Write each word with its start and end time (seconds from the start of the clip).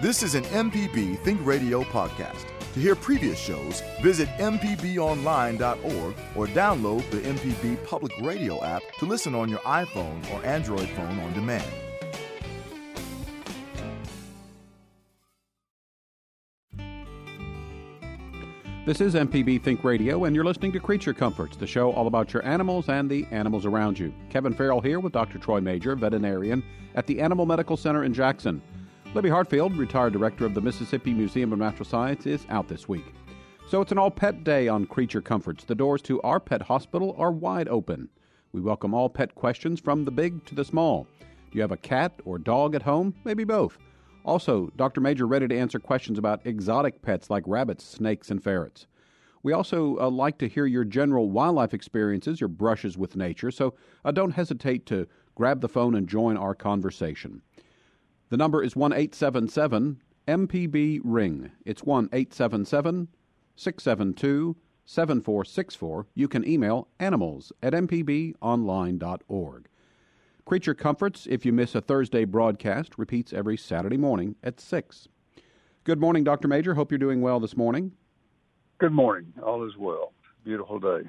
This 0.00 0.22
is 0.22 0.36
an 0.36 0.44
MPB 0.44 1.18
Think 1.24 1.44
Radio 1.44 1.82
podcast. 1.82 2.46
To 2.74 2.78
hear 2.78 2.94
previous 2.94 3.36
shows, 3.36 3.82
visit 4.00 4.28
MPBOnline.org 4.38 6.14
or 6.36 6.46
download 6.46 7.10
the 7.10 7.16
MPB 7.16 7.84
Public 7.84 8.12
Radio 8.20 8.62
app 8.62 8.82
to 9.00 9.06
listen 9.06 9.34
on 9.34 9.48
your 9.48 9.58
iPhone 9.60 10.22
or 10.32 10.46
Android 10.46 10.88
phone 10.90 11.18
on 11.18 11.32
demand. 11.32 11.68
This 18.86 19.00
is 19.00 19.14
MPB 19.16 19.64
Think 19.64 19.82
Radio, 19.82 20.26
and 20.26 20.36
you're 20.36 20.44
listening 20.44 20.70
to 20.74 20.78
Creature 20.78 21.14
Comforts, 21.14 21.56
the 21.56 21.66
show 21.66 21.90
all 21.90 22.06
about 22.06 22.32
your 22.32 22.44
animals 22.46 22.88
and 22.88 23.10
the 23.10 23.26
animals 23.32 23.66
around 23.66 23.98
you. 23.98 24.14
Kevin 24.30 24.54
Farrell 24.54 24.80
here 24.80 25.00
with 25.00 25.12
Dr. 25.12 25.38
Troy 25.38 25.60
Major, 25.60 25.96
veterinarian 25.96 26.62
at 26.94 27.08
the 27.08 27.20
Animal 27.20 27.46
Medical 27.46 27.76
Center 27.76 28.04
in 28.04 28.14
Jackson. 28.14 28.62
Libby 29.14 29.30
Hartfield, 29.30 29.74
retired 29.78 30.12
director 30.12 30.44
of 30.44 30.52
the 30.52 30.60
Mississippi 30.60 31.14
Museum 31.14 31.50
of 31.50 31.58
Natural 31.58 31.86
Science, 31.86 32.26
is 32.26 32.44
out 32.50 32.68
this 32.68 32.88
week. 32.90 33.14
So 33.66 33.80
it's 33.80 33.90
an 33.90 33.96
all 33.96 34.10
pet 34.10 34.44
day 34.44 34.68
on 34.68 34.84
Creature 34.84 35.22
Comforts. 35.22 35.64
The 35.64 35.74
doors 35.74 36.02
to 36.02 36.20
our 36.20 36.38
pet 36.38 36.60
hospital 36.60 37.14
are 37.16 37.32
wide 37.32 37.68
open. 37.68 38.10
We 38.52 38.60
welcome 38.60 38.92
all 38.92 39.08
pet 39.08 39.34
questions 39.34 39.80
from 39.80 40.04
the 40.04 40.10
big 40.10 40.44
to 40.44 40.54
the 40.54 40.64
small. 40.64 41.06
Do 41.50 41.56
you 41.56 41.62
have 41.62 41.72
a 41.72 41.78
cat 41.78 42.20
or 42.26 42.38
dog 42.38 42.74
at 42.74 42.82
home? 42.82 43.14
Maybe 43.24 43.44
both. 43.44 43.78
Also, 44.26 44.70
Dr. 44.76 45.00
Major 45.00 45.26
ready 45.26 45.48
to 45.48 45.58
answer 45.58 45.78
questions 45.78 46.18
about 46.18 46.46
exotic 46.46 47.00
pets 47.00 47.30
like 47.30 47.44
rabbits, 47.46 47.84
snakes, 47.84 48.30
and 48.30 48.44
ferrets. 48.44 48.86
We 49.42 49.54
also 49.54 49.96
uh, 49.98 50.10
like 50.10 50.36
to 50.38 50.48
hear 50.48 50.66
your 50.66 50.84
general 50.84 51.30
wildlife 51.30 51.72
experiences, 51.72 52.42
your 52.42 52.48
brushes 52.48 52.98
with 52.98 53.16
nature, 53.16 53.50
so 53.50 53.72
uh, 54.04 54.10
don't 54.10 54.32
hesitate 54.32 54.84
to 54.86 55.06
grab 55.34 55.62
the 55.62 55.68
phone 55.68 55.94
and 55.94 56.06
join 56.06 56.36
our 56.36 56.54
conversation. 56.54 57.40
The 58.30 58.36
number 58.36 58.62
is 58.62 58.76
1 58.76 58.92
877 58.92 60.02
MPB 60.26 61.00
Ring. 61.02 61.50
It's 61.64 61.82
1 61.82 62.10
877 62.12 63.08
672 63.56 64.56
7464. 64.84 66.06
You 66.14 66.28
can 66.28 66.46
email 66.46 66.88
animals 66.98 67.52
at 67.62 67.72
mpbonline.org. 67.72 69.68
Creature 70.44 70.74
Comforts, 70.74 71.26
if 71.28 71.44
you 71.44 71.52
miss 71.52 71.74
a 71.74 71.80
Thursday 71.80 72.24
broadcast, 72.24 72.98
repeats 72.98 73.32
every 73.32 73.56
Saturday 73.56 73.98
morning 73.98 74.36
at 74.42 74.60
6. 74.60 75.08
Good 75.84 76.00
morning, 76.00 76.24
Dr. 76.24 76.48
Major. 76.48 76.74
Hope 76.74 76.90
you're 76.90 76.98
doing 76.98 77.20
well 77.20 77.40
this 77.40 77.56
morning. 77.56 77.92
Good 78.78 78.92
morning. 78.92 79.32
All 79.42 79.66
is 79.66 79.76
well. 79.76 80.12
Beautiful 80.44 80.78
day. 80.78 81.08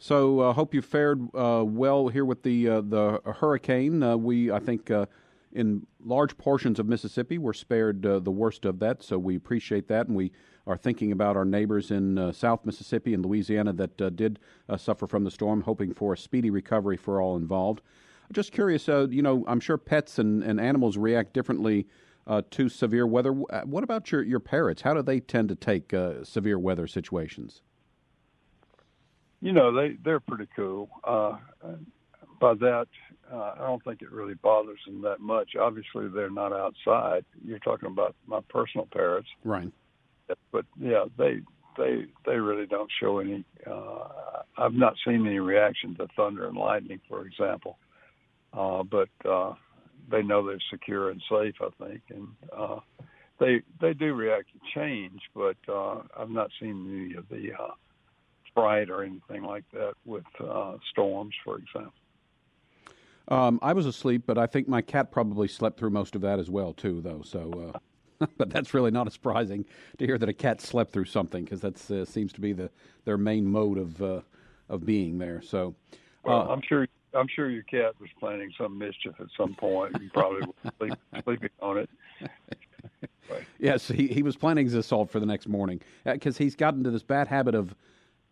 So, 0.00 0.40
uh, 0.40 0.52
hope 0.52 0.74
you 0.74 0.82
fared 0.82 1.20
uh, 1.34 1.64
well 1.66 2.08
here 2.08 2.24
with 2.24 2.42
the 2.44 2.68
uh, 2.68 2.80
the 2.82 3.20
hurricane. 3.24 4.02
Uh, 4.02 4.16
we, 4.16 4.50
I 4.50 4.60
think, 4.60 4.90
uh, 4.90 5.06
in 5.52 5.86
large 6.04 6.36
portions 6.38 6.78
of 6.78 6.86
Mississippi, 6.86 7.38
were 7.38 7.54
spared 7.54 8.04
uh, 8.04 8.18
the 8.18 8.30
worst 8.30 8.64
of 8.64 8.78
that. 8.80 9.02
So 9.02 9.18
we 9.18 9.36
appreciate 9.36 9.88
that, 9.88 10.06
and 10.06 10.16
we 10.16 10.32
are 10.66 10.76
thinking 10.76 11.12
about 11.12 11.36
our 11.36 11.44
neighbors 11.44 11.90
in 11.90 12.32
South 12.34 12.66
Mississippi 12.66 13.14
and 13.14 13.24
Louisiana 13.24 13.72
that 13.72 13.96
did 14.16 14.38
suffer 14.76 15.06
from 15.06 15.24
the 15.24 15.30
storm, 15.30 15.62
hoping 15.62 15.94
for 15.94 16.12
a 16.12 16.16
speedy 16.16 16.50
recovery 16.50 16.98
for 16.98 17.22
all 17.22 17.36
involved. 17.36 17.80
Just 18.32 18.52
curious, 18.52 18.88
uh, 18.88 19.08
you 19.08 19.22
know, 19.22 19.44
I'm 19.48 19.60
sure 19.60 19.78
pets 19.78 20.18
and, 20.18 20.42
and 20.42 20.60
animals 20.60 20.98
react 20.98 21.32
differently 21.32 21.86
uh, 22.26 22.42
to 22.50 22.68
severe 22.68 23.06
weather. 23.06 23.34
Uh, 23.48 23.62
what 23.62 23.82
about 23.82 24.12
your, 24.12 24.22
your 24.22 24.40
parrots? 24.40 24.82
How 24.82 24.92
do 24.92 25.00
they 25.00 25.20
tend 25.20 25.48
to 25.48 25.54
take 25.54 25.94
uh, 25.94 26.22
severe 26.24 26.58
weather 26.58 26.86
situations? 26.86 27.62
You 29.40 29.52
know, 29.52 29.72
they, 29.72 29.96
they're 30.02 30.20
pretty 30.20 30.48
cool. 30.54 30.90
Uh, 31.04 31.38
by 32.38 32.54
that, 32.54 32.88
uh, 33.32 33.54
I 33.56 33.66
don't 33.66 33.82
think 33.84 34.02
it 34.02 34.12
really 34.12 34.34
bothers 34.34 34.80
them 34.86 35.02
that 35.02 35.20
much. 35.20 35.50
Obviously, 35.60 36.08
they're 36.08 36.30
not 36.30 36.52
outside. 36.52 37.24
You're 37.44 37.58
talking 37.58 37.88
about 37.88 38.14
my 38.26 38.40
personal 38.48 38.88
parrots. 38.92 39.28
Right. 39.44 39.72
But 40.52 40.66
yeah, 40.80 41.04
they 41.16 41.40
they 41.76 42.06
they 42.26 42.36
really 42.36 42.66
don't 42.66 42.90
show 43.00 43.18
any. 43.18 43.44
Uh, 43.66 44.08
I've 44.56 44.74
not 44.74 44.94
seen 45.06 45.26
any 45.26 45.38
reaction 45.38 45.94
to 45.96 46.08
thunder 46.16 46.46
and 46.46 46.56
lightning, 46.56 47.00
for 47.08 47.26
example 47.26 47.78
uh, 48.52 48.82
but 48.82 49.08
uh, 49.28 49.54
they 50.10 50.22
know 50.22 50.46
they're 50.46 50.58
secure 50.70 51.10
and 51.10 51.22
safe. 51.30 51.54
I 51.60 51.84
think, 51.84 52.02
and 52.10 52.28
uh, 52.56 52.80
they 53.38 53.62
they 53.80 53.92
do 53.92 54.14
react 54.14 54.48
to 54.52 54.80
change, 54.80 55.20
but 55.34 55.56
uh, 55.68 56.02
I've 56.16 56.30
not 56.30 56.50
seen 56.60 57.06
any 57.08 57.16
of 57.16 57.28
the 57.28 57.52
uh, 57.52 57.72
fright 58.54 58.90
or 58.90 59.04
anything 59.04 59.42
like 59.42 59.64
that 59.72 59.92
with 60.04 60.24
uh, 60.40 60.76
storms, 60.90 61.34
for 61.44 61.58
example. 61.58 61.92
Um, 63.28 63.58
I 63.62 63.72
was 63.72 63.86
asleep, 63.86 64.22
but 64.26 64.38
I 64.38 64.46
think 64.46 64.68
my 64.68 64.80
cat 64.80 65.10
probably 65.10 65.48
slept 65.48 65.78
through 65.78 65.90
most 65.90 66.14
of 66.14 66.22
that 66.22 66.38
as 66.38 66.48
well, 66.50 66.72
too. 66.72 67.00
Though, 67.00 67.22
so. 67.22 67.72
Uh, 67.74 67.78
but 68.36 68.50
that's 68.50 68.74
really 68.74 68.90
not 68.90 69.12
surprising 69.12 69.64
to 69.96 70.04
hear 70.04 70.18
that 70.18 70.28
a 70.28 70.32
cat 70.32 70.60
slept 70.60 70.92
through 70.92 71.04
something 71.04 71.44
because 71.44 71.60
that 71.60 71.90
uh, 71.90 72.04
seems 72.04 72.32
to 72.32 72.40
be 72.40 72.52
the 72.52 72.68
their 73.04 73.16
main 73.16 73.46
mode 73.46 73.78
of 73.78 74.02
uh, 74.02 74.20
of 74.68 74.84
being 74.84 75.18
there. 75.18 75.40
So, 75.40 75.76
well, 76.24 76.50
I'm 76.50 76.60
sure 76.62 76.88
I'm 77.14 77.28
sure 77.28 77.48
your 77.48 77.62
cat 77.62 77.94
was 78.00 78.10
planning 78.18 78.52
some 78.58 78.76
mischief 78.76 79.14
at 79.20 79.28
some 79.36 79.54
point. 79.54 79.96
You 80.00 80.10
probably 80.12 80.40
was 80.40 80.72
sleep, 80.78 80.94
sleeping 81.24 81.50
on 81.60 81.78
it. 81.78 81.90
Yes, 83.58 83.88
he, 83.88 84.06
he 84.06 84.22
was 84.22 84.36
planning 84.36 84.64
his 84.64 84.74
assault 84.74 85.10
for 85.10 85.20
the 85.20 85.26
next 85.26 85.48
morning 85.48 85.82
because 86.04 86.36
uh, 86.36 86.44
he's 86.44 86.54
gotten 86.54 86.82
to 86.84 86.90
this 86.90 87.02
bad 87.02 87.28
habit 87.28 87.54
of 87.54 87.74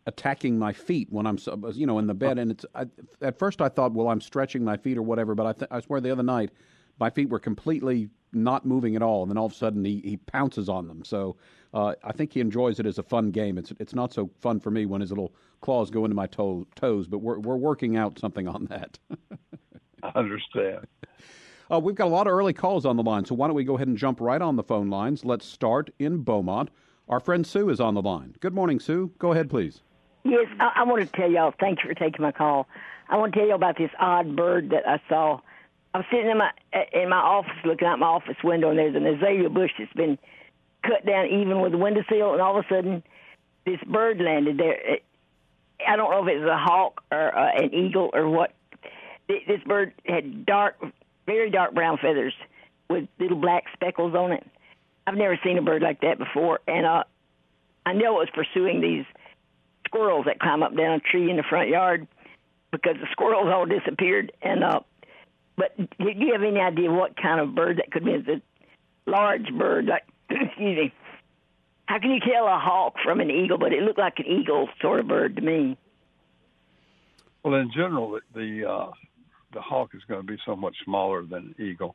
attacking 0.07 0.59
my 0.59 0.73
feet 0.73 1.09
when 1.11 1.27
I'm 1.27 1.39
you 1.75 1.87
know 1.87 1.99
in 1.99 2.07
the 2.07 2.15
bed. 2.15 2.39
And 2.39 2.53
it's 2.53 2.65
I, 2.75 2.87
at 3.21 3.39
first 3.39 3.61
I 3.61 3.69
thought, 3.69 3.93
well, 3.93 4.09
I'm 4.09 4.21
stretching 4.21 4.65
my 4.65 4.77
feet 4.77 4.97
or 4.97 5.03
whatever, 5.03 5.35
but 5.35 5.47
I 5.47 5.53
th- 5.53 5.71
I 5.71 5.81
swear 5.81 6.01
the 6.01 6.11
other 6.11 6.23
night 6.23 6.51
my 6.99 7.11
feet 7.11 7.29
were 7.29 7.39
completely 7.39 8.09
not 8.33 8.67
moving 8.67 8.97
at 8.97 9.03
all, 9.03 9.23
and 9.23 9.31
then 9.31 9.39
all 9.39 9.47
of 9.47 9.53
a 9.53 9.57
sudden 9.57 9.85
he, 9.85 10.01
he 10.05 10.17
pounces 10.17 10.69
on 10.69 10.89
them. 10.89 11.05
So 11.05 11.37
uh, 11.75 11.95
I 12.05 12.13
think 12.13 12.33
he 12.33 12.41
enjoys 12.41 12.79
it 12.81 12.87
as 12.87 12.99
a 12.99 13.03
fun 13.03 13.31
game. 13.31 13.59
It's 13.59 13.73
it's 13.79 13.95
not 13.95 14.13
so 14.13 14.31
fun 14.41 14.61
for 14.61 14.71
me 14.71 14.87
when 14.87 15.01
his 15.01 15.11
little 15.11 15.35
claws 15.61 15.91
go 15.91 16.05
into 16.05 16.15
my 16.15 16.27
toe, 16.27 16.67
toes, 16.75 17.07
but 17.07 17.19
we're 17.19 17.39
we're 17.39 17.57
working 17.57 17.97
out 17.97 18.19
something 18.19 18.47
on 18.49 18.67
that. 18.67 18.99
I 20.03 20.13
understand. 20.15 20.87
Uh, 21.73 21.81
we've 21.81 21.97
got 21.97 22.07
a 22.07 22.11
lot 22.11 22.29
of 22.29 22.33
early 22.33 22.53
calls 22.53 22.87
on 22.87 22.97
the 22.97 23.03
line, 23.03 23.25
so 23.25 23.35
why 23.35 23.49
don't 23.49 23.57
we 23.57 23.65
go 23.65 23.75
ahead 23.75 23.89
and 23.89 23.97
jump 23.97 24.21
right 24.21 24.41
on 24.41 24.55
the 24.55 24.63
phone 24.63 24.89
lines? 24.89 25.25
Let's 25.25 25.45
start 25.45 25.91
in 25.99 26.19
Beaumont. 26.19 26.71
Our 27.09 27.19
friend 27.19 27.45
Sue 27.45 27.71
is 27.71 27.81
on 27.81 27.95
the 27.95 28.03
line. 28.03 28.37
Good 28.39 28.55
morning, 28.55 28.79
Sue. 28.79 29.13
Go 29.19 29.33
ahead, 29.33 29.51
please. 29.51 29.83
Yes, 30.29 30.47
I, 30.59 30.73
I 30.77 30.83
want 30.85 31.07
to 31.07 31.17
tell 31.17 31.31
y'all. 31.31 31.55
Thank 31.59 31.83
you 31.83 31.89
for 31.89 31.95
taking 31.95 32.23
my 32.23 32.33
call. 32.33 32.67
I 33.09 33.17
want 33.17 33.33
to 33.33 33.39
tell 33.39 33.49
you 33.49 33.55
about 33.55 33.79
this 33.79 33.91
odd 33.99 34.35
bird 34.35 34.71
that 34.71 34.89
I 34.89 35.01
saw. 35.09 35.41
I 35.95 35.99
was 35.99 36.07
sitting 36.11 36.29
in 36.29 36.39
my 36.39 36.51
in 36.93 37.09
my 37.09 37.17
office, 37.17 37.53
looking 37.65 37.87
out 37.87 37.99
my 38.01 38.07
office 38.07 38.37
window, 38.43 38.71
and 38.71 38.79
there's 38.79 38.97
an 38.97 39.07
azalea 39.07 39.49
bush 39.49 39.71
that's 39.79 39.93
been 39.93 40.19
cut 40.83 41.07
down 41.07 41.27
even 41.27 41.61
with 41.61 41.73
the 41.73 41.79
windowsill, 41.79 42.33
and 42.33 42.43
all 42.43 42.59
of 42.59 42.65
a 42.65 42.69
sudden, 42.69 43.03
this 43.65 43.79
bird 43.87 44.21
landed 44.21 44.59
there. 44.59 44.99
I 45.87 45.97
don't 45.97 46.11
know 46.11 46.27
if 46.27 46.35
it 46.35 46.41
was 46.41 46.51
a 46.51 46.59
hawk 46.59 47.03
or 47.13 47.37
uh, 47.37 47.53
an 47.57 47.73
eagle 47.73 48.11
or 48.13 48.29
what. 48.29 48.53
This 49.29 49.63
bird 49.67 49.93
had 50.07 50.45
dark, 50.45 50.77
very 51.27 51.51
dark 51.51 51.75
brown 51.75 51.99
feathers 51.99 52.35
with 52.89 53.09
little 53.19 53.39
black 53.39 53.65
speckles 53.73 54.15
on 54.15 54.33
it. 54.33 54.47
I've 55.07 55.17
never 55.17 55.39
seen 55.45 55.59
a 55.59 55.63
bird 55.63 55.83
like 55.83 56.01
that 56.01 56.19
before, 56.19 56.61
and 56.67 56.85
uh, 56.85 57.05
I 57.85 57.93
know 57.93 58.21
it 58.21 58.29
was 58.29 58.31
pursuing 58.35 58.81
these 58.81 59.05
squirrels 59.97 60.27
that 60.27 60.39
climb 60.41 60.63
up 60.63 60.77
down 60.77 60.95
a 60.95 61.01
tree 61.01 61.31
in 61.31 61.37
the 61.37 61.43
front 61.49 61.69
yard 61.69 62.07
because 62.73 62.97
the 63.01 63.07
squirrels 63.13 63.49
all 63.53 63.67
disappeared. 63.67 64.33
And 64.43 64.63
uh, 64.63 64.81
but 65.57 65.77
do 65.77 65.87
you 65.99 66.33
have 66.33 66.43
any 66.43 66.61
idea 66.61 66.91
what 66.91 67.21
kind 67.21 67.41
of 67.41 67.55
bird 67.55 67.79
that 67.79 67.91
could 67.91 68.05
be? 68.05 68.13
It's 68.13 68.29
a 68.29 69.11
large 69.11 69.49
bird, 69.57 69.87
like 69.87 70.05
excuse 70.31 70.77
me. 70.77 70.95
How 71.87 72.01
can 72.01 72.11
you 72.11 72.21
tell 72.21 72.47
a 72.47 72.59
hawk 72.59 72.95
from 73.05 73.21
an 73.21 73.31
eagle? 73.31 73.59
But 73.59 73.73
it 73.73 73.83
looked 73.83 73.99
like 73.99 74.19
an 74.19 74.27
eagle 74.27 74.69
sort 74.83 74.99
of 74.99 75.07
bird 75.07 75.37
to 75.37 75.43
me. 75.43 75.79
Well, 77.45 77.55
in 77.55 77.71
general, 77.73 78.19
the 78.35 78.69
uh, 78.69 78.91
the 79.53 79.61
hawk 79.61 79.91
is 79.95 80.03
going 80.09 80.21
to 80.21 80.27
be 80.27 80.39
somewhat 80.45 80.73
smaller 80.85 81.23
than 81.23 81.55
an 81.57 81.65
eagle. 81.65 81.95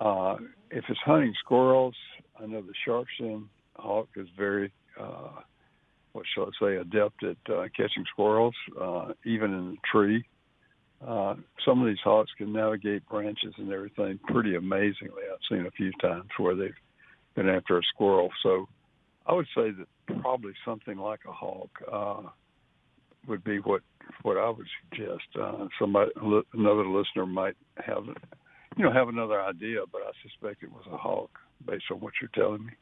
Uh, 0.00 0.36
if 0.70 0.84
it's 0.88 1.00
hunting 1.04 1.34
squirrels, 1.40 1.94
I 2.40 2.46
know 2.46 2.62
the 2.62 2.72
sharp-shinned 2.84 3.48
hawk 3.76 4.08
is 4.16 4.26
very, 4.36 4.72
uh, 4.98 5.40
what 6.12 6.26
shall 6.34 6.46
I 6.46 6.64
say, 6.64 6.76
adept 6.76 7.22
at 7.24 7.52
uh, 7.52 7.64
catching 7.76 8.04
squirrels, 8.10 8.54
uh, 8.80 9.12
even 9.24 9.52
in 9.52 9.78
a 9.78 9.86
tree. 9.90 10.24
Uh, 11.06 11.34
some 11.64 11.80
of 11.80 11.88
these 11.88 11.98
hawks 12.04 12.30
can 12.38 12.52
navigate 12.52 13.06
branches 13.08 13.54
and 13.56 13.72
everything 13.72 14.18
pretty 14.28 14.54
amazingly. 14.54 15.22
I've 15.32 15.38
seen 15.50 15.66
a 15.66 15.70
few 15.72 15.90
times 16.00 16.28
where 16.38 16.54
they've 16.54 16.70
been 17.34 17.48
after 17.48 17.78
a 17.78 17.82
squirrel. 17.94 18.30
So 18.42 18.68
I 19.26 19.32
would 19.32 19.46
say 19.54 19.70
that 19.70 20.20
probably 20.20 20.52
something 20.64 20.98
like 20.98 21.20
a 21.28 21.32
hawk 21.32 21.70
uh, 21.90 22.22
would 23.26 23.42
be 23.44 23.58
what 23.58 23.82
what 24.22 24.36
I 24.36 24.48
would 24.50 24.66
suggest. 24.90 25.24
Uh, 25.40 25.66
somebody, 25.78 26.10
another 26.54 26.86
listener 26.86 27.26
might 27.26 27.56
have, 27.84 28.04
you 28.76 28.84
know, 28.84 28.92
have 28.92 29.08
another 29.08 29.40
idea, 29.40 29.80
but 29.90 30.02
I 30.02 30.10
suspect 30.22 30.62
it 30.62 30.72
was 30.72 30.84
a 30.92 30.96
hawk 30.96 31.30
based 31.66 31.84
on 31.90 32.00
what 32.00 32.12
you're 32.20 32.30
telling 32.34 32.66
me. 32.66 32.72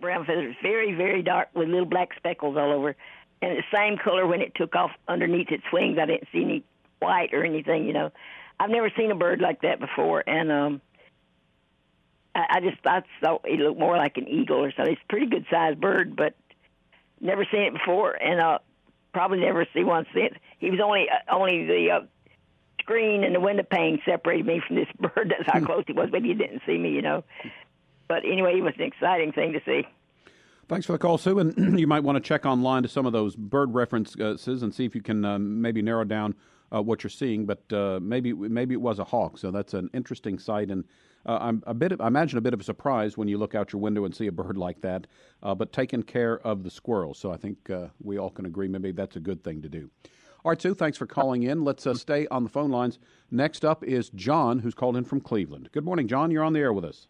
Brown 0.00 0.24
feathers, 0.24 0.56
very 0.62 0.94
very 0.94 1.22
dark 1.22 1.48
with 1.54 1.68
little 1.68 1.86
black 1.86 2.10
speckles 2.16 2.56
all 2.56 2.72
over, 2.72 2.96
and 3.42 3.58
the 3.58 3.62
same 3.74 3.98
color 3.98 4.26
when 4.26 4.40
it 4.40 4.54
took 4.54 4.74
off 4.74 4.90
underneath 5.08 5.50
its 5.50 5.64
wings. 5.72 5.98
I 6.00 6.06
didn't 6.06 6.28
see 6.32 6.42
any 6.42 6.64
white 7.00 7.32
or 7.32 7.44
anything. 7.44 7.86
You 7.86 7.92
know, 7.92 8.12
I've 8.58 8.70
never 8.70 8.90
seen 8.96 9.10
a 9.10 9.14
bird 9.14 9.40
like 9.40 9.62
that 9.62 9.80
before, 9.80 10.22
and 10.26 10.50
um, 10.50 10.80
I, 12.34 12.46
I 12.50 12.60
just 12.60 12.78
I 12.84 13.02
thought 13.22 13.46
he 13.46 13.56
looked 13.56 13.78
more 13.78 13.96
like 13.96 14.16
an 14.16 14.28
eagle 14.28 14.58
or 14.58 14.72
something. 14.72 14.92
It's 14.92 15.02
a 15.02 15.08
pretty 15.08 15.26
good 15.26 15.46
sized 15.50 15.80
bird, 15.80 16.16
but 16.16 16.34
never 17.20 17.46
seen 17.50 17.62
it 17.62 17.72
before, 17.72 18.12
and 18.12 18.40
uh, 18.40 18.58
probably 19.12 19.40
never 19.40 19.66
see 19.74 19.84
one 19.84 20.06
since. 20.14 20.34
He 20.58 20.70
was 20.70 20.80
only 20.80 21.06
uh, 21.08 21.34
only 21.34 21.66
the 21.66 21.90
uh, 21.90 22.00
screen 22.80 23.24
and 23.24 23.34
the 23.34 23.40
window 23.40 23.62
pane 23.62 24.00
separated 24.04 24.46
me 24.46 24.60
from 24.66 24.76
this 24.76 24.88
bird. 24.98 25.34
That's 25.36 25.50
how 25.50 25.64
close 25.64 25.84
he 25.86 25.92
was. 25.92 26.08
Maybe 26.12 26.28
he 26.28 26.34
didn't 26.34 26.62
see 26.66 26.76
me, 26.76 26.90
you 26.90 27.02
know. 27.02 27.24
But 28.10 28.24
anyway, 28.24 28.58
it 28.58 28.62
was 28.62 28.74
an 28.76 28.82
exciting 28.82 29.30
thing 29.30 29.52
to 29.52 29.60
see. 29.64 29.86
Thanks 30.68 30.84
for 30.84 30.90
the 30.90 30.98
call, 30.98 31.16
Sue. 31.16 31.38
And 31.38 31.78
you 31.78 31.86
might 31.86 32.02
want 32.02 32.16
to 32.16 32.20
check 32.20 32.44
online 32.44 32.82
to 32.82 32.88
some 32.88 33.06
of 33.06 33.12
those 33.12 33.36
bird 33.36 33.72
references 33.72 34.64
and 34.64 34.74
see 34.74 34.84
if 34.84 34.96
you 34.96 35.00
can 35.00 35.24
uh, 35.24 35.38
maybe 35.38 35.80
narrow 35.80 36.02
down 36.02 36.34
uh, 36.74 36.82
what 36.82 37.04
you're 37.04 37.10
seeing. 37.10 37.46
But 37.46 37.72
uh, 37.72 38.00
maybe 38.02 38.32
maybe 38.32 38.74
it 38.74 38.80
was 38.80 38.98
a 38.98 39.04
hawk, 39.04 39.38
so 39.38 39.52
that's 39.52 39.74
an 39.74 39.90
interesting 39.94 40.40
sight. 40.40 40.72
And 40.72 40.86
uh, 41.24 41.38
I'm 41.40 41.62
a 41.68 41.72
bit, 41.72 41.92
of, 41.92 42.00
I 42.00 42.08
imagine, 42.08 42.36
a 42.36 42.40
bit 42.40 42.52
of 42.52 42.60
a 42.60 42.64
surprise 42.64 43.16
when 43.16 43.28
you 43.28 43.38
look 43.38 43.54
out 43.54 43.72
your 43.72 43.80
window 43.80 44.04
and 44.04 44.12
see 44.12 44.26
a 44.26 44.32
bird 44.32 44.58
like 44.58 44.80
that. 44.80 45.06
Uh, 45.40 45.54
but 45.54 45.72
taking 45.72 46.02
care 46.02 46.40
of 46.40 46.64
the 46.64 46.70
squirrels, 46.70 47.16
so 47.16 47.30
I 47.30 47.36
think 47.36 47.70
uh, 47.70 47.86
we 48.02 48.18
all 48.18 48.30
can 48.30 48.44
agree 48.44 48.66
maybe 48.66 48.90
that's 48.90 49.14
a 49.14 49.20
good 49.20 49.44
thing 49.44 49.62
to 49.62 49.68
do. 49.68 49.88
All 50.44 50.50
right, 50.50 50.60
Sue, 50.60 50.74
thanks 50.74 50.98
for 50.98 51.06
calling 51.06 51.44
in. 51.44 51.62
Let's 51.62 51.86
stay 52.00 52.26
on 52.32 52.42
the 52.42 52.50
phone 52.50 52.70
lines. 52.70 52.98
Next 53.30 53.64
up 53.64 53.84
is 53.84 54.10
John, 54.10 54.58
who's 54.58 54.74
called 54.74 54.96
in 54.96 55.04
from 55.04 55.20
Cleveland. 55.20 55.68
Good 55.70 55.84
morning, 55.84 56.08
John. 56.08 56.32
You're 56.32 56.42
on 56.42 56.54
the 56.54 56.60
air 56.60 56.72
with 56.72 56.84
us. 56.84 57.06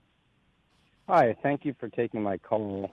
Hi, 1.13 1.35
thank 1.43 1.65
you 1.65 1.75
for 1.81 1.89
taking 1.89 2.23
my 2.23 2.39
call. 2.39 2.93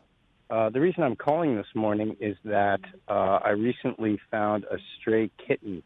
Uh, 0.49 0.71
the 0.71 0.81
reason 0.81 1.03
I'm 1.03 1.15
calling 1.15 1.55
this 1.55 1.67
morning 1.75 2.17
is 2.19 2.35
that 2.45 2.79
uh, 3.07 3.37
I 3.45 3.51
recently 3.51 4.19
found 4.31 4.63
a 4.63 4.77
stray 4.99 5.29
kitten, 5.47 5.83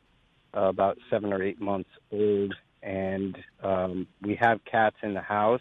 uh, 0.55 0.69
about 0.69 0.97
seven 1.09 1.33
or 1.33 1.43
eight 1.43 1.59
months 1.59 1.89
old, 2.09 2.55
and 2.81 3.37
um, 3.61 4.07
we 4.21 4.37
have 4.39 4.63
cats 4.63 4.95
in 5.03 5.13
the 5.13 5.19
house, 5.19 5.59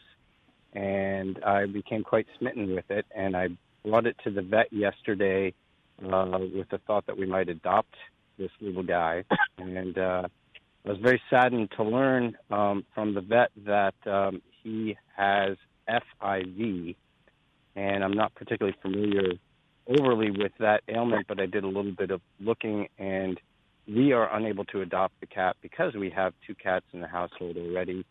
and 0.72 1.43
I 1.44 1.67
became 1.67 2.05
quite 2.05 2.28
smitten 2.38 2.72
with 2.72 2.88
it, 2.88 3.05
and 3.12 3.37
I 3.37 3.49
brought 3.84 4.06
it 4.06 4.14
to 4.22 4.31
the 4.31 4.43
vet 4.43 4.72
yesterday 4.72 5.52
uh, 6.05 6.38
with 6.55 6.69
the 6.69 6.78
thought 6.87 7.05
that 7.08 7.19
we 7.19 7.26
might 7.26 7.49
adopt 7.49 7.96
this 8.38 8.52
little 8.61 8.84
guy, 8.84 9.25
and 9.58 9.99
uh, 9.99 10.28
I 10.87 10.88
was 10.88 10.99
very 11.02 11.20
saddened 11.31 11.72
to 11.78 11.82
learn 11.82 12.37
um, 12.49 12.87
from 12.94 13.12
the 13.14 13.22
vet 13.22 13.50
that 13.67 13.94
um, 14.06 14.40
he 14.62 14.96
has 15.17 15.56
FIV 15.88 16.97
and 17.77 18.05
I'm 18.05 18.12
not 18.12 18.35
particularly 18.35 18.77
familiar 18.82 19.32
overly 19.87 20.31
with 20.31 20.53
that 20.59 20.82
ailment, 20.88 21.27
but 21.27 21.41
I 21.41 21.47
did 21.47 21.65
a 21.65 21.69
little 21.69 21.93
bit 21.93 22.11
of 22.11 22.21
looking, 22.38 22.88
and 22.99 23.41
we 23.88 24.12
are 24.12 24.35
unable 24.35 24.65
to 24.67 24.82
adopt 24.82 25.19
the 25.21 25.27
cat 25.27 25.56
because 25.62 25.94
we 25.94 26.11
have 26.11 26.32
two 26.47 26.55
cats 26.55 26.85
in 26.93 27.00
the 27.00 27.09
household 27.09 27.56
already. 27.56 28.05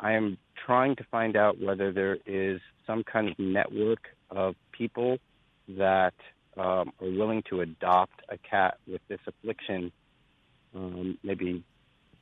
I 0.00 0.12
am 0.12 0.36
trying 0.66 0.96
to 0.96 1.04
find 1.10 1.36
out 1.36 1.60
whether 1.60 1.92
there 1.92 2.18
is 2.26 2.60
some 2.86 3.04
kind 3.04 3.28
of 3.28 3.38
network 3.38 4.08
of 4.30 4.56
people 4.72 5.18
that 5.68 6.14
um, 6.56 6.92
are 7.00 7.10
willing 7.10 7.42
to 7.50 7.60
adopt 7.60 8.20
a 8.28 8.36
cat 8.36 8.78
with 8.86 9.00
this 9.08 9.20
affliction. 9.26 9.92
Um, 10.74 11.18
maybe 11.22 11.62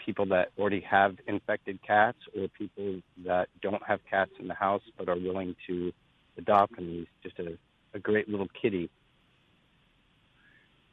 people 0.04 0.26
that 0.26 0.48
already 0.58 0.80
have 0.80 1.16
infected 1.26 1.78
cats 1.86 2.18
or 2.36 2.48
people 2.48 3.00
that 3.24 3.48
don't 3.62 3.82
have 3.86 4.00
cats 4.08 4.30
in 4.38 4.48
the 4.48 4.54
house 4.54 4.82
but 4.98 5.08
are 5.08 5.18
willing 5.18 5.54
to 5.66 5.92
adopt 6.38 6.78
him. 6.78 6.88
He's 6.88 7.06
just 7.22 7.38
a, 7.38 7.56
a 7.94 7.98
great 7.98 8.28
little 8.28 8.48
kitty. 8.60 8.90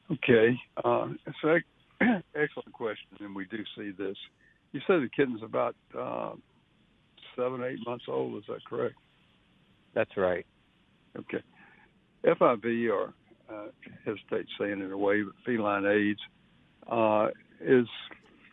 Okay, 0.09 0.57
uh, 0.83 1.09
an 1.43 1.63
excellent 2.35 2.71
question, 2.71 3.07
and 3.19 3.35
we 3.35 3.45
do 3.45 3.57
see 3.77 3.91
this. 3.91 4.15
You 4.71 4.79
said 4.87 5.01
the 5.01 5.09
kitten's 5.13 5.43
about 5.43 5.75
uh, 5.97 6.31
seven, 7.35 7.63
eight 7.63 7.79
months 7.85 8.05
old. 8.07 8.37
Is 8.37 8.43
that 8.47 8.63
correct? 8.65 8.95
That's 9.93 10.15
right. 10.15 10.45
Okay. 11.17 11.43
FIV, 12.23 12.91
or 12.91 13.13
uh, 13.53 13.67
hesitate 14.05 14.47
saying 14.59 14.79
it 14.79 14.85
in 14.85 14.91
a 14.91 14.97
way, 14.97 15.23
but 15.23 15.33
feline 15.45 15.85
AIDS, 15.85 16.19
uh, 16.89 17.27
is 17.59 17.87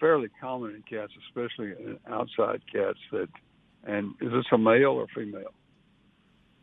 fairly 0.05 0.29
common 0.39 0.75
in 0.75 0.83
cats, 0.83 1.13
especially 1.29 1.69
in 1.69 1.99
outside 2.13 2.61
cats. 2.71 2.99
That, 3.11 3.29
and 3.85 4.11
is 4.21 4.31
this 4.33 4.45
a 4.53 4.59
male 4.59 4.91
or 4.91 5.07
female? 5.15 5.55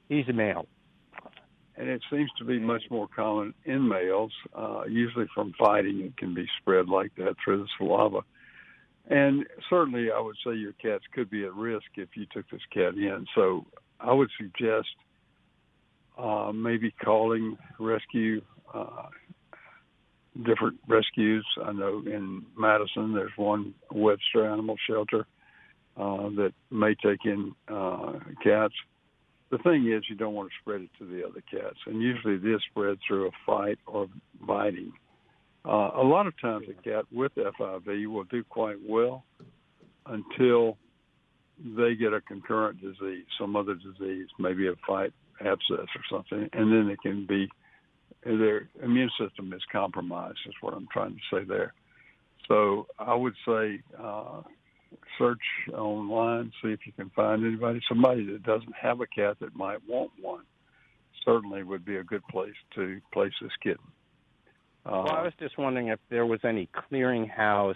He's 0.09 0.27
a 0.29 0.33
male. 0.33 0.67
And 1.75 1.89
it 1.89 2.03
seems 2.11 2.29
to 2.37 2.45
be 2.45 2.59
much 2.59 2.83
more 2.91 3.07
common 3.07 3.55
in 3.65 3.87
males, 3.87 4.31
uh, 4.55 4.83
usually 4.87 5.25
from 5.33 5.53
fighting. 5.57 6.01
It 6.01 6.17
can 6.17 6.35
be 6.35 6.45
spread 6.59 6.87
like 6.87 7.15
that 7.15 7.33
through 7.43 7.63
the 7.63 7.67
saliva. 7.79 8.19
And 9.09 9.47
certainly, 9.71 10.09
I 10.15 10.19
would 10.19 10.35
say 10.45 10.53
your 10.53 10.73
cats 10.73 11.03
could 11.11 11.31
be 11.31 11.43
at 11.43 11.55
risk 11.55 11.87
if 11.95 12.09
you 12.15 12.27
took 12.31 12.47
this 12.51 12.61
cat 12.71 12.93
in. 12.93 13.25
So 13.33 13.65
I 13.99 14.13
would 14.13 14.29
suggest 14.37 14.89
uh, 16.15 16.51
maybe 16.53 16.93
calling 17.03 17.57
rescue, 17.79 18.43
uh, 18.71 19.07
different 20.37 20.79
rescues. 20.87 21.45
I 21.63 21.71
know 21.71 22.01
in 22.05 22.45
Madison 22.57 23.13
there's 23.13 23.31
one 23.35 23.73
Webster 23.91 24.49
Animal 24.49 24.75
Shelter 24.89 25.25
uh, 25.97 26.29
that 26.35 26.53
may 26.69 26.95
take 26.95 27.25
in 27.25 27.53
uh, 27.67 28.13
cats 28.43 28.73
the 29.51 29.57
thing 29.59 29.91
is 29.91 30.03
you 30.09 30.15
don't 30.15 30.33
want 30.33 30.49
to 30.49 30.55
spread 30.61 30.81
it 30.81 30.89
to 30.97 31.05
the 31.05 31.27
other 31.27 31.43
cats, 31.51 31.77
and 31.85 32.01
usually 32.01 32.37
this 32.37 32.61
spreads 32.69 33.01
through 33.05 33.27
a 33.27 33.31
fight 33.45 33.77
or 33.85 34.07
biting. 34.47 34.93
Uh, 35.65 35.91
a 35.95 36.03
lot 36.03 36.25
of 36.25 36.33
times, 36.39 36.67
a 36.69 36.81
cat 36.81 37.03
with 37.11 37.33
FIV 37.35 38.07
will 38.07 38.23
do 38.23 38.43
quite 38.45 38.77
well 38.87 39.25
until 40.07 40.77
they 41.59 41.93
get 41.95 42.13
a 42.13 42.21
concurrent 42.21 42.81
disease, 42.81 43.25
some 43.39 43.55
other 43.55 43.75
disease, 43.75 44.27
maybe 44.39 44.67
a 44.67 44.73
fight 44.87 45.13
abscess 45.41 45.87
or 45.95 46.01
something, 46.09 46.49
and 46.53 46.71
then 46.71 46.89
it 46.89 46.99
can 47.01 47.27
be 47.27 47.49
their 48.23 48.69
immune 48.83 49.09
system 49.19 49.53
is 49.53 49.61
compromised. 49.71 50.39
Is 50.47 50.53
what 50.61 50.73
I'm 50.73 50.87
trying 50.91 51.15
to 51.15 51.35
say 51.35 51.43
there. 51.43 51.73
So 52.47 52.87
I 52.99 53.15
would 53.15 53.35
say 53.45 53.79
uh, 53.99 54.41
search 55.17 55.39
online, 55.73 56.51
see 56.61 56.69
if 56.69 56.79
you 56.85 56.91
can 56.93 57.09
find 57.15 57.45
anybody, 57.45 57.81
somebody 57.87 58.25
that 58.25 58.43
doesn't 58.43 58.75
have 58.79 59.01
a 59.01 59.07
cat 59.07 59.37
that 59.39 59.55
might 59.55 59.79
want 59.87 60.11
one. 60.19 60.43
Certainly 61.25 61.63
would 61.63 61.85
be 61.85 61.97
a 61.97 62.03
good 62.03 62.25
place 62.29 62.55
to 62.75 62.99
place 63.13 63.33
this 63.41 63.51
kitten. 63.61 63.85
Uh, 64.85 65.03
well, 65.05 65.11
I 65.11 65.21
was 65.21 65.33
just 65.39 65.57
wondering 65.57 65.89
if 65.89 65.99
there 66.09 66.25
was 66.25 66.39
any 66.43 66.67
clearinghouse 66.91 67.75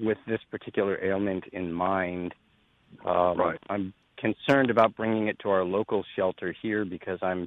with 0.00 0.16
this 0.26 0.40
particular 0.50 0.98
ailment 1.04 1.44
in 1.52 1.70
mind. 1.70 2.34
Um, 3.04 3.38
right. 3.38 3.58
I'm 3.68 3.92
concerned 4.16 4.70
about 4.70 4.96
bringing 4.96 5.28
it 5.28 5.38
to 5.40 5.50
our 5.50 5.64
local 5.64 6.04
shelter 6.16 6.54
here 6.62 6.84
because 6.84 7.18
I'm 7.22 7.46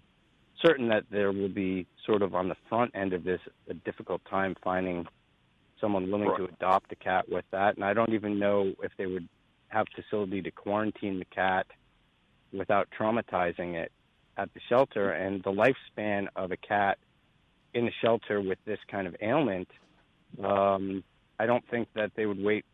certain 0.62 0.90
that 0.90 1.04
there 1.10 1.32
will 1.32 1.50
be 1.50 1.88
sort 2.06 2.22
of 2.22 2.36
on 2.36 2.50
the 2.50 2.56
front 2.70 2.92
end 2.96 3.14
of 3.14 3.24
this 3.24 3.40
a 3.70 3.74
difficult 3.74 4.22
time 4.30 4.56
finding 4.64 5.06
someone 5.82 6.10
willing 6.10 6.30
right. 6.30 6.38
to 6.38 6.46
adopt 6.46 6.92
a 6.92 6.96
cat 6.96 7.26
with 7.30 7.46
that. 7.52 7.76
And 7.76 7.84
I 7.84 7.94
don't 7.94 8.14
even 8.14 8.40
know 8.40 8.74
if 8.82 8.92
they 8.98 9.06
would 9.06 9.28
have 9.68 9.86
facility 9.96 10.42
to 10.42 10.52
quarantine 10.52 11.20
the 11.20 11.26
cat 11.26 11.68
without 12.54 12.88
traumatizing 12.98 13.76
it 13.76 13.92
at 14.38 14.54
the 14.54 14.60
shelter. 14.70 15.12
And 15.12 15.44
the 15.44 15.52
lifespan 15.52 16.28
of 16.36 16.52
a 16.52 16.58
cat 16.58 16.98
in 17.74 17.88
a 17.88 17.92
shelter 18.02 18.42
with 18.42 18.60
this 18.66 18.80
kind 18.90 19.08
of 19.08 19.16
ailment, 19.22 19.68
um, 20.44 21.04
I 21.40 21.46
don't 21.46 21.68
think 21.70 21.90
that 21.96 22.12
they 22.16 22.26
would 22.26 22.42
wait 22.42 22.66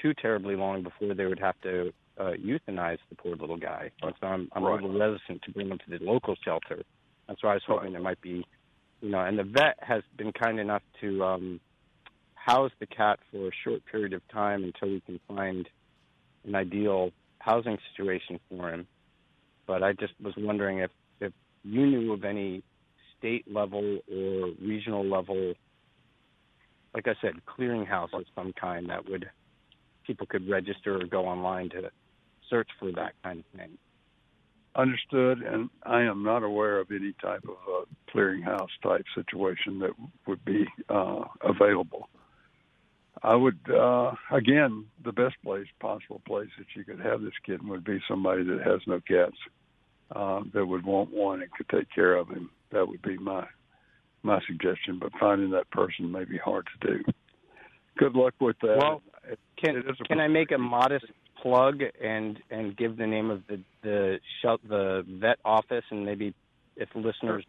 too 0.00 0.14
terribly 0.14 0.54
long 0.54 0.82
before 0.82 1.14
they 1.14 1.26
would 1.26 1.40
have 1.40 1.60
to 1.62 1.92
uh, 2.18 2.32
euthanize 2.38 2.98
the 3.10 3.16
poor 3.16 3.36
little 3.36 3.56
guy. 3.56 3.90
So 4.00 4.12
I'm, 4.22 4.48
I'm 4.52 4.64
right. 4.64 4.72
a 4.80 4.86
little 4.86 4.98
reticent 4.98 5.42
to 5.42 5.50
bring 5.50 5.68
him 5.68 5.78
to 5.78 5.98
the 5.98 6.04
local 6.04 6.34
shelter. 6.44 6.82
That's 7.28 7.42
why 7.42 7.52
I 7.52 7.54
was 7.54 7.62
hoping 7.66 7.84
right. 7.84 7.92
there 7.92 8.02
might 8.02 8.20
be, 8.20 8.46
you 9.00 9.10
know, 9.10 9.20
and 9.20 9.38
the 9.38 9.44
vet 9.44 9.76
has 9.80 10.02
been 10.16 10.32
kind 10.32 10.60
enough 10.60 10.82
to 11.00 11.24
um, 11.24 11.60
house 12.34 12.70
the 12.78 12.86
cat 12.86 13.18
for 13.30 13.48
a 13.48 13.50
short 13.64 13.82
period 13.90 14.12
of 14.12 14.22
time 14.28 14.64
until 14.64 14.88
we 14.88 15.00
can 15.00 15.18
find 15.26 15.68
an 16.44 16.54
ideal 16.54 17.10
housing 17.38 17.78
situation 17.90 18.38
for 18.48 18.70
him. 18.70 18.86
But 19.66 19.82
I 19.82 19.92
just 19.92 20.12
was 20.22 20.34
wondering 20.36 20.78
if, 20.78 20.90
if 21.20 21.32
you 21.62 21.86
knew 21.86 22.12
of 22.12 22.24
any 22.24 22.62
state 23.18 23.50
level 23.52 24.00
or 24.10 24.50
regional 24.60 25.04
level, 25.04 25.54
like 26.94 27.08
I 27.08 27.14
said, 27.20 27.34
clearinghouse 27.46 28.12
of 28.12 28.24
some 28.34 28.52
kind 28.52 28.90
that 28.90 29.08
would 29.08 29.28
people 30.06 30.26
could 30.26 30.48
register 30.48 31.00
or 31.00 31.06
go 31.06 31.26
online 31.26 31.70
to 31.70 31.90
search 32.54 32.68
for 32.78 32.92
that 32.92 33.12
kind 33.24 33.40
of 33.40 33.58
thing. 33.58 33.76
Understood, 34.76 35.38
and 35.42 35.70
I 35.84 36.02
am 36.02 36.22
not 36.24 36.42
aware 36.42 36.78
of 36.80 36.90
any 36.90 37.14
type 37.22 37.44
of 37.44 37.56
uh, 37.72 37.84
clearinghouse 38.12 38.68
type 38.82 39.04
situation 39.14 39.78
that 39.80 39.90
would 40.26 40.44
be 40.44 40.66
uh, 40.88 41.24
available. 41.42 42.08
I 43.22 43.36
would 43.36 43.58
uh, 43.70 44.12
again 44.32 44.86
the 45.04 45.12
best 45.12 45.36
place 45.44 45.66
possible 45.80 46.20
place 46.26 46.48
that 46.58 46.66
you 46.74 46.84
could 46.84 47.00
have 47.00 47.22
this 47.22 47.32
kitten 47.46 47.68
would 47.68 47.84
be 47.84 48.00
somebody 48.08 48.42
that 48.44 48.60
has 48.66 48.80
no 48.86 49.00
cats 49.00 49.36
uh, 50.14 50.40
that 50.52 50.66
would 50.66 50.84
want 50.84 51.12
one 51.12 51.40
and 51.40 51.50
could 51.52 51.68
take 51.68 51.88
care 51.94 52.16
of 52.16 52.28
him. 52.28 52.50
That 52.72 52.86
would 52.88 53.02
be 53.02 53.16
my 53.16 53.46
my 54.24 54.40
suggestion. 54.46 54.98
But 55.00 55.12
finding 55.20 55.50
that 55.52 55.70
person 55.70 56.10
may 56.10 56.24
be 56.24 56.38
hard 56.38 56.66
to 56.80 56.88
do. 56.88 57.04
Good 57.96 58.14
luck 58.14 58.34
with 58.40 58.56
that. 58.62 58.78
Well, 58.80 59.02
can 59.56 59.84
can 60.08 60.20
I 60.20 60.26
make 60.26 60.50
a 60.50 60.58
modest 60.58 61.06
plug 61.44 61.82
and 62.02 62.38
and 62.50 62.74
give 62.74 62.96
the 62.96 63.06
name 63.06 63.30
of 63.30 63.46
the 63.46 63.60
the 63.82 64.18
the 64.42 65.04
vet 65.06 65.38
office, 65.44 65.84
and 65.90 66.04
maybe 66.04 66.34
if 66.74 66.88
listeners 66.94 67.44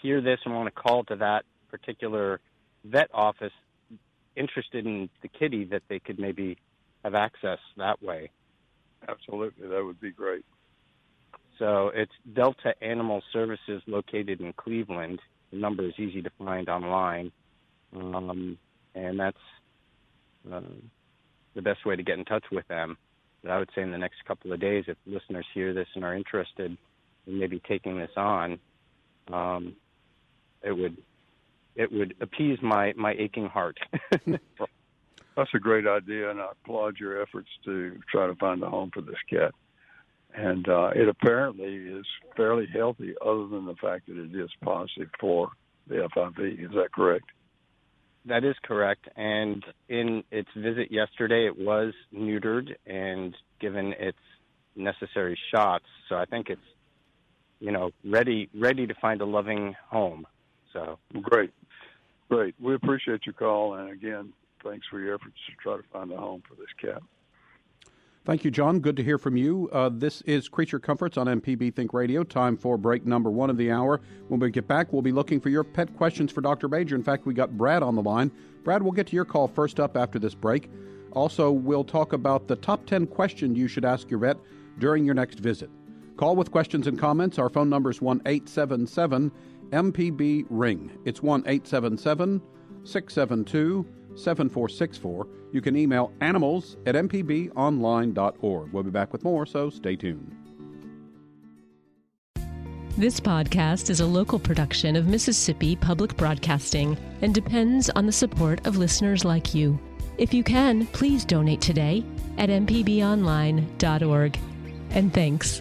hear 0.00 0.20
this 0.20 0.38
and 0.44 0.54
want 0.54 0.72
to 0.72 0.80
call 0.80 1.02
to 1.04 1.16
that 1.16 1.44
particular 1.68 2.40
vet 2.84 3.08
office, 3.12 3.52
interested 4.36 4.86
in 4.86 5.10
the 5.20 5.28
kitty, 5.28 5.64
that 5.64 5.82
they 5.88 5.98
could 5.98 6.18
maybe 6.18 6.56
have 7.02 7.14
access 7.14 7.58
that 7.76 8.00
way. 8.00 8.30
Absolutely, 9.08 9.68
that 9.68 9.84
would 9.84 10.00
be 10.00 10.12
great. 10.12 10.44
So 11.58 11.90
it's 11.92 12.12
Delta 12.32 12.74
Animal 12.80 13.22
Services 13.32 13.82
located 13.86 14.40
in 14.40 14.52
Cleveland. 14.52 15.20
The 15.50 15.58
number 15.58 15.84
is 15.84 15.94
easy 15.98 16.22
to 16.22 16.30
find 16.38 16.68
online, 16.68 17.32
um, 17.96 18.58
and 18.94 19.18
that's 19.18 19.36
uh, 20.52 20.60
the 21.54 21.62
best 21.62 21.84
way 21.84 21.96
to 21.96 22.02
get 22.02 22.18
in 22.18 22.24
touch 22.24 22.44
with 22.52 22.66
them. 22.68 22.96
I 23.48 23.58
would 23.58 23.70
say 23.74 23.82
in 23.82 23.90
the 23.90 23.98
next 23.98 24.24
couple 24.26 24.52
of 24.52 24.60
days, 24.60 24.84
if 24.88 24.96
listeners 25.06 25.46
hear 25.52 25.74
this 25.74 25.88
and 25.94 26.04
are 26.04 26.14
interested 26.14 26.76
in 27.26 27.38
maybe 27.38 27.60
taking 27.66 27.98
this 27.98 28.10
on, 28.16 28.58
um, 29.32 29.76
it 30.62 30.72
would 30.72 30.96
it 31.76 31.92
would 31.92 32.14
appease 32.20 32.58
my 32.62 32.92
my 32.96 33.14
aching 33.18 33.46
heart. 33.46 33.78
That's 35.36 35.50
a 35.54 35.58
great 35.58 35.86
idea, 35.86 36.30
and 36.30 36.40
I 36.40 36.50
applaud 36.52 36.98
your 36.98 37.20
efforts 37.20 37.48
to 37.64 37.98
try 38.10 38.26
to 38.26 38.34
find 38.36 38.62
a 38.62 38.70
home 38.70 38.90
for 38.94 39.00
this 39.00 39.16
cat. 39.28 39.52
And 40.32 40.68
uh, 40.68 40.90
it 40.94 41.08
apparently 41.08 41.74
is 41.74 42.06
fairly 42.36 42.66
healthy, 42.72 43.14
other 43.24 43.46
than 43.48 43.66
the 43.66 43.74
fact 43.80 44.06
that 44.06 44.16
it 44.16 44.34
is 44.34 44.50
positive 44.62 45.10
for 45.20 45.50
the 45.88 46.08
FIV. 46.16 46.64
Is 46.64 46.70
that 46.74 46.92
correct? 46.92 47.26
That 48.26 48.44
is 48.44 48.54
correct. 48.62 49.08
And 49.16 49.64
in 49.88 50.24
its 50.30 50.48
visit 50.56 50.90
yesterday, 50.90 51.46
it 51.46 51.58
was 51.58 51.92
neutered 52.14 52.74
and 52.86 53.36
given 53.60 53.94
its 53.98 54.18
necessary 54.76 55.38
shots. 55.54 55.84
So 56.08 56.16
I 56.16 56.24
think 56.24 56.48
it's, 56.48 56.60
you 57.60 57.70
know, 57.70 57.90
ready 58.04 58.48
ready 58.54 58.86
to 58.86 58.94
find 58.94 59.20
a 59.20 59.26
loving 59.26 59.74
home. 59.88 60.26
So 60.72 60.98
great, 61.22 61.50
great. 62.28 62.54
We 62.60 62.74
appreciate 62.74 63.26
your 63.26 63.34
call, 63.34 63.74
and 63.74 63.90
again, 63.90 64.32
thanks 64.62 64.86
for 64.90 64.98
your 65.00 65.14
efforts 65.14 65.36
to 65.46 65.52
try 65.62 65.76
to 65.76 65.82
find 65.92 66.10
a 66.10 66.16
home 66.16 66.42
for 66.48 66.54
this 66.56 66.66
cat. 66.80 67.02
Thank 68.24 68.42
you, 68.42 68.50
John. 68.50 68.80
Good 68.80 68.96
to 68.96 69.04
hear 69.04 69.18
from 69.18 69.36
you. 69.36 69.68
Uh, 69.70 69.90
this 69.92 70.22
is 70.22 70.48
Creature 70.48 70.78
Comforts 70.78 71.18
on 71.18 71.26
MPB 71.26 71.74
Think 71.74 71.92
Radio. 71.92 72.24
Time 72.24 72.56
for 72.56 72.78
break 72.78 73.04
number 73.04 73.30
one 73.30 73.50
of 73.50 73.58
the 73.58 73.70
hour. 73.70 74.00
When 74.28 74.40
we 74.40 74.50
get 74.50 74.66
back, 74.66 74.94
we'll 74.94 75.02
be 75.02 75.12
looking 75.12 75.40
for 75.40 75.50
your 75.50 75.62
pet 75.62 75.94
questions 75.94 76.32
for 76.32 76.40
Dr. 76.40 76.66
Major. 76.66 76.96
In 76.96 77.02
fact, 77.02 77.26
we 77.26 77.34
got 77.34 77.58
Brad 77.58 77.82
on 77.82 77.96
the 77.96 78.02
line. 78.02 78.32
Brad, 78.62 78.82
we'll 78.82 78.92
get 78.92 79.08
to 79.08 79.14
your 79.14 79.26
call 79.26 79.46
first 79.46 79.78
up 79.78 79.94
after 79.94 80.18
this 80.18 80.34
break. 80.34 80.70
Also, 81.12 81.50
we'll 81.50 81.84
talk 81.84 82.14
about 82.14 82.48
the 82.48 82.56
top 82.56 82.86
10 82.86 83.08
questions 83.08 83.58
you 83.58 83.68
should 83.68 83.84
ask 83.84 84.08
your 84.08 84.20
vet 84.20 84.38
during 84.78 85.04
your 85.04 85.14
next 85.14 85.40
visit. 85.40 85.68
Call 86.16 86.34
with 86.34 86.50
questions 86.50 86.86
and 86.86 86.98
comments. 86.98 87.38
Our 87.38 87.50
phone 87.50 87.68
number 87.68 87.90
is 87.90 88.00
1 88.00 88.22
877 88.24 89.32
MPB 89.68 90.46
Ring. 90.48 90.90
It's 91.04 91.22
1 91.22 91.42
877 91.42 92.40
672 92.84 93.86
7464. 94.16 95.26
You 95.52 95.60
can 95.60 95.76
email 95.76 96.12
animals 96.20 96.76
at 96.86 96.94
mpbonline.org. 96.94 98.72
We'll 98.72 98.82
be 98.82 98.90
back 98.90 99.12
with 99.12 99.24
more, 99.24 99.46
so 99.46 99.70
stay 99.70 99.96
tuned. 99.96 100.34
This 102.96 103.18
podcast 103.18 103.90
is 103.90 103.98
a 103.98 104.06
local 104.06 104.38
production 104.38 104.94
of 104.94 105.08
Mississippi 105.08 105.74
Public 105.74 106.16
Broadcasting 106.16 106.96
and 107.22 107.34
depends 107.34 107.90
on 107.90 108.06
the 108.06 108.12
support 108.12 108.64
of 108.68 108.76
listeners 108.76 109.24
like 109.24 109.52
you. 109.52 109.78
If 110.16 110.32
you 110.32 110.44
can, 110.44 110.86
please 110.86 111.24
donate 111.24 111.60
today 111.60 112.04
at 112.38 112.50
mpbonline.org. 112.50 114.38
And 114.90 115.12
thanks. 115.12 115.60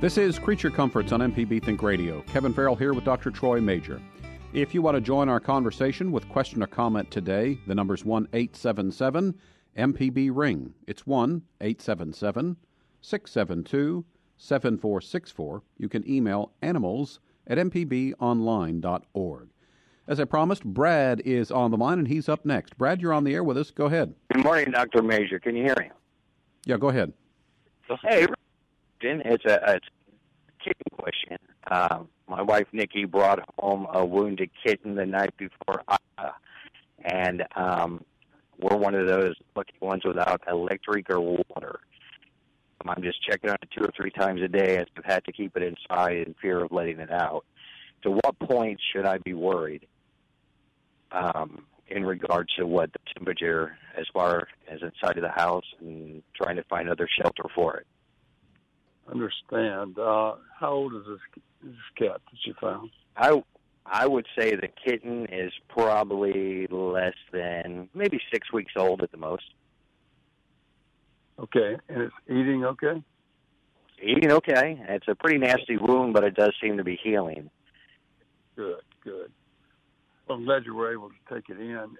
This 0.00 0.16
is 0.16 0.38
Creature 0.38 0.70
Comforts 0.70 1.12
on 1.12 1.20
MPB 1.20 1.62
Think 1.62 1.82
Radio. 1.82 2.22
Kevin 2.22 2.54
Farrell 2.54 2.74
here 2.74 2.94
with 2.94 3.04
Dr. 3.04 3.30
Troy 3.30 3.60
Major. 3.60 4.00
If 4.54 4.72
you 4.72 4.80
want 4.80 4.94
to 4.94 5.00
join 5.02 5.28
our 5.28 5.40
conversation 5.40 6.10
with 6.10 6.26
question 6.30 6.62
or 6.62 6.66
comment 6.66 7.10
today, 7.10 7.58
the 7.66 7.74
number 7.74 7.92
is 7.92 8.02
1 8.02 8.28
877 8.32 9.38
MPB 9.76 10.30
Ring. 10.32 10.72
It's 10.86 11.06
1 11.06 11.42
877 11.60 12.56
672 13.02 14.06
7464. 14.38 15.62
You 15.76 15.88
can 15.90 16.10
email 16.10 16.52
animals 16.62 17.20
at 17.46 17.58
mpbonline.org. 17.58 19.48
As 20.08 20.18
I 20.18 20.24
promised, 20.24 20.64
Brad 20.64 21.20
is 21.26 21.50
on 21.50 21.70
the 21.70 21.76
line 21.76 21.98
and 21.98 22.08
he's 22.08 22.30
up 22.30 22.46
next. 22.46 22.78
Brad, 22.78 23.02
you're 23.02 23.12
on 23.12 23.24
the 23.24 23.34
air 23.34 23.44
with 23.44 23.58
us. 23.58 23.70
Go 23.70 23.84
ahead. 23.84 24.14
Good 24.32 24.44
morning, 24.44 24.70
Dr. 24.70 25.02
Major. 25.02 25.38
Can 25.38 25.54
you 25.54 25.64
hear 25.64 25.76
me? 25.78 25.90
Yeah, 26.64 26.78
go 26.78 26.88
ahead. 26.88 27.12
Hey, 28.02 28.26
it's 29.02 29.44
a, 29.44 29.54
a 29.54 29.80
kitten 30.62 30.84
question. 30.92 31.38
Um, 31.70 32.08
my 32.28 32.42
wife 32.42 32.66
Nikki 32.72 33.04
brought 33.04 33.40
home 33.58 33.86
a 33.92 34.04
wounded 34.04 34.50
kitten 34.64 34.94
the 34.94 35.06
night 35.06 35.36
before, 35.36 35.82
uh, 35.88 36.30
and 37.04 37.44
um, 37.56 38.04
we're 38.58 38.76
one 38.76 38.94
of 38.94 39.06
those 39.06 39.34
lucky 39.56 39.74
ones 39.80 40.02
without 40.04 40.42
electric 40.48 41.10
or 41.10 41.20
water. 41.20 41.80
I'm 42.86 43.02
just 43.02 43.22
checking 43.22 43.50
on 43.50 43.56
it 43.62 43.68
two 43.76 43.84
or 43.84 43.90
three 43.96 44.10
times 44.10 44.40
a 44.42 44.48
day 44.48 44.78
as 44.78 44.86
I've 44.96 45.04
had 45.04 45.24
to 45.26 45.32
keep 45.32 45.56
it 45.56 45.62
inside 45.62 46.16
in 46.16 46.34
fear 46.40 46.64
of 46.64 46.72
letting 46.72 46.98
it 46.98 47.10
out. 47.10 47.44
To 48.02 48.10
what 48.10 48.38
point 48.38 48.80
should 48.92 49.04
I 49.04 49.18
be 49.18 49.34
worried 49.34 49.86
um, 51.12 51.64
in 51.88 52.04
regards 52.04 52.54
to 52.54 52.66
what 52.66 52.92
the 52.92 52.98
temperature 53.14 53.76
as 53.96 54.06
far 54.12 54.48
as 54.70 54.80
inside 54.80 55.18
of 55.18 55.22
the 55.22 55.30
house 55.30 55.64
and 55.80 56.22
trying 56.34 56.56
to 56.56 56.64
find 56.64 56.88
other 56.88 57.08
shelter 57.20 57.44
for 57.54 57.76
it? 57.76 57.86
Understand. 59.10 59.98
Uh, 59.98 60.34
how 60.58 60.72
old 60.72 60.94
is 60.94 61.02
this, 61.06 61.42
this 61.62 61.74
cat 61.98 62.20
that 62.30 62.46
you 62.46 62.54
found? 62.60 62.90
I 63.16 63.42
I 63.86 64.06
would 64.06 64.26
say 64.38 64.54
the 64.54 64.68
kitten 64.68 65.26
is 65.32 65.52
probably 65.68 66.66
less 66.68 67.14
than 67.32 67.88
maybe 67.94 68.20
six 68.32 68.52
weeks 68.52 68.72
old 68.76 69.02
at 69.02 69.10
the 69.10 69.16
most. 69.18 69.44
Okay, 71.38 71.76
and 71.88 72.02
it's 72.02 72.14
eating 72.28 72.64
okay. 72.64 73.02
Eating 74.02 74.30
okay. 74.32 74.80
It's 74.88 75.08
a 75.08 75.14
pretty 75.14 75.38
nasty 75.38 75.76
wound, 75.76 76.14
but 76.14 76.24
it 76.24 76.34
does 76.34 76.54
seem 76.62 76.76
to 76.76 76.84
be 76.84 76.98
healing. 77.02 77.50
Good, 78.56 78.82
good. 79.02 79.32
Well, 80.28 80.38
I'm 80.38 80.44
glad 80.44 80.64
you 80.66 80.74
were 80.74 80.92
able 80.92 81.08
to 81.08 81.34
take 81.34 81.48
it 81.48 81.58
in. 81.58 81.96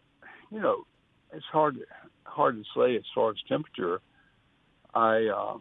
You 0.51 0.61
know, 0.61 0.85
it's 1.33 1.45
hard 1.51 1.79
hard 2.25 2.57
to 2.57 2.65
say 2.77 2.97
as 2.97 3.03
far 3.15 3.31
as 3.31 3.37
temperature. 3.49 4.01
I 4.95 5.27
uh, 5.27 5.59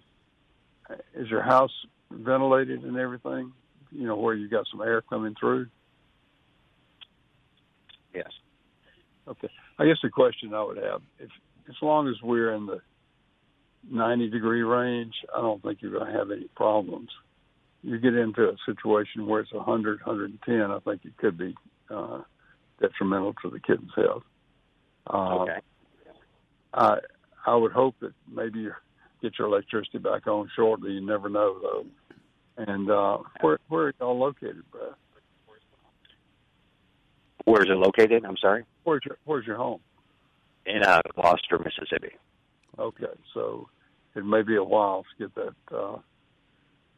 is 1.14 1.30
your 1.30 1.42
house 1.42 1.72
ventilated 2.12 2.84
and 2.84 2.98
everything? 2.98 3.52
You 3.92 4.08
know, 4.08 4.16
where 4.16 4.36
you 4.36 4.48
got 4.48 4.66
some 4.72 4.82
air 4.82 5.02
coming 5.02 5.36
through? 5.40 5.68
Yes. 8.14 8.30
Okay. 9.28 9.50
I 9.78 9.86
guess 9.86 9.98
the 10.02 10.10
question 10.10 10.54
I 10.54 10.64
would 10.64 10.78
have, 10.78 11.02
if 11.20 11.30
as 11.68 11.76
long 11.82 12.08
as 12.08 12.16
we're 12.22 12.54
in 12.54 12.66
the 12.66 12.82
90 13.90 14.30
degree 14.30 14.64
range, 14.64 15.14
I 15.34 15.42
don't 15.42 15.62
think 15.62 15.82
you're 15.82 15.92
going 15.92 16.12
to 16.12 16.18
have 16.18 16.32
any 16.32 16.48
problems. 16.56 17.10
You 17.82 17.98
get 17.98 18.16
into 18.16 18.50
a 18.50 18.56
situation 18.66 19.26
where 19.26 19.42
it's 19.42 19.54
100, 19.54 20.02
110, 20.06 20.72
I 20.72 20.80
think 20.80 21.06
it 21.06 21.18
could 21.18 21.38
be 21.38 21.56
uh, 21.90 22.22
detrimental 22.82 23.34
to 23.42 23.50
the 23.50 23.60
kitten's 23.60 23.92
health. 23.96 24.24
Uh, 25.08 25.40
okay. 25.40 25.60
I 26.74 27.00
I 27.46 27.56
would 27.56 27.72
hope 27.72 27.96
that 28.02 28.14
maybe 28.32 28.60
you're 28.60 28.82
get 29.22 29.38
your 29.38 29.48
electricity 29.48 29.98
back 29.98 30.28
on 30.28 30.50
shortly. 30.56 30.92
You 30.92 31.06
never 31.06 31.30
know 31.30 31.60
though. 31.62 31.86
And 32.58 32.90
uh, 32.90 33.20
where 33.42 33.60
where 33.70 33.88
are 33.88 33.94
y'all 34.00 34.18
located, 34.18 34.64
Brad? 34.72 34.94
Where 37.46 37.64
is 37.64 37.70
it 37.70 37.78
located? 37.78 38.26
I'm 38.26 38.38
sorry. 38.38 38.66
Where's 38.84 39.02
your 39.06 39.18
Where's 39.26 39.48
your 39.48 39.58
home? 39.58 39.80
In 40.66 40.84
uh, 40.84 41.02
Gloster, 41.16 41.58
Mississippi. 41.58 42.16
Okay, 42.78 43.06
so 43.34 43.70
it 44.16 44.26
may 44.26 44.42
be 44.42 44.56
a 44.56 44.64
while 44.64 45.04
to 45.04 45.28
get 45.28 45.36
that 45.36 45.76
uh, 45.76 45.98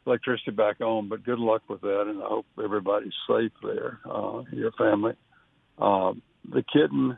electricity 0.06 0.52
back 0.52 0.82
on, 0.82 1.10
but 1.10 1.24
good 1.24 1.40
luck 1.40 1.62
with 1.70 1.82
that, 1.82 2.06
and 2.08 2.22
I 2.22 2.28
hope 2.28 2.46
everybody's 2.62 3.14
safe 3.28 3.52
there, 3.64 4.00
uh, 4.10 4.44
your 4.52 4.72
family. 4.74 5.14
Uh, 5.78 6.14
the 6.52 6.64
kitten, 6.74 7.18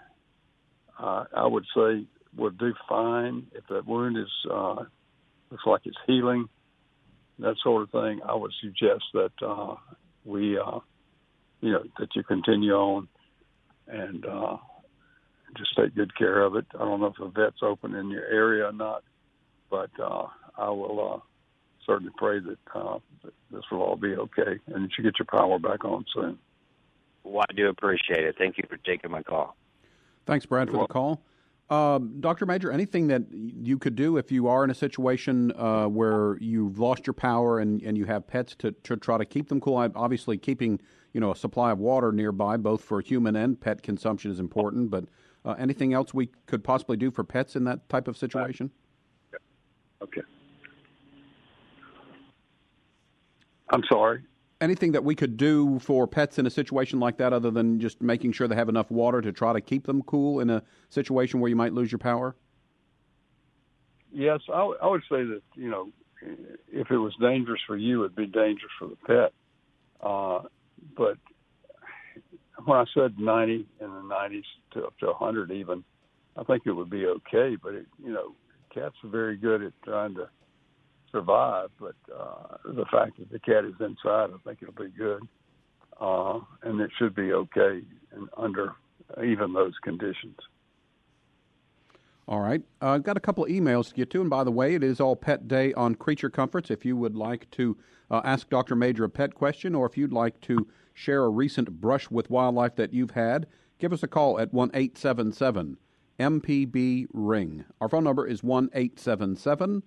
uh, 1.00 1.24
I 1.36 1.48
would 1.48 1.66
say, 1.76 2.06
would 2.36 2.58
do 2.58 2.74
fine 2.88 3.48
if 3.54 3.66
that 3.70 3.86
wound 3.86 4.18
is 4.18 4.32
uh, 4.50 4.84
looks 5.52 5.66
like 5.66 5.82
it's 5.86 5.98
healing, 6.08 6.50
that 7.40 7.56
sort 7.64 7.84
of 7.84 7.92
thing. 7.92 8.22
I 8.28 8.36
would 8.36 8.52
suggest 8.62 9.04
that 9.14 9.32
uh, 9.42 9.76
we, 10.26 10.58
uh, 10.58 10.80
you 11.62 11.72
know, 11.72 11.84
that 12.00 12.16
you 12.16 12.24
continue 12.24 12.74
on 12.74 13.08
and 13.88 14.26
uh, 14.26 14.58
just 15.58 15.76
take 15.78 15.96
good 15.96 16.16
care 16.18 16.42
of 16.42 16.56
it. 16.56 16.66
I 16.74 16.80
don't 16.80 17.00
know 17.00 17.08
if 17.08 17.18
the 17.20 17.28
vet's 17.28 17.62
open 17.62 17.96
in 17.96 18.10
your 18.10 18.26
area 18.26 18.68
or 18.68 18.74
not, 18.74 19.04
but 19.70 19.92
uh, 20.02 20.28
I 20.58 20.70
will 20.70 21.14
uh, 21.16 21.20
certainly 21.86 22.14
pray 22.18 22.40
that, 22.40 22.58
uh, 22.74 23.00
that 23.24 23.34
this 23.52 23.64
will 23.72 23.82
all 23.82 23.96
be 23.96 24.16
okay 24.16 24.60
and 24.68 24.86
that 24.86 24.92
you 24.98 25.04
get 25.04 25.20
your 25.20 25.28
power 25.30 25.60
back 25.60 25.86
on 25.86 26.06
soon. 26.14 26.40
Well, 27.24 27.46
I 27.50 27.54
do 27.54 27.70
appreciate 27.70 28.26
it. 28.26 28.36
Thank 28.38 28.58
you 28.58 28.64
for 28.68 28.78
taking 28.78 29.12
my 29.12 29.24
call. 29.24 29.56
Thanks, 30.26 30.46
Brad, 30.46 30.70
for 30.70 30.88
the 30.88 30.88
call. 30.88 31.22
Um, 31.74 32.20
Dr. 32.20 32.46
Major, 32.46 32.72
anything 32.72 33.08
that 33.08 33.24
you 33.32 33.80
could 33.80 33.96
do 33.96 34.18
if 34.18 34.32
you 34.32 34.48
are 34.48 34.64
in 34.64 34.70
a 34.70 34.76
situation 34.76 35.52
uh, 35.54 35.88
where 35.88 36.38
you've 36.40 36.78
lost 36.78 37.08
your 37.08 37.16
power 37.16 37.58
and, 37.60 37.82
and 37.82 37.98
you 37.98 38.06
have 38.06 38.28
pets 38.28 38.54
to, 38.60 38.74
to 38.84 38.96
try 38.96 39.18
to 39.18 39.26
keep 39.26 39.50
them 39.50 39.60
cool? 39.60 39.78
Obviously, 39.96 40.38
keeping 40.38 40.80
you 41.14 41.20
know 41.20 41.32
a 41.32 41.36
supply 41.36 41.72
of 41.72 41.80
water 41.80 42.12
nearby, 42.12 42.58
both 42.58 42.84
for 42.84 43.02
human 43.02 43.36
and 43.36 43.60
pet 43.60 43.82
consumption, 43.82 44.30
is 44.30 44.40
important. 44.40 44.92
But 44.92 45.06
uh, 45.46 45.56
anything 45.58 45.94
else 45.94 46.14
we 46.14 46.30
could 46.46 46.64
possibly 46.64 46.96
do 46.96 47.10
for 47.10 47.24
pets 47.24 47.56
in 47.56 47.64
that 47.64 47.90
type 47.90 48.08
of 48.08 48.18
situation? 48.18 48.70
Okay. 50.00 50.22
I'm 53.70 53.84
sorry 53.90 54.22
anything 54.64 54.94
that 54.94 55.04
we 55.04 55.14
could 55.14 55.36
do 55.36 55.78
for 55.80 56.08
pets 56.08 56.40
in 56.40 56.48
a 56.48 56.50
situation 56.50 57.00
like 57.00 57.18
that 57.18 57.34
other 57.34 57.52
than 57.52 57.82
just 57.82 58.02
making 58.02 58.32
sure 58.32 58.48
they 58.48 58.56
have 58.56 58.70
enough 58.70 58.90
water 58.90 59.22
to 59.22 59.32
try 59.32 59.52
to 59.52 59.60
keep 59.60 59.86
them 59.86 60.02
cool 60.04 60.40
in 60.40 60.50
a 60.50 60.64
situation 60.90 61.42
where 61.42 61.50
you 61.50 61.56
might 61.56 61.74
lose 61.74 61.92
your 61.92 62.00
power? 62.00 62.36
Yes, 64.12 64.40
I, 64.50 64.60
w- 64.60 64.78
I 64.82 64.88
would 64.88 65.02
say 65.02 65.24
that, 65.24 65.42
you 65.56 65.70
know, 65.70 65.90
if 66.72 66.90
it 66.90 66.98
was 66.98 67.14
dangerous 67.20 67.60
for 67.68 67.76
you, 67.76 68.06
it'd 68.06 68.16
be 68.16 68.26
dangerous 68.26 68.72
for 68.80 68.88
the 68.88 68.96
pet. 69.06 69.34
Uh, 70.02 70.48
but 70.96 71.18
when 72.64 72.78
I 72.78 72.86
said 72.94 73.20
90 73.20 73.54
in 73.54 73.66
the 73.80 74.02
90s 74.02 74.44
to 74.74 74.86
up 74.86 74.98
to 75.00 75.08
100 75.08 75.52
even, 75.52 75.84
I 76.38 76.44
think 76.44 76.64
it 76.66 76.72
would 76.72 76.90
be 76.90 77.06
okay. 77.06 77.58
But, 77.62 77.74
it, 77.74 77.88
you 78.02 78.14
know, 78.14 78.34
cats 78.74 78.96
are 79.04 79.10
very 79.10 79.36
good 79.36 79.62
at 79.62 79.74
trying 79.84 80.16
to 80.16 80.30
survive, 81.14 81.70
but 81.80 81.96
uh, 82.14 82.58
the 82.66 82.86
fact 82.92 83.18
that 83.20 83.32
the 83.32 83.40
cat 83.40 83.64
is 83.64 83.76
inside, 83.80 84.32
I 84.34 84.38
think 84.44 84.60
it'll 84.62 84.74
be 84.74 84.90
good, 84.90 85.22
uh, 86.02 86.40
and 86.64 86.82
it 86.82 86.92
should 86.98 87.16
be 87.16 87.32
okay 87.32 87.82
and 88.12 88.28
under 88.36 88.74
even 89.24 89.54
those 89.54 89.74
conditions. 89.82 90.38
All 92.28 92.40
right. 92.40 92.62
Uh, 92.82 92.92
I've 92.92 93.04
got 93.04 93.18
a 93.18 93.22
couple 93.22 93.44
of 93.44 93.52
emails 93.52 93.90
to 93.90 93.96
get 93.96 94.10
to, 94.12 94.22
and 94.22 94.30
by 94.30 94.44
the 94.44 94.52
way, 94.52 94.76
it 94.76 94.84
is 94.84 95.00
all 95.00 95.16
Pet 95.16 95.48
Day 95.48 95.74
on 95.74 95.96
Creature 95.96 96.32
Comforts. 96.32 96.72
If 96.72 96.86
you 96.86 96.96
would 96.98 97.16
like 97.16 97.50
to 97.52 97.78
uh, 98.10 98.22
ask 98.24 98.50
Dr. 98.50 98.76
Major 98.76 99.04
a 99.04 99.10
pet 99.10 99.36
question, 99.36 99.76
or 99.76 99.86
if 99.86 99.98
you'd 99.98 100.14
like 100.14 100.40
to 100.42 100.68
share 100.94 101.24
a 101.24 101.30
recent 101.30 101.82
brush 101.82 102.10
with 102.10 102.30
wildlife 102.30 102.76
that 102.76 102.94
you've 102.94 103.12
had, 103.12 103.46
give 103.78 103.92
us 103.92 104.04
a 104.04 104.08
call 104.08 104.40
at 104.40 104.54
one 104.54 104.72
eight 104.74 104.98
seven 104.98 105.34
seven 105.34 105.78
MPB 106.20 107.08
Ring. 107.12 107.66
Our 107.82 107.90
phone 107.90 108.06
number 108.06 108.26
is 108.26 108.42
one 108.42 108.70
eight 108.74 109.00
seven 109.00 109.36
seven 109.36 109.84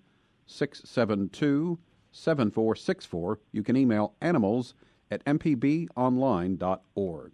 672 0.47 1.79
7464. 2.13 3.39
You 3.53 3.63
can 3.63 3.77
email 3.77 4.15
animals 4.21 4.75
at 5.11 5.25
mpbonline.org. 5.25 7.33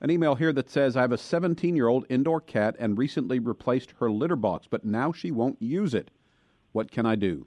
An 0.00 0.10
email 0.10 0.34
here 0.34 0.52
that 0.52 0.68
says 0.68 0.96
I 0.96 1.00
have 1.00 1.12
a 1.12 1.18
17 1.18 1.74
year 1.74 1.88
old 1.88 2.04
indoor 2.08 2.40
cat 2.40 2.76
and 2.78 2.98
recently 2.98 3.38
replaced 3.38 3.92
her 3.98 4.10
litter 4.10 4.36
box, 4.36 4.66
but 4.70 4.84
now 4.84 5.12
she 5.12 5.30
won't 5.30 5.60
use 5.60 5.94
it. 5.94 6.10
What 6.72 6.90
can 6.90 7.06
I 7.06 7.14
do? 7.14 7.46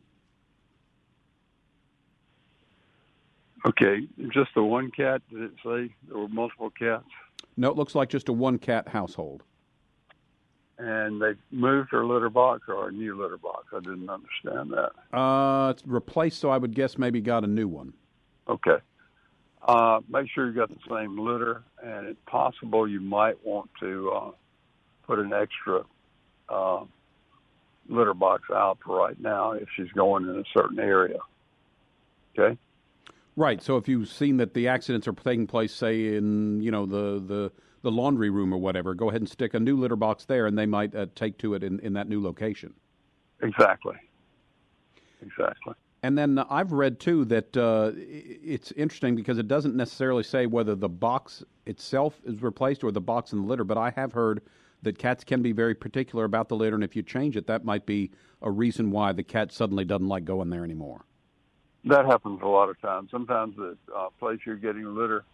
Okay, 3.68 4.08
just 4.30 4.52
the 4.56 4.64
one 4.64 4.90
cat, 4.90 5.22
did 5.30 5.42
it 5.42 5.52
say 5.64 5.94
there 6.08 6.18
were 6.18 6.30
multiple 6.30 6.72
cats? 6.72 7.04
No, 7.58 7.70
it 7.70 7.76
looks 7.76 7.94
like 7.94 8.10
just 8.10 8.30
a 8.30 8.34
one 8.34 8.58
cat 8.58 8.88
household 8.88 9.44
and 10.80 11.22
they 11.22 11.34
moved 11.52 11.90
her 11.92 12.06
litter 12.06 12.30
box 12.30 12.64
or 12.70 12.88
a 12.88 12.92
new 12.92 13.22
litter 13.22 13.38
box. 13.38 13.66
I 13.74 13.80
didn't 13.82 14.10
understand 14.10 14.72
that. 14.72 15.18
Uh, 15.18 15.72
it's 15.72 15.86
replaced, 15.86 16.40
so 16.40 16.50
I 16.50 16.58
would 16.58 16.74
guess 16.74 16.98
maybe 16.98 17.20
got 17.20 17.44
a 17.44 17.48
new 17.48 17.68
one. 17.68 17.94
Okay. 18.48 18.78
Uh, 19.68 20.00
make 20.10 20.28
sure 20.34 20.48
you 20.48 20.54
got 20.54 20.70
the 20.70 20.80
same 20.90 21.20
litter, 21.20 21.64
and 21.84 22.08
if 22.08 22.26
possible, 22.26 22.88
you 22.88 23.02
might 23.02 23.46
want 23.46 23.70
to 23.82 24.10
uh, 24.10 24.32
put 25.06 25.20
an 25.20 25.34
extra 25.34 25.84
uh, 26.48 26.86
litter 27.90 28.14
box 28.14 28.44
out 28.50 28.78
for 28.84 28.98
right 28.98 29.20
now 29.20 29.52
if 29.52 29.68
she's 29.76 29.92
going 29.92 30.24
in 30.24 30.38
a 30.38 30.44
certain 30.58 30.80
area. 30.80 31.18
Okay. 32.38 32.58
Right. 33.36 33.62
So 33.62 33.76
if 33.76 33.90
you've 33.90 34.08
seen 34.08 34.38
that 34.38 34.54
the 34.54 34.70
accidents 34.70 35.08
are 35.08 35.14
taking 35.14 35.46
place, 35.46 35.74
say 35.74 36.16
in 36.16 36.62
you 36.62 36.72
know 36.72 36.86
the 36.86 37.20
the 37.20 37.52
the 37.82 37.92
laundry 37.92 38.30
room 38.30 38.54
or 38.54 38.58
whatever, 38.58 38.94
go 38.94 39.10
ahead 39.10 39.22
and 39.22 39.30
stick 39.30 39.54
a 39.54 39.60
new 39.60 39.78
litter 39.78 39.96
box 39.96 40.26
there, 40.26 40.46
and 40.48 40.58
they 40.58 40.66
might 40.66 40.94
uh, 40.96 41.08
take 41.16 41.38
to 41.40 41.54
it 41.54 41.64
in, 41.64 41.80
in 41.80 41.94
that 41.94 42.08
new 42.08 42.22
location. 42.22 42.74
Exactly. 43.42 43.96
Exactly. 45.22 45.74
And 46.02 46.18
then 46.18 46.40
I've 46.50 46.72
read 46.72 47.00
too 47.00 47.26
that 47.26 47.58
uh, 47.58 47.92
it's 47.96 48.72
interesting 48.74 49.16
because 49.16 49.38
it 49.38 49.48
doesn't 49.48 49.76
necessarily 49.76 50.24
say 50.24 50.46
whether 50.46 50.76
the 50.76 50.88
box 50.88 51.44
itself 51.66 52.22
is 52.26 52.42
replaced 52.42 52.84
or 52.84 52.92
the 52.92 53.02
box 53.02 53.34
in 53.34 53.42
the 53.42 53.48
litter, 53.48 53.66
but 53.66 53.78
I 53.78 53.92
have 53.92 54.14
heard 54.14 54.42
that 54.82 54.98
cats 54.98 55.26
can 55.26 55.42
be 55.42 55.52
very 55.52 55.76
particular 55.76 56.24
about 56.24 56.48
the 56.48 56.56
litter, 56.56 56.76
and 56.76 56.86
if 56.86 56.96
you 56.96 57.04
change 57.04 57.36
it, 57.36 57.48
that 57.48 57.66
might 57.66 57.86
be 57.86 58.12
a 58.42 58.50
reason 58.50 58.92
why 58.92 59.12
the 59.12 59.24
cat 59.24 59.52
suddenly 59.52 59.84
doesn't 59.84 60.08
like 60.08 60.24
going 60.24 60.50
there 60.50 60.64
anymore. 60.64 61.04
That 61.84 62.06
happens 62.06 62.40
a 62.42 62.48
lot 62.48 62.70
of 62.70 62.80
times. 62.82 63.12
Sometimes 63.12 63.58
the 63.58 63.78
uh, 63.94 64.10
place 64.20 64.40
you're 64.46 64.56
getting 64.56 64.96
litter 64.96 65.26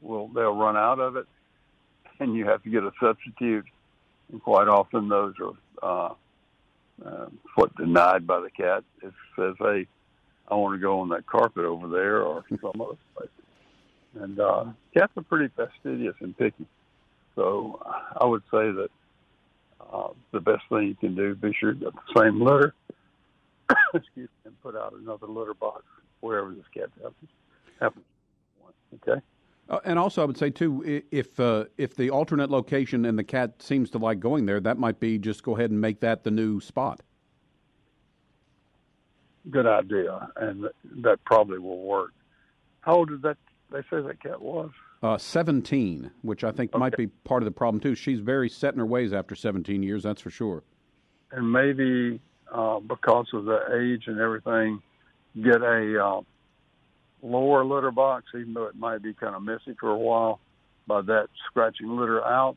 will 0.00 0.28
they'll 0.28 0.54
run 0.54 0.76
out 0.76 1.00
of 1.00 1.16
it, 1.16 1.26
and 2.20 2.34
you 2.34 2.46
have 2.46 2.62
to 2.62 2.70
get 2.70 2.82
a 2.82 2.92
substitute. 3.00 3.66
And 4.30 4.42
quite 4.42 4.68
often, 4.68 5.08
those 5.08 5.34
are 5.40 5.52
uh, 5.82 6.14
uh, 7.04 7.26
what 7.54 7.74
denied 7.76 8.26
by 8.26 8.40
the 8.40 8.50
cat. 8.50 8.84
It 9.02 9.12
says, 9.36 9.54
"Hey, 9.58 9.86
I 10.48 10.54
want 10.54 10.74
to 10.74 10.80
go 10.80 11.00
on 11.00 11.08
that 11.10 11.26
carpet 11.26 11.64
over 11.64 11.88
there 11.88 12.22
or 12.22 12.44
some 12.60 12.80
other 12.80 12.98
place." 13.16 13.28
And 14.20 14.40
uh, 14.40 14.64
cats 14.96 15.12
are 15.16 15.22
pretty 15.22 15.52
fastidious 15.54 16.14
and 16.20 16.36
picky, 16.36 16.66
so 17.34 17.80
I 18.20 18.24
would 18.24 18.42
say 18.50 18.70
that 18.72 18.88
uh, 19.92 20.08
the 20.32 20.40
best 20.40 20.62
thing 20.68 20.88
you 20.88 20.94
can 20.94 21.14
do 21.14 21.34
be 21.34 21.52
sure 21.58 21.72
you 21.72 21.84
got 21.84 21.94
the 21.94 22.20
same 22.20 22.42
litter. 22.42 22.74
excuse 23.94 24.28
me, 24.44 24.46
and 24.46 24.62
put 24.62 24.76
out 24.76 24.94
another 24.94 25.26
litter 25.26 25.54
box 25.54 25.82
wherever 26.20 26.52
this 26.52 26.64
cat 26.72 26.88
happens. 27.02 27.30
happens. 27.80 28.04
Okay. 28.94 29.20
Uh, 29.68 29.80
and 29.84 29.98
also, 29.98 30.22
I 30.22 30.24
would 30.24 30.38
say 30.38 30.50
too, 30.50 31.02
if 31.10 31.40
uh, 31.40 31.64
if 31.76 31.96
the 31.96 32.10
alternate 32.10 32.50
location 32.50 33.04
and 33.04 33.18
the 33.18 33.24
cat 33.24 33.60
seems 33.60 33.90
to 33.90 33.98
like 33.98 34.20
going 34.20 34.46
there, 34.46 34.60
that 34.60 34.78
might 34.78 35.00
be 35.00 35.18
just 35.18 35.42
go 35.42 35.56
ahead 35.56 35.70
and 35.70 35.80
make 35.80 36.00
that 36.00 36.22
the 36.22 36.30
new 36.30 36.60
spot. 36.60 37.00
Good 39.50 39.66
idea, 39.66 40.28
and 40.36 40.66
that 41.02 41.24
probably 41.24 41.58
will 41.58 41.82
work. 41.82 42.12
How 42.80 42.96
old 42.96 43.08
did 43.08 43.22
that? 43.22 43.36
They 43.72 43.80
say 43.82 44.00
that 44.00 44.22
cat 44.22 44.40
was. 44.40 44.70
Uh, 45.02 45.18
17, 45.18 46.10
which 46.22 46.42
I 46.42 46.52
think 46.52 46.72
okay. 46.72 46.78
might 46.78 46.96
be 46.96 47.08
part 47.08 47.42
of 47.42 47.44
the 47.44 47.52
problem 47.52 47.80
too. 47.80 47.94
She's 47.94 48.20
very 48.20 48.48
set 48.48 48.74
in 48.74 48.80
her 48.80 48.86
ways 48.86 49.12
after 49.12 49.34
17 49.34 49.82
years, 49.82 50.04
that's 50.04 50.22
for 50.22 50.30
sure. 50.30 50.62
And 51.32 51.52
maybe 51.52 52.20
uh, 52.52 52.80
because 52.80 53.26
of 53.32 53.44
the 53.44 53.58
age 53.78 54.04
and 54.06 54.20
everything, 54.20 54.80
get 55.42 55.62
a 55.62 56.02
uh, 56.02 56.20
lower 57.26 57.64
litter 57.64 57.90
box, 57.90 58.26
even 58.34 58.54
though 58.54 58.66
it 58.66 58.76
might 58.76 59.02
be 59.02 59.12
kind 59.14 59.34
of 59.34 59.42
messy 59.42 59.74
for 59.78 59.90
a 59.90 59.98
while, 59.98 60.40
by 60.86 61.02
that 61.02 61.28
scratching 61.46 61.96
litter 61.96 62.24
out, 62.24 62.56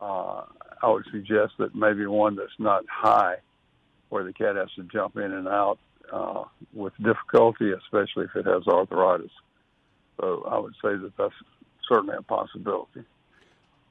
uh, 0.00 0.42
I 0.82 0.88
would 0.88 1.04
suggest 1.12 1.54
that 1.58 1.74
maybe 1.74 2.06
one 2.06 2.36
that's 2.36 2.58
not 2.58 2.84
high, 2.90 3.36
where 4.08 4.24
the 4.24 4.32
cat 4.32 4.56
has 4.56 4.68
to 4.76 4.82
jump 4.84 5.16
in 5.16 5.32
and 5.32 5.46
out 5.46 5.78
uh, 6.12 6.44
with 6.72 6.92
difficulty, 7.02 7.72
especially 7.72 8.24
if 8.24 8.36
it 8.36 8.46
has 8.46 8.66
arthritis. 8.66 9.30
So 10.20 10.46
I 10.50 10.58
would 10.58 10.74
say 10.82 10.96
that 10.96 11.12
that's 11.18 11.34
certainly 11.88 12.16
a 12.18 12.22
possibility. 12.22 13.04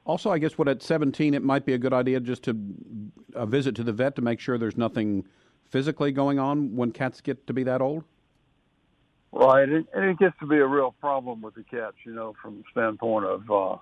Also, 0.05 0.31
I 0.31 0.39
guess 0.39 0.57
what 0.57 0.67
at 0.67 0.81
17 0.81 1.33
it 1.33 1.43
might 1.43 1.65
be 1.65 1.73
a 1.73 1.77
good 1.77 1.93
idea 1.93 2.19
just 2.19 2.43
to 2.43 2.57
a 3.35 3.45
visit 3.45 3.75
to 3.75 3.83
the 3.83 3.93
vet 3.93 4.15
to 4.15 4.21
make 4.21 4.39
sure 4.39 4.57
there's 4.57 4.77
nothing 4.77 5.25
physically 5.69 6.11
going 6.11 6.39
on 6.39 6.75
when 6.75 6.91
cats 6.91 7.21
get 7.21 7.45
to 7.47 7.53
be 7.53 7.63
that 7.63 7.81
old. 7.81 8.03
Right, 9.31 9.69
and 9.69 9.85
it 9.93 10.17
gets 10.17 10.37
to 10.39 10.47
be 10.47 10.57
a 10.57 10.65
real 10.65 10.95
problem 10.99 11.41
with 11.41 11.55
the 11.55 11.63
cats, 11.63 11.95
you 12.03 12.13
know, 12.13 12.35
from 12.41 12.57
the 12.57 12.63
standpoint 12.71 13.25
of 13.25 13.51
uh, 13.51 13.77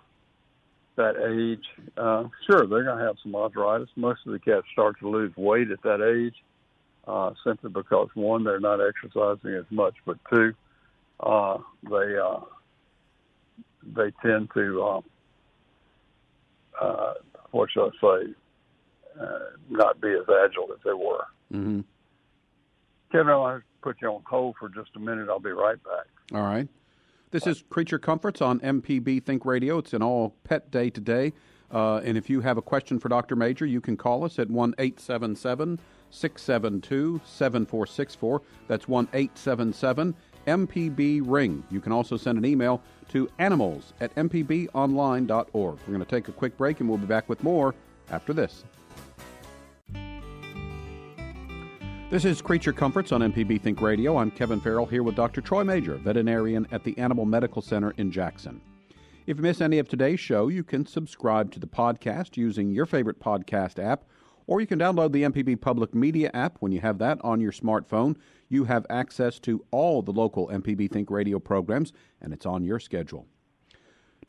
that 0.98 1.16
age. 1.16 1.66
Uh, 1.96 2.26
sure, 2.46 2.68
they're 2.68 2.84
going 2.84 2.98
to 2.98 3.06
have 3.06 3.16
some 3.24 3.34
arthritis. 3.34 3.88
Most 3.96 4.22
of 4.26 4.34
the 4.34 4.40
cats 4.40 4.66
start 4.74 5.00
to 5.00 5.10
lose 5.10 5.32
weight 5.38 5.72
at 5.72 5.82
that 5.84 6.02
age, 6.02 6.36
uh, 7.08 7.32
simply 7.46 7.70
because 7.70 8.10
one, 8.14 8.44
they're 8.44 8.60
not 8.60 8.80
exercising 8.82 9.54
as 9.54 9.66
much, 9.70 9.96
but 10.06 10.18
two, 10.30 10.54
uh, 11.22 11.58
they 11.90 12.18
uh, 12.18 12.40
they 13.96 14.12
tend 14.22 14.50
to 14.54 14.84
uh, 14.84 15.02
uh, 16.82 17.14
what 17.52 17.70
shall 17.72 17.92
I 18.04 18.24
say, 18.26 18.34
uh, 19.22 19.40
not 19.70 20.02
be 20.02 20.10
as 20.10 20.26
agile 20.28 20.72
as 20.74 20.80
they 20.84 20.94
were. 20.94 21.26
Mm-hmm. 21.54 21.82
Kevin, 23.12 23.30
I'll 23.30 23.62
put 23.82 24.02
you 24.02 24.10
on 24.10 24.22
hold 24.26 24.56
for 24.60 24.70
just 24.70 24.96
a 24.96 25.00
minute. 25.00 25.30
I'll 25.30 25.39
be 25.39 25.52
right 25.52 25.82
back. 25.84 26.08
All 26.34 26.43
right. 26.43 26.67
This 27.32 27.46
is 27.46 27.63
Creature 27.70 28.00
Comforts 28.00 28.41
on 28.41 28.60
MPB 28.62 29.24
Think 29.24 29.46
Radio. 29.46 29.78
It's 29.78 29.93
an 29.93 30.02
all 30.02 30.36
pet 30.43 30.72
day 30.72 30.89
today. 30.89 31.34
Uh, 31.72 31.98
and 31.98 32.17
if 32.17 32.30
you 32.30 32.39
have 32.41 32.58
a 32.58 32.62
question 32.62 33.00
for 33.00 33.10
Dr. 33.10 33.36
Major, 33.36 33.65
you 33.65 33.82
can 33.82 33.98
call 33.98 34.24
us 34.24 34.39
at 34.39 34.50
1 34.50 34.76
877 34.78 35.80
672 36.10 37.22
7464. 37.26 38.41
That's 38.67 38.88
1 38.88 39.10
877 39.13 40.15
MPB 40.48 41.22
Ring. 41.26 41.63
You 41.70 41.82
can 41.82 41.91
also 41.91 42.15
send 42.15 42.38
an 42.38 42.46
email 42.46 42.82
to 43.10 43.30
animals 43.39 43.93
at 44.00 44.15
mpbonline.org. 44.15 45.50
We're 45.54 45.93
going 45.93 46.00
to 46.00 46.06
take 46.06 46.30
a 46.30 46.32
quick 46.32 46.58
break 46.58 46.80
and 46.80 46.88
we'll 46.88 46.98
be 46.98 47.06
back 47.06 47.28
with 47.28 47.43
more 47.43 47.76
after 48.10 48.32
this. 48.32 48.63
This 52.10 52.24
is 52.24 52.41
Creature 52.41 52.72
Comforts 52.72 53.12
on 53.12 53.20
MPB 53.20 53.60
Think 53.60 53.82
Radio. 53.82 54.15
I'm 54.15 54.32
Kevin 54.32 54.62
Farrell 54.62 54.86
here 54.86 55.04
with 55.04 55.17
Dr. 55.17 55.41
Troy 55.41 55.65
Major, 55.65 55.96
veterinarian 55.96 56.65
at 56.72 56.86
the 56.86 56.98
Animal 56.98 57.26
Medical 57.26 57.62
Center 57.62 57.91
in 57.98 58.12
Jackson. 58.12 58.62
If 59.26 59.36
you 59.36 59.43
miss 59.43 59.60
any 59.60 59.78
of 59.78 59.89
today's 59.89 60.22
show, 60.22 60.48
you 60.48 60.63
can 60.63 60.86
subscribe 60.86 61.52
to 61.52 61.60
the 61.60 61.67
podcast 61.67 62.38
using 62.38 62.72
your 62.72 62.86
favorite 62.86 63.20
podcast 63.20 63.78
app, 63.78 64.06
or 64.46 64.62
you 64.62 64.67
can 64.67 64.80
download 64.80 65.12
the 65.12 65.24
MPB 65.24 65.60
Public 65.60 65.93
Media 65.93 66.32
app. 66.34 66.56
When 66.62 66.72
you 66.72 66.80
have 66.80 66.98
that 67.00 67.20
on 67.26 67.41
your 67.41 67.52
smartphone, 67.52 68.15
you 68.48 68.63
have 68.63 68.86
access 68.89 69.38
to 69.39 69.65
all 69.72 70.02
the 70.02 70.13
local 70.13 70.48
MPB 70.48 70.89
Think 70.89 71.12
Radio 71.12 71.39
programs, 71.39 71.91
and 72.22 72.32
it's 72.32 72.46
on 72.46 72.63
your 72.63 72.80
schedule. 72.80 73.28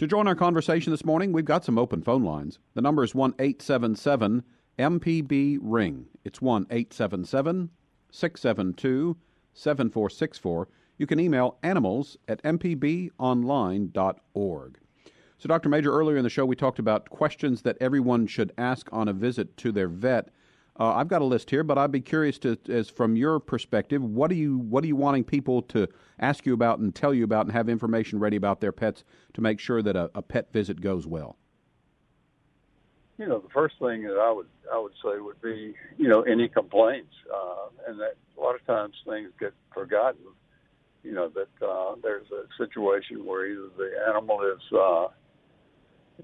To 0.00 0.08
join 0.08 0.26
our 0.26 0.34
conversation 0.34 0.90
this 0.90 1.04
morning, 1.04 1.30
we've 1.30 1.44
got 1.44 1.64
some 1.64 1.78
open 1.78 2.02
phone 2.02 2.24
lines. 2.24 2.58
The 2.74 2.82
number 2.82 3.04
is 3.04 3.14
1 3.14 3.34
877 3.38 4.42
MPB 4.78 5.58
Ring. 5.60 6.06
It's 6.24 6.40
1 6.40 6.66
877 6.70 7.68
672 8.10 9.16
7464. 9.52 10.68
You 10.98 11.06
can 11.06 11.20
email 11.20 11.58
animals 11.62 12.16
at 12.26 12.42
mpbonline.org. 12.42 14.78
So, 15.38 15.46
Dr. 15.46 15.68
Major, 15.68 15.92
earlier 15.92 16.16
in 16.16 16.24
the 16.24 16.30
show, 16.30 16.44
we 16.44 16.56
talked 16.56 16.80
about 16.80 17.10
questions 17.10 17.62
that 17.62 17.76
everyone 17.80 18.26
should 18.26 18.52
ask 18.58 18.88
on 18.92 19.06
a 19.06 19.12
visit 19.12 19.56
to 19.58 19.70
their 19.70 19.86
vet. 19.86 20.30
Uh, 20.80 20.94
I've 20.94 21.08
got 21.08 21.22
a 21.22 21.24
list 21.24 21.50
here, 21.50 21.64
but 21.64 21.78
I'd 21.78 21.92
be 21.92 22.00
curious 22.00 22.38
to, 22.40 22.58
as 22.68 22.88
from 22.88 23.16
your 23.16 23.40
perspective, 23.40 24.02
what 24.02 24.30
are 24.30 24.36
you 24.36 24.58
what 24.58 24.84
are 24.84 24.86
you 24.86 24.96
wanting 24.96 25.24
people 25.24 25.62
to 25.62 25.88
ask 26.20 26.46
you 26.46 26.54
about 26.54 26.78
and 26.78 26.94
tell 26.94 27.12
you 27.12 27.24
about 27.24 27.46
and 27.46 27.52
have 27.52 27.68
information 27.68 28.18
ready 28.18 28.36
about 28.36 28.60
their 28.60 28.72
pets 28.72 29.04
to 29.34 29.40
make 29.40 29.60
sure 29.60 29.82
that 29.82 29.96
a, 29.96 30.10
a 30.14 30.22
pet 30.22 30.52
visit 30.52 30.80
goes 30.80 31.06
well? 31.06 31.36
You 33.18 33.26
know, 33.26 33.40
the 33.40 33.48
first 33.48 33.74
thing 33.80 34.02
that 34.04 34.18
I 34.18 34.30
would 34.30 34.46
I 34.72 34.78
would 34.78 34.92
say 35.04 35.18
would 35.18 35.42
be, 35.42 35.74
you 35.96 36.08
know, 36.08 36.22
any 36.22 36.48
complaints, 36.48 37.12
uh, 37.32 37.66
and 37.88 37.98
that 38.00 38.14
a 38.36 38.40
lot 38.40 38.54
of 38.54 38.64
times 38.64 38.94
things 39.06 39.30
get 39.38 39.52
forgotten. 39.74 40.20
You 41.02 41.12
know 41.12 41.28
that 41.30 41.66
uh, 41.66 41.94
there's 42.02 42.26
a 42.30 42.44
situation 42.56 43.24
where 43.24 43.46
either 43.46 43.68
the 43.76 43.90
animal 44.08 44.40
is 44.42 44.76
uh, 44.76 45.06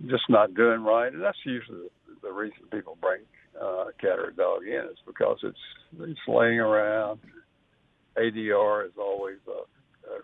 just 0.09 0.24
not 0.28 0.54
doing 0.54 0.83
right, 0.83 1.12
and 1.12 1.22
that's 1.22 1.38
usually 1.44 1.88
the, 2.07 2.28
the 2.28 2.33
reason 2.33 2.59
people 2.70 2.96
bring 3.00 3.20
uh, 3.61 3.87
cat 4.00 4.18
or 4.18 4.30
dog 4.30 4.66
in 4.66 4.85
is 4.90 4.98
because 5.07 5.38
it's 5.42 5.59
it's 6.00 6.20
laying 6.28 6.61
around. 6.61 7.20
ADR 8.16 8.87
is 8.87 8.92
always 8.96 9.38
a, 9.48 10.12
a 10.12 10.20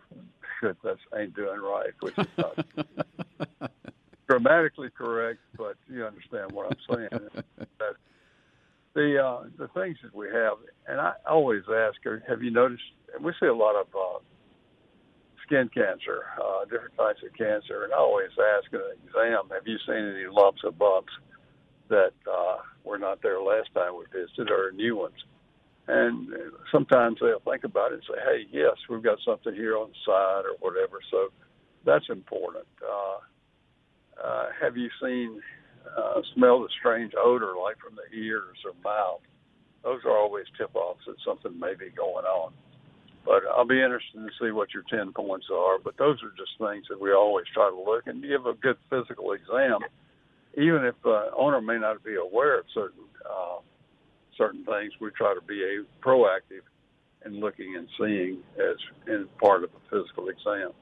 shit 0.61 0.77
that 0.83 0.97
ain't 1.19 1.35
doing 1.35 1.61
right, 1.61 1.93
which 2.01 2.17
is 2.19 2.27
not 2.39 3.71
grammatically 4.31 4.91
correct, 4.91 5.41
but 5.59 5.75
you 5.89 6.07
understand 6.07 6.53
what 6.53 6.67
I'm 6.71 6.97
saying. 6.97 7.31
that 7.79 7.95
the 8.95 9.19
uh, 9.19 9.45
the 9.59 9.67
things 9.69 9.99
that 10.05 10.15
we 10.15 10.29
have, 10.29 10.59
and 10.87 11.01
I 11.01 11.15
always 11.29 11.63
ask 11.69 11.97
her, 12.05 12.23
have 12.29 12.41
you 12.41 12.53
noticed? 12.53 12.83
We 13.21 13.33
see 13.41 13.47
a 13.47 13.55
lot 13.55 13.75
of 13.75 13.87
uh, 13.93 14.21
skin 15.45 15.69
cancer, 15.75 16.23
uh, 16.41 16.65
different 16.67 16.97
types 16.97 17.19
of 17.27 17.37
cancer, 17.37 17.83
and 17.83 17.93
I 17.93 17.97
always 17.97 18.31
ask 18.57 18.73
in 18.73 18.79
an 18.79 18.97
exam, 19.05 19.51
have 19.51 19.67
you 19.67 19.79
seen 19.85 20.15
any 20.15 20.27
lumps 20.31 20.61
or 20.63 20.71
bumps 20.71 21.13
that 21.89 22.15
uh, 22.31 22.59
were 22.85 22.99
not 22.99 23.23
there 23.23 23.43
last 23.43 23.75
time 23.75 23.95
we 23.99 24.05
visited, 24.13 24.49
or 24.49 24.71
new 24.71 24.97
ones? 24.97 25.19
And 25.89 26.29
sometimes 26.71 27.19
they'll 27.21 27.41
think 27.41 27.65
about 27.65 27.91
it 27.91 27.95
and 27.95 28.03
say, 28.07 28.23
hey, 28.25 28.47
yes, 28.53 28.77
we've 28.89 29.03
got 29.03 29.19
something 29.25 29.55
here 29.55 29.77
on 29.77 29.89
the 29.89 29.99
side 30.07 30.45
or 30.47 30.55
whatever. 30.61 31.01
So 31.11 31.33
that's 31.85 32.09
important. 32.09 32.67
Uh, 32.79 33.19
uh, 34.25 34.47
have 34.61 34.77
you 34.77 34.89
seen 35.03 35.41
uh, 35.97 36.21
smell 36.35 36.61
the 36.61 36.69
strange 36.79 37.13
odor 37.19 37.55
like 37.63 37.79
from 37.79 37.97
the 37.97 38.17
ears 38.17 38.57
or 38.65 38.73
mouth? 38.85 39.21
Those 39.83 40.01
are 40.05 40.17
always 40.17 40.47
tip 40.59 40.75
offs 40.75 41.05
that 41.07 41.17
something 41.25 41.59
may 41.59 41.75
be 41.75 41.91
going 41.91 42.25
on. 42.25 42.53
But 43.25 43.43
I'll 43.55 43.67
be 43.67 43.83
interested 43.83 44.19
to 44.19 44.29
see 44.41 44.51
what 44.51 44.73
your 44.73 44.85
10 44.91 45.13
points 45.13 45.47
are. 45.53 45.79
But 45.79 45.97
those 45.99 46.19
are 46.23 46.33
just 46.37 46.53
things 46.59 46.87
that 46.89 47.01
we 47.01 47.13
always 47.13 47.47
try 47.53 47.69
to 47.69 47.77
look 47.77 48.07
and 48.07 48.23
give 48.23 48.47
a 48.47 48.55
good 48.55 48.77
physical 48.89 49.33
exam, 49.33 49.81
even 50.57 50.85
if 50.85 50.95
the 51.03 51.11
uh, 51.11 51.31
owner 51.37 51.61
may 51.61 51.79
not 51.79 52.03
be 52.05 52.17
aware 52.17 52.59
of 52.59 52.67
certain 52.75 53.05
uh, 53.25 53.59
certain 54.37 54.65
things. 54.65 54.93
We 55.01 55.11
try 55.11 55.35
to 55.35 55.43
be 55.43 55.63
a 55.63 56.07
proactive 56.07 56.65
in 57.27 57.41
looking 57.41 57.77
and 57.77 57.89
seeing 57.99 58.39
as 58.59 58.77
in 59.07 59.29
part 59.41 59.65
of 59.65 59.71
the 59.71 59.81
physical 59.91 60.29
exam. 60.29 60.73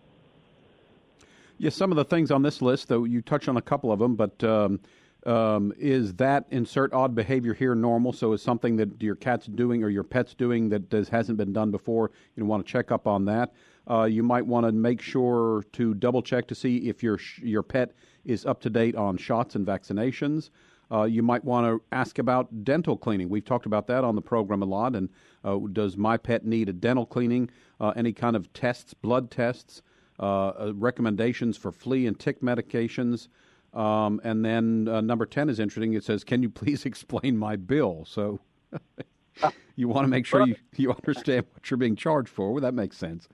Yes, 1.59 1.75
some 1.75 1.91
of 1.91 1.97
the 1.97 2.05
things 2.05 2.31
on 2.31 2.43
this 2.43 2.63
list, 2.63 2.87
though 2.89 3.05
you 3.05 3.21
touch 3.21 3.49
on 3.49 3.57
a 3.57 3.63
couple 3.63 3.91
of 3.91 3.99
them, 3.99 4.15
but 4.15 4.43
um, 4.45 4.79
um, 5.27 5.73
is 5.77 6.15
that 6.15 6.47
insert 6.51 6.93
odd 6.93 7.17
behavior 7.17 7.53
here 7.53 7.75
normal? 7.75 8.13
So 8.13 8.33
is 8.33 8.41
something 8.41 8.77
that 8.77 9.03
your 9.03 9.17
cat's 9.17 9.47
doing 9.47 9.83
or 9.83 9.89
your 9.89 10.05
pet's 10.05 10.35
doing 10.35 10.69
that 10.69 10.89
does, 10.89 11.09
hasn't 11.09 11.37
been 11.37 11.53
done 11.53 11.73
before? 11.73 12.13
You 12.37 12.45
want 12.45 12.65
to 12.65 12.73
check 12.73 12.93
up 12.93 13.09
on 13.09 13.25
that. 13.25 13.53
Uh, 13.91 14.05
you 14.05 14.23
might 14.23 14.47
want 14.47 14.67
to 14.67 14.73
make 14.73 15.01
sure 15.01 15.65
to 15.73 15.95
double 15.95 16.23
check 16.23 16.47
to 16.49 16.55
see 16.55 16.89
if 16.89 17.03
your 17.03 17.19
your 17.43 17.63
pet 17.63 17.93
is 18.25 18.47
up 18.47 18.61
to 18.61 18.71
date 18.71 18.95
on 18.95 19.17
shots 19.17 19.57
and 19.57 19.67
vaccinations. 19.67 20.51
Uh, 20.93 21.05
you 21.05 21.23
might 21.23 21.45
want 21.45 21.67
to 21.67 21.83
ask 21.93 22.19
about 22.19 22.65
dental 22.65 22.97
cleaning. 22.97 23.29
We've 23.29 23.45
talked 23.45 23.67
about 23.67 23.87
that 23.89 24.05
on 24.05 24.15
the 24.15 24.23
program 24.23 24.63
a 24.63 24.67
lot. 24.67 24.95
And 24.95 25.09
uh, 25.45 25.59
does 25.73 25.97
my 25.97 26.17
pet 26.17 26.45
need 26.47 26.69
a 26.69 26.73
dental 26.73 27.05
cleaning? 27.05 27.51
Uh, 27.81 27.93
any 27.97 28.13
kind 28.13 28.37
of 28.37 28.53
tests, 28.53 28.95
blood 28.95 29.31
tests? 29.31 29.83
Uh, 30.21 30.49
uh, 30.49 30.73
recommendations 30.75 31.57
for 31.57 31.71
flea 31.71 32.05
and 32.07 32.19
tick 32.19 32.41
medications. 32.41 33.29
Um, 33.73 34.21
and 34.25 34.45
then 34.45 34.89
uh, 34.89 35.01
number 35.01 35.27
10 35.27 35.49
is 35.49 35.61
interesting. 35.61 35.95
It 35.95 36.03
says, 36.03 36.25
Can 36.25 36.43
you 36.43 36.51
please 36.51 36.85
explain 36.85 37.37
my 37.37 37.55
bill? 37.55 38.05
So 38.05 38.41
you 39.77 39.87
want 39.87 40.05
to 40.05 40.09
make 40.09 40.27
sure 40.27 40.45
you, 40.45 40.57
you 40.77 40.91
understand 40.91 41.47
what 41.53 41.71
you're 41.71 41.79
being 41.79 41.95
charged 41.95 42.31
for. 42.31 42.53
Well, 42.53 42.63
that 42.63 42.75
makes 42.75 42.97
sense. 42.97 43.29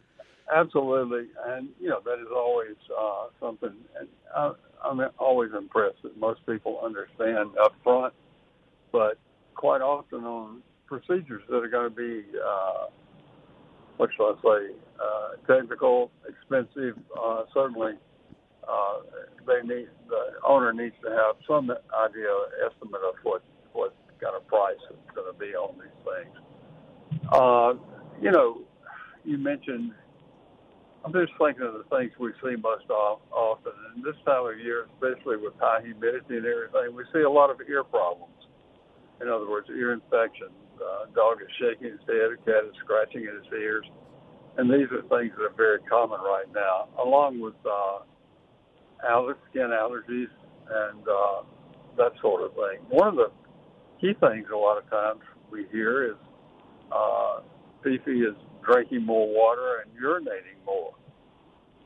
Absolutely. 0.54 1.28
And, 1.46 1.70
you 1.80 1.88
know, 1.88 2.00
that 2.04 2.20
is 2.20 2.28
always 2.34 2.76
uh, 2.98 3.28
something. 3.40 3.72
And 3.98 4.08
I, 4.36 4.52
I'm 4.84 5.00
always 5.18 5.52
impressed 5.56 6.02
that 6.02 6.18
most 6.18 6.44
people 6.44 6.80
understand 6.84 7.50
up 7.62 7.74
front, 7.82 8.12
but 8.92 9.16
quite 9.54 9.80
often 9.80 10.24
on 10.24 10.60
procedures 10.86 11.42
that 11.48 11.64
are 11.64 11.68
going 11.68 11.88
to 11.88 11.96
be 11.96 12.24
uh, 12.46 12.86
what 13.96 14.10
shall 14.16 14.36
I 14.38 14.42
say, 14.42 14.74
uh, 15.00 15.52
technical, 15.52 16.10
expensive. 16.28 16.98
Uh, 17.18 17.42
certainly, 17.52 17.92
uh, 18.68 19.00
they 19.46 19.66
need 19.66 19.88
the 20.08 20.32
owner 20.46 20.72
needs 20.72 20.94
to 21.04 21.10
have 21.10 21.36
some 21.46 21.70
idea, 21.70 22.28
estimate 22.66 23.02
of 23.06 23.14
what 23.22 23.42
what 23.72 23.94
kind 24.20 24.34
of 24.36 24.46
price 24.46 24.76
it's 24.90 25.14
going 25.14 25.32
to 25.32 25.38
be 25.38 25.54
on 25.54 25.74
these 25.78 26.00
things. 26.04 27.28
Uh, 27.32 27.74
you 28.20 28.30
know, 28.30 28.62
you 29.24 29.38
mentioned. 29.38 29.92
I'm 31.04 31.12
just 31.12 31.32
thinking 31.38 31.66
of 31.66 31.74
the 31.74 31.84
things 31.94 32.12
we 32.18 32.32
see 32.42 32.56
most 32.56 32.88
often, 32.88 33.72
and 33.94 34.02
this 34.02 34.16
time 34.24 34.46
of 34.46 34.58
year, 34.58 34.86
especially 34.94 35.36
with 35.36 35.52
high 35.60 35.82
humidity 35.82 36.38
and 36.38 36.46
everything, 36.46 36.96
we 36.96 37.04
see 37.12 37.20
a 37.20 37.30
lot 37.30 37.50
of 37.50 37.60
ear 37.68 37.84
problems. 37.84 38.32
In 39.20 39.28
other 39.28 39.46
words, 39.46 39.68
ear 39.68 39.92
infections 39.92 40.63
uh, 40.80 41.06
dog 41.14 41.38
is 41.42 41.48
shaking 41.58 41.90
his 41.92 42.00
head, 42.06 42.32
a 42.32 42.36
cat 42.44 42.64
is 42.66 42.74
scratching 42.82 43.26
at 43.26 43.34
his 43.34 43.52
ears. 43.52 43.86
And 44.56 44.70
these 44.70 44.86
are 44.92 45.02
things 45.02 45.32
that 45.36 45.44
are 45.44 45.56
very 45.56 45.80
common 45.90 46.20
right 46.20 46.46
now, 46.54 46.88
along 47.02 47.40
with 47.40 47.54
uh, 47.66 48.04
skin 49.50 49.70
allergies 49.70 50.30
and 50.70 51.02
uh, 51.08 51.42
that 51.96 52.12
sort 52.20 52.42
of 52.42 52.52
thing. 52.52 52.80
One 52.88 53.08
of 53.08 53.16
the 53.16 53.30
key 54.00 54.14
things 54.20 54.46
a 54.52 54.56
lot 54.56 54.78
of 54.78 54.88
times 54.90 55.20
we 55.50 55.66
hear 55.72 56.10
is 56.10 56.16
uh, 56.92 57.40
Fifi 57.82 58.20
is 58.22 58.34
drinking 58.64 59.04
more 59.04 59.28
water 59.28 59.82
and 59.82 59.90
urinating 60.00 60.64
more. 60.64 60.94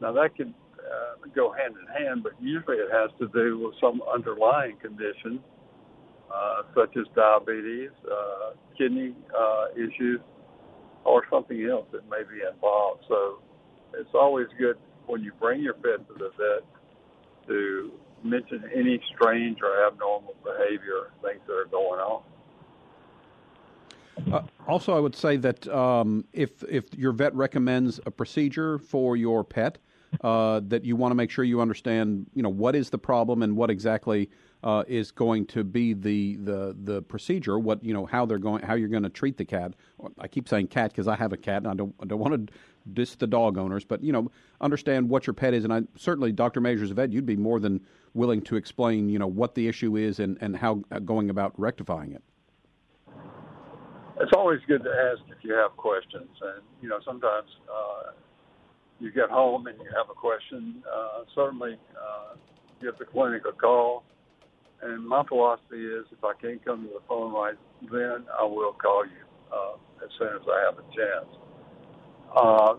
Now 0.01 0.13
that 0.13 0.37
can 0.37 0.55
uh, 0.79 1.27
go 1.35 1.53
hand 1.53 1.75
in 1.81 2.07
hand, 2.07 2.23
but 2.23 2.33
usually 2.41 2.77
it 2.77 2.91
has 2.93 3.11
to 3.19 3.29
do 3.29 3.59
with 3.59 3.75
some 3.81 4.01
underlying 4.13 4.77
condition 4.77 5.41
uh, 6.33 6.63
such 6.75 6.97
as 6.97 7.05
diabetes, 7.15 7.91
uh, 8.05 8.53
kidney 8.79 9.15
uh, 9.37 9.67
issues, 9.75 10.21
or 11.05 11.25
something 11.31 11.63
else 11.69 11.87
that 11.93 12.09
may 12.09 12.23
be 12.23 12.41
involved. 12.51 13.03
So 13.09 13.41
it's 13.95 14.15
always 14.15 14.47
good 14.59 14.77
when 15.07 15.23
you 15.23 15.33
bring 15.41 15.63
your 15.63 15.75
pet 15.75 16.07
to 16.09 16.15
the 16.15 16.31
vet 16.39 16.65
to 17.49 17.93
mention 18.23 18.65
any 18.75 19.01
strange 19.15 19.59
or 19.63 19.87
abnormal 19.87 20.35
behavior, 20.45 21.11
things 21.23 21.41
that 21.47 21.55
are 21.55 21.65
going 21.71 22.01
on. 22.01 22.23
Uh, 24.33 24.43
also, 24.67 24.97
I 24.97 25.01
would 25.01 25.17
say 25.17 25.37
that 25.37 25.67
um, 25.69 26.25
if 26.33 26.63
if 26.65 26.93
your 26.95 27.13
vet 27.13 27.35
recommends 27.35 28.01
a 28.05 28.11
procedure 28.11 28.79
for 28.79 29.17
your 29.17 29.45
pet, 29.45 29.79
uh, 30.23 30.61
that 30.65 30.85
you 30.85 30.97
want 30.97 31.13
to 31.13 31.15
make 31.15 31.31
sure 31.31 31.45
you 31.45 31.61
understand, 31.61 32.27
you 32.35 32.43
know, 32.43 32.49
what 32.49 32.75
is 32.75 32.91
the 32.91 32.99
problem 32.99 33.43
and 33.43 33.57
what 33.57 33.71
exactly 33.71 34.29
uh, 34.63 34.85
is 34.89 35.11
going 35.11 35.47
to 35.47 35.65
be 35.65 35.95
the, 35.95 36.37
the 36.37 36.77
the 36.83 37.03
procedure. 37.03 37.59
What 37.59 37.83
you 37.85 37.95
know, 37.95 38.07
how 38.07 38.27
they're 38.27 38.39
going, 38.39 38.63
how 38.63 38.75
you're 38.75 38.89
going 38.89 39.05
to 39.05 39.09
treat 39.09 39.37
the 39.37 39.45
cat. 39.45 39.75
I 40.19 40.29
keep 40.29 40.49
saying 40.49 40.69
cat 40.69 40.91
because 40.91 41.09
I 41.09 41.17
have 41.17 41.33
a 41.33 41.37
cat, 41.37 41.59
and 41.59 41.69
I 41.69 41.75
don't 41.75 41.95
I 42.01 42.07
don't 42.07 42.19
want 42.19 42.49
to 42.49 42.55
diss 42.93 43.15
the 43.15 43.27
dog 43.27 43.59
owners, 43.59 43.85
but 43.85 44.03
you 44.03 44.13
know, 44.13 44.31
understand 44.61 45.09
what 45.09 45.27
your 45.27 45.35
pet 45.35 45.55
is. 45.55 45.65
And 45.65 45.73
I 45.73 45.83
certainly, 45.97 46.33
Dr. 46.33 46.61
Majors 46.61 46.91
vet, 46.91 47.13
you'd 47.13 47.27
be 47.27 47.37
more 47.37 47.61
than 47.61 47.81
willing 48.15 48.41
to 48.43 48.57
explain, 48.57 49.09
you 49.09 49.19
know, 49.19 49.27
what 49.27 49.55
the 49.55 49.69
issue 49.69 49.97
is 49.97 50.19
and 50.19 50.37
and 50.41 50.57
how 50.57 50.83
uh, 50.91 50.99
going 50.99 51.31
about 51.31 51.59
rectifying 51.59 52.13
it. 52.13 52.23
It's 54.21 54.33
always 54.35 54.59
good 54.67 54.83
to 54.83 54.91
ask 54.91 55.23
if 55.29 55.45
you 55.45 55.55
have 55.55 55.77
questions, 55.77 56.31
and 56.43 56.63
you 56.83 56.89
know, 56.89 56.99
sometimes. 57.05 57.49
Uh, 57.69 58.13
you 59.01 59.13
get 59.13 59.31
home 59.31 59.67
and 59.67 59.79
you 59.79 59.87
have 59.97 60.11
a 60.11 60.15
question, 60.15 60.83
uh, 60.93 61.23
certainly 61.35 61.77
uh, 61.97 62.35
give 62.81 62.99
the 62.99 63.05
clinic 63.05 63.43
a 63.49 63.53
call. 63.53 64.05
And 64.83 65.07
my 65.07 65.25
philosophy 65.27 65.85
is 65.85 66.07
if 66.13 66.23
I 66.23 66.33
can't 66.41 66.65
come 66.65 66.85
to 66.85 66.89
the 66.89 67.03
phone 67.09 67.33
right 67.33 67.57
then, 67.91 68.27
I 68.39 68.45
will 68.45 68.73
call 68.73 69.05
you 69.05 69.25
uh, 69.53 70.05
as 70.05 70.11
soon 70.19 70.29
as 70.29 70.43
I 70.47 70.65
have 70.67 70.79
a 70.79 70.87
chance. 70.95 71.31
Uh, 72.37 72.75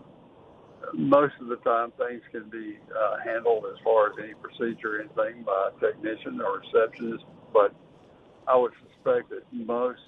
most 0.94 1.34
of 1.40 1.48
the 1.48 1.56
time, 1.56 1.92
things 1.98 2.22
can 2.32 2.48
be 2.48 2.78
uh, 2.88 3.16
handled 3.24 3.64
as 3.70 3.78
far 3.84 4.08
as 4.08 4.12
any 4.22 4.34
procedure 4.34 4.96
or 4.96 5.00
anything 5.00 5.44
by 5.44 5.70
a 5.70 5.80
technician 5.80 6.40
or 6.40 6.60
receptionist, 6.60 7.24
but 7.52 7.74
I 8.48 8.56
would 8.56 8.72
suspect 8.88 9.30
that 9.30 9.42
most 9.52 10.00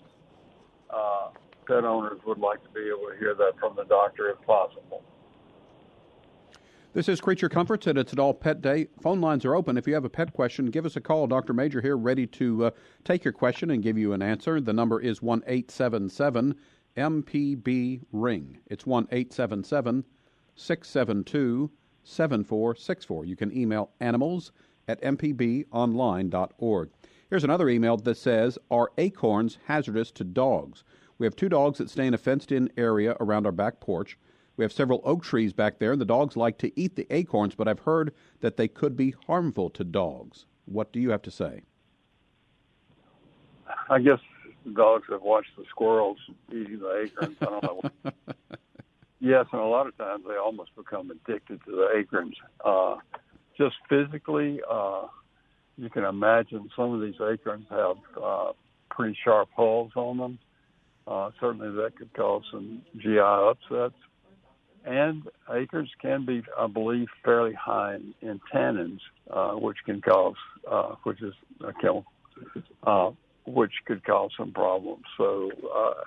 uh, 0.88 1.28
pet 1.66 1.85
owners 1.85 2.20
would 2.26 2.38
like 2.38 2.62
to 2.64 2.70
be 2.70 2.88
able 2.88 3.12
to 3.12 3.18
hear 3.18 3.35
that 3.35 3.52
from 3.61 3.76
the 3.76 3.85
doctor 3.85 4.31
if 4.31 4.40
possible. 4.46 5.05
This 6.94 7.09
is 7.09 7.22
Creature 7.22 7.48
Comforts, 7.48 7.87
and 7.87 7.96
it's 7.96 8.12
an 8.12 8.20
all 8.20 8.35
pet 8.35 8.61
Day. 8.61 8.88
Phone 9.00 9.22
lines 9.22 9.46
are 9.46 9.55
open. 9.55 9.78
If 9.78 9.87
you 9.87 9.94
have 9.94 10.05
a 10.05 10.11
pet 10.11 10.35
question, 10.35 10.66
give 10.66 10.85
us 10.85 10.94
a 10.94 11.00
call. 11.00 11.26
Dr. 11.26 11.55
Major 11.55 11.81
here, 11.81 11.96
ready 11.96 12.26
to 12.26 12.66
uh, 12.66 12.70
take 13.02 13.24
your 13.24 13.33
question 13.33 13.70
and 13.70 13.83
give 13.83 13.96
you 13.96 14.12
an 14.12 14.20
answer. 14.20 14.61
The 14.61 14.74
number 14.74 15.00
is 15.00 15.22
1 15.22 15.42
877 15.46 16.55
MPB 16.98 18.02
Ring. 18.12 18.59
It's 18.66 18.85
1 18.85 19.05
877 19.11 20.05
672 20.55 21.70
7464. 22.05 23.24
You 23.24 23.37
can 23.37 23.57
email 23.57 23.88
animals 24.00 24.52
at 24.87 25.00
mpbonline.org. 25.00 26.90
Here's 27.31 27.44
another 27.44 27.70
email 27.70 27.96
that 27.96 28.18
says 28.18 28.59
Are 28.70 28.92
acorns 28.98 29.57
hazardous 29.64 30.11
to 30.11 30.24
dogs? 30.24 30.85
We 31.16 31.24
have 31.24 31.37
two 31.37 31.48
dogs 31.48 31.78
that 31.78 31.88
stay 31.88 32.07
in 32.07 32.12
a 32.12 32.18
fenced 32.18 32.52
in 32.52 32.70
area 32.76 33.16
around 33.18 33.46
our 33.46 33.52
back 33.52 33.81
porch. 33.81 34.18
We 34.57 34.65
have 34.65 34.73
several 34.73 35.01
oak 35.05 35.25
trees 35.25 35.53
back 35.53 35.79
there, 35.79 35.93
and 35.93 36.01
the 36.01 36.07
dogs 36.07 36.37
like 36.37 36.59
to 36.59 36.79
eat 36.79 36.97
the 36.97 37.07
acorns, 37.11 37.55
but 37.55 37.69
I've 37.69 37.81
heard 37.81 38.12
that 38.41 38.57
they 38.57 38.69
could 38.69 38.97
be 38.97 39.15
harmful 39.27 39.71
to 39.71 39.85
dogs. 39.85 40.47
What 40.67 40.93
do 40.93 41.01
you 41.01 41.11
have 41.11 41.23
to 41.23 41.31
say? 41.31 41.62
I 43.88 43.99
guess 43.99 44.19
dogs 44.75 45.07
have 45.11 45.23
watched 45.23 45.57
the 45.57 45.65
squirrels 45.71 46.19
eating 46.51 46.81
the 46.81 47.05
acorns. 47.05 47.37
I 47.41 47.45
don't 47.45 47.62
know. 47.62 47.81
yes, 49.21 49.47
and 49.53 49.61
a 49.61 49.65
lot 49.65 49.87
of 49.87 49.97
times 49.97 50.25
they 50.29 50.37
almost 50.37 50.75
become 50.77 51.11
addicted 51.11 51.65
to 51.65 51.71
the 51.71 51.99
acorns. 51.99 52.37
Uh, 52.65 52.97
just 53.57 53.77
physically, 53.88 54.61
uh, 54.71 55.07
you 55.79 55.88
can 55.88 56.05
imagine 56.05 56.69
some 56.77 56.93
of 56.93 57.01
these 57.01 57.21
acorns 57.21 57.67
have 57.71 57.97
uh, 58.23 58.53
pretty 58.91 59.17
sharp 59.25 59.49
hulls 59.57 59.93
on 59.97 60.19
them. 60.19 60.38
Uh, 61.07 61.31
certainly, 61.41 61.71
that 61.71 61.97
could 61.97 62.12
cause 62.12 62.43
some 62.53 62.83
GI 62.99 63.19
upsets 63.19 63.97
and 64.85 65.23
acorns 65.53 65.90
can 66.01 66.27
be, 66.27 66.42
I 66.59 66.66
believe, 66.66 67.09
fairly 67.25 67.55
high 67.55 67.97
in, 67.97 68.14
in 68.21 68.40
tannins, 68.53 69.01
uh, 69.31 69.53
which 69.53 69.79
can 69.85 70.01
cause, 70.01 70.35
uh, 70.71 70.95
which 71.05 71.23
is 71.23 71.35
a 71.61 71.73
chemical, 71.75 72.05
uh, 72.85 73.11
which 73.47 73.73
could 73.87 74.05
cause 74.05 74.31
some 74.37 74.53
problems. 74.53 75.05
So 75.16 75.51
uh, 75.75 76.03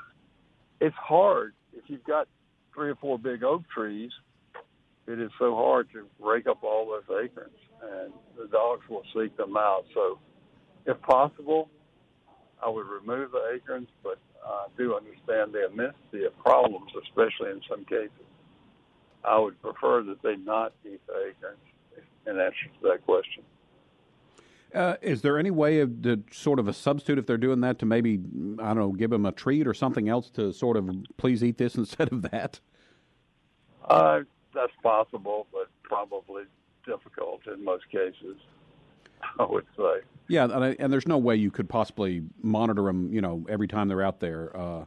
it's 0.82 0.96
hard 0.96 1.54
if 1.74 1.84
you've 1.88 2.04
got 2.04 2.28
three 2.74 2.90
or 2.90 2.96
four 2.96 3.18
big 3.18 3.44
oak 3.44 3.64
trees. 3.74 4.12
It 5.08 5.20
is 5.20 5.32
so 5.38 5.56
hard 5.56 5.88
to 5.94 6.06
rake 6.20 6.48
up 6.48 6.64
all 6.64 6.88
those 6.88 7.24
acorns, 7.24 7.56
and 7.82 8.12
the 8.38 8.48
dogs 8.48 8.82
will 8.90 9.04
seek 9.16 9.38
them 9.38 9.56
out. 9.56 9.86
So, 9.94 10.18
if 10.88 11.00
possible, 11.02 11.70
I 12.64 12.70
would 12.70 12.88
remove 12.88 13.32
the 13.32 13.52
acorns, 13.56 13.88
but 14.04 14.18
I 14.44 14.66
do 14.78 14.96
understand 14.96 15.54
the 15.54 15.68
immensity 15.68 16.26
of 16.26 16.38
problems, 16.40 16.92
especially 17.04 17.52
in 17.52 17.62
some 17.70 17.86
cases. 17.86 18.26
I 19.28 19.40
would 19.40 19.62
prefer 19.62 20.04
that 20.04 20.22
they 20.22 20.36
not 20.36 20.74
be 20.84 20.98
the 21.08 21.14
acorns 21.30 21.58
in 22.28 22.40
answer 22.40 22.66
to 22.82 22.90
that 22.90 23.06
question. 23.06 23.44
Uh, 24.74 24.98
is 25.02 25.22
there 25.22 25.38
any 25.40 25.52
way 25.52 25.80
of 25.80 26.02
the 26.02 26.22
sort 26.32 26.60
of 26.60 26.68
a 26.68 26.74
substitute 26.74 27.18
if 27.18 27.26
they're 27.26 27.38
doing 27.38 27.62
that 27.62 27.80
to 27.80 27.86
maybe 27.86 28.20
I 28.60 28.68
don't 28.68 28.78
know 28.78 28.92
give 28.92 29.10
them 29.10 29.26
a 29.26 29.32
treat 29.32 29.68
or 29.68 29.74
something 29.74 30.10
else 30.10 30.30
to 30.32 30.52
sort 30.52 30.76
of 30.76 30.90
please 31.18 31.44
eat 31.44 31.58
this 31.58 31.76
instead 31.84 32.12
of 32.12 32.24
that? 32.24 32.60
Uh, 33.88 34.22
that's 34.54 34.74
possible, 34.84 35.48
but 35.52 35.70
probably 35.84 36.44
difficult 36.86 37.42
in 37.48 37.64
most 37.64 37.90
cases. 37.90 38.38
I 39.40 39.46
would 39.46 39.66
say. 39.78 40.02
Yeah, 40.28 40.46
and, 40.46 40.64
I, 40.64 40.76
and 40.80 40.92
there's 40.92 41.08
no 41.08 41.18
way 41.18 41.36
you 41.36 41.52
could 41.52 41.70
possibly 41.70 42.24
monitor 42.42 42.84
them, 42.84 43.14
you 43.14 43.22
know, 43.22 43.46
every 43.50 43.68
time 43.68 43.88
they're 43.88 44.02
out 44.02 44.20
there. 44.20 44.56
Uh, 44.56 44.86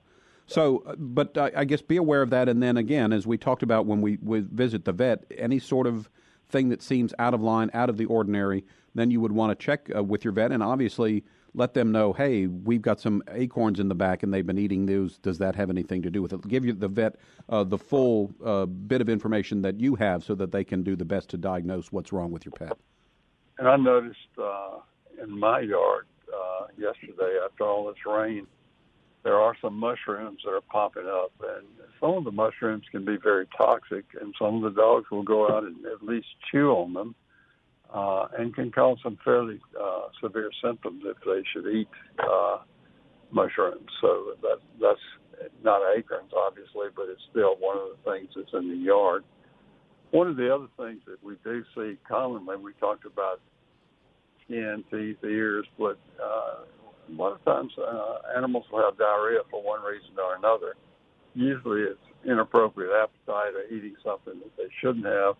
so, 0.48 0.82
uh, 0.86 0.94
but 0.96 1.36
I, 1.36 1.52
I 1.56 1.64
guess 1.64 1.82
be 1.82 1.98
aware 1.98 2.22
of 2.22 2.30
that. 2.30 2.48
And 2.48 2.62
then 2.62 2.78
again, 2.78 3.12
as 3.12 3.26
we 3.26 3.36
talked 3.36 3.62
about 3.62 3.86
when 3.86 4.00
we, 4.00 4.18
we 4.22 4.40
visit 4.40 4.84
the 4.84 4.92
vet, 4.92 5.24
any 5.36 5.58
sort 5.58 5.86
of 5.86 6.08
thing 6.48 6.70
that 6.70 6.82
seems 6.82 7.12
out 7.18 7.34
of 7.34 7.42
line, 7.42 7.70
out 7.74 7.90
of 7.90 7.98
the 7.98 8.06
ordinary, 8.06 8.64
then 8.94 9.10
you 9.10 9.20
would 9.20 9.32
want 9.32 9.56
to 9.56 9.64
check 9.64 9.90
uh, 9.94 10.02
with 10.02 10.24
your 10.24 10.32
vet 10.32 10.50
and 10.50 10.62
obviously 10.62 11.22
let 11.54 11.74
them 11.74 11.92
know, 11.92 12.14
hey, 12.14 12.46
we've 12.46 12.80
got 12.80 12.98
some 12.98 13.22
acorns 13.32 13.78
in 13.78 13.88
the 13.88 13.94
back 13.94 14.22
and 14.22 14.32
they've 14.32 14.46
been 14.46 14.58
eating 14.58 14.86
those. 14.86 15.18
Does 15.18 15.38
that 15.38 15.54
have 15.54 15.68
anything 15.68 16.00
to 16.02 16.10
do 16.10 16.22
with 16.22 16.32
it? 16.32 16.46
Give 16.48 16.64
you 16.64 16.72
the 16.72 16.88
vet 16.88 17.16
uh, 17.50 17.64
the 17.64 17.78
full 17.78 18.32
uh, 18.44 18.64
bit 18.64 19.02
of 19.02 19.10
information 19.10 19.60
that 19.62 19.78
you 19.78 19.96
have 19.96 20.24
so 20.24 20.34
that 20.36 20.50
they 20.50 20.64
can 20.64 20.82
do 20.82 20.96
the 20.96 21.04
best 21.04 21.28
to 21.30 21.36
diagnose 21.36 21.92
what's 21.92 22.12
wrong 22.12 22.30
with 22.30 22.46
your 22.46 22.52
pet. 22.52 22.72
And 23.58 23.68
I 23.68 23.76
noticed 23.76 24.18
uh, 24.40 24.78
in 25.22 25.38
my 25.38 25.60
yard 25.60 26.06
uh, 26.32 26.66
yesterday 26.78 27.38
after 27.44 27.64
all 27.64 27.88
this 27.88 28.06
rain 28.06 28.46
there 29.24 29.36
are 29.36 29.54
some 29.60 29.74
mushrooms 29.74 30.40
that 30.44 30.52
are 30.52 30.60
popping 30.60 31.06
up, 31.06 31.32
and 31.42 31.66
some 32.00 32.10
of 32.10 32.24
the 32.24 32.32
mushrooms 32.32 32.84
can 32.90 33.04
be 33.04 33.16
very 33.22 33.46
toxic, 33.56 34.04
and 34.20 34.34
some 34.38 34.56
of 34.56 34.62
the 34.62 34.80
dogs 34.80 35.10
will 35.10 35.22
go 35.22 35.48
out 35.48 35.64
and 35.64 35.84
at 35.86 36.02
least 36.02 36.28
chew 36.50 36.70
on 36.70 36.92
them, 36.92 37.14
uh, 37.92 38.26
and 38.38 38.54
can 38.54 38.70
cause 38.70 38.98
some 39.02 39.18
fairly 39.24 39.60
uh, 39.80 40.08
severe 40.22 40.50
symptoms 40.62 41.02
if 41.04 41.16
they 41.24 41.42
should 41.52 41.68
eat 41.70 41.88
uh, 42.18 42.58
mushrooms. 43.30 43.90
So 44.00 44.34
that 44.42 44.58
that's 44.80 45.50
not 45.62 45.80
acorns, 45.96 46.32
obviously, 46.36 46.88
but 46.94 47.06
it's 47.08 47.22
still 47.30 47.56
one 47.58 47.76
of 47.76 47.88
the 47.96 48.10
things 48.10 48.28
that's 48.34 48.52
in 48.54 48.68
the 48.68 48.76
yard. 48.76 49.24
One 50.10 50.28
of 50.28 50.36
the 50.36 50.54
other 50.54 50.68
things 50.78 51.00
that 51.06 51.22
we 51.22 51.34
do 51.44 51.64
see 51.74 51.98
commonly, 52.08 52.56
we 52.56 52.72
talked 52.74 53.04
about 53.04 53.40
skin, 54.44 54.84
teeth, 54.90 55.18
ears, 55.22 55.66
but 55.78 55.98
uh, 56.22 56.64
a 57.08 57.12
lot 57.20 57.32
of 57.32 57.44
times 57.44 57.72
uh, 57.78 58.36
animals 58.36 58.64
will 58.70 58.82
have 58.82 58.98
diarrhea 58.98 59.40
for 59.50 59.62
one 59.62 59.82
reason 59.82 60.10
or 60.18 60.36
another. 60.36 60.74
Usually 61.34 61.82
it's 61.82 62.00
inappropriate 62.24 62.92
appetite 62.92 63.54
or 63.54 63.64
eating 63.74 63.94
something 64.04 64.38
that 64.40 64.56
they 64.56 64.68
shouldn't 64.80 65.06
have, 65.06 65.36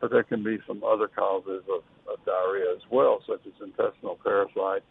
but 0.00 0.10
there 0.10 0.22
can 0.22 0.42
be 0.42 0.58
some 0.66 0.82
other 0.84 1.08
causes 1.08 1.62
of, 1.72 1.82
of 2.12 2.24
diarrhea 2.24 2.72
as 2.74 2.82
well, 2.90 3.22
such 3.26 3.40
as 3.46 3.52
intestinal 3.62 4.18
parasites. 4.22 4.84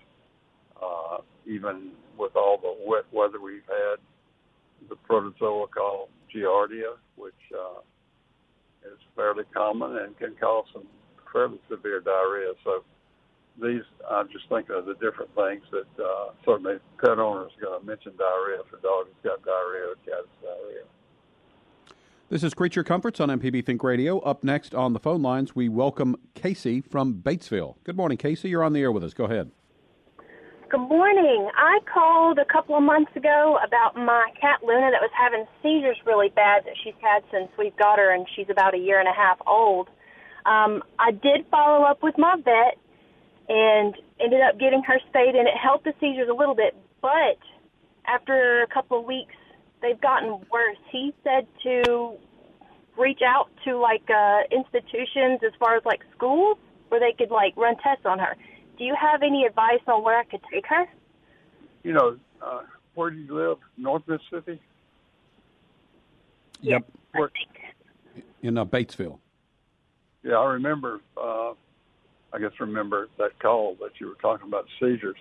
Uh, 0.82 1.18
even 1.46 1.92
with 2.18 2.36
all 2.36 2.58
the 2.58 2.76
wet 2.86 3.06
weather 3.12 3.40
we've 3.40 3.62
had, 3.68 3.98
the 4.90 4.96
protozoa 4.96 5.68
called 5.68 6.10
Giardia, 6.34 6.96
which 7.16 7.34
uh, 7.54 7.80
is 8.86 9.00
fairly 9.16 9.44
common 9.54 9.98
and 9.98 10.18
can 10.18 10.36
cause 10.36 10.66
some 10.74 10.88
fairly 11.32 11.60
severe 11.70 12.02
diarrhea. 12.02 12.54
So 12.64 12.84
these, 13.62 13.84
I'm 14.10 14.28
just 14.30 14.48
thinking 14.50 14.76
of 14.76 14.86
the 14.86 14.96
different 14.96 15.34
things 15.36 15.64
that 15.72 16.04
uh, 16.04 16.32
certainly 16.44 16.78
pet 17.00 17.20
owners 17.20 17.52
are 17.58 17.62
going 17.62 17.80
to 17.80 17.86
mention 17.86 18.14
diarrhea 18.18 18.62
if 18.66 18.74
a 18.74 18.82
dog 18.82 19.08
has 19.08 19.16
got 19.24 19.46
diarrhea 19.46 19.92
or 19.92 19.96
cat 20.06 20.26
has 20.26 20.42
diarrhea. 20.42 20.84
This 22.28 22.44
is 22.44 22.54
Creature 22.54 22.84
Comforts 22.84 23.20
on 23.20 23.30
MPB 23.30 23.64
Think 23.66 23.84
Radio. 23.84 24.20
Up 24.20 24.44
next 24.44 24.74
on 24.74 24.94
the 24.94 25.00
phone 25.00 25.22
lines, 25.22 25.56
we 25.56 25.70
welcome 25.70 26.16
Casey 26.34 26.82
from 26.82 27.16
Batesville. 27.16 27.76
Good 27.84 27.96
morning, 27.96 28.18
Casey. 28.18 28.50
You're 28.50 28.64
on 28.64 28.74
the 28.74 28.82
air 28.82 28.92
with 28.92 29.04
us. 29.04 29.14
Go 29.14 29.26
ahead. 29.26 29.52
Good 30.70 30.80
morning. 30.80 31.50
I 31.56 31.80
called 31.86 32.40
a 32.40 32.46
couple 32.46 32.76
of 32.76 32.82
months 32.82 33.16
ago 33.16 33.60
about 33.66 33.96
my 33.96 34.26
cat 34.42 34.62
Luna 34.64 34.90
that 34.92 35.00
was 35.00 35.12
having 35.16 35.46
seizures 35.62 35.98
really 36.06 36.30
bad 36.30 36.66
that 36.66 36.74
she's 36.84 36.96
had 37.00 37.24
since 37.32 37.50
we've 37.58 37.78
got 37.78 38.00
her, 38.00 38.12
and 38.12 38.26
she's 38.36 38.50
about 38.50 38.74
a 38.74 38.80
year 38.80 39.00
and 39.00 39.08
a 39.08 39.14
half 39.14 39.38
old. 39.46 39.88
Um, 40.46 40.84
I 40.98 41.12
did 41.12 41.46
follow 41.52 41.86
up 41.86 42.02
with 42.02 42.18
my 42.18 42.36
vet, 42.44 42.78
and 43.50 43.96
ended 44.20 44.42
up 44.42 44.60
getting 44.60 44.84
her 44.84 45.00
spayed, 45.10 45.36
and 45.36 45.48
it 45.48 45.56
helped 45.56 45.84
the 45.86 45.94
seizures 46.00 46.30
a 46.30 46.34
little 46.34 46.56
bit. 46.56 46.76
But 47.02 47.38
after 48.08 48.64
a 48.64 48.68
couple 48.68 49.00
of 49.00 49.06
weeks, 49.06 49.36
they've 49.82 50.00
gotten 50.00 50.40
worse. 50.52 50.78
He 50.92 51.14
said 51.24 51.48
to 51.64 52.14
reach 52.98 53.20
out 53.26 53.50
to 53.66 53.78
like 53.78 54.10
uh, 54.10 54.42
institutions 54.52 55.42
as 55.46 55.52
far 55.60 55.76
as 55.76 55.84
like 55.86 56.02
schools 56.16 56.58
where 56.90 57.00
they 57.00 57.14
could 57.18 57.32
like 57.32 57.56
run 57.58 57.76
tests 57.78 58.06
on 58.06 58.20
her. 58.20 58.36
Do 58.78 58.84
you 58.84 58.96
have 59.00 59.22
any 59.22 59.46
advice 59.46 59.82
on 59.88 60.04
where 60.04 60.18
I 60.18 60.24
could 60.26 60.42
take 60.52 60.66
her? 60.68 60.86
You 61.84 61.94
know, 61.94 62.18
uh, 62.42 62.62
where 62.96 63.10
do 63.12 63.18
you 63.18 63.34
live? 63.34 63.58
North 63.78 64.04
Mississippi? 64.08 64.60
Yep. 66.62 66.86
Where, 67.14 67.32
In 68.42 68.58
uh, 68.58 68.66
Batesville. 68.66 69.20
yeah, 70.24 70.36
I 70.36 70.54
remember. 70.54 71.02
Uh, 71.16 71.54
I 72.36 72.40
guess 72.40 72.52
remember 72.60 73.08
that 73.18 73.40
call 73.40 73.78
that 73.80 73.92
you 74.00 74.08
were 74.08 74.18
talking 74.22 74.48
about 74.48 74.66
seizures. 74.80 75.16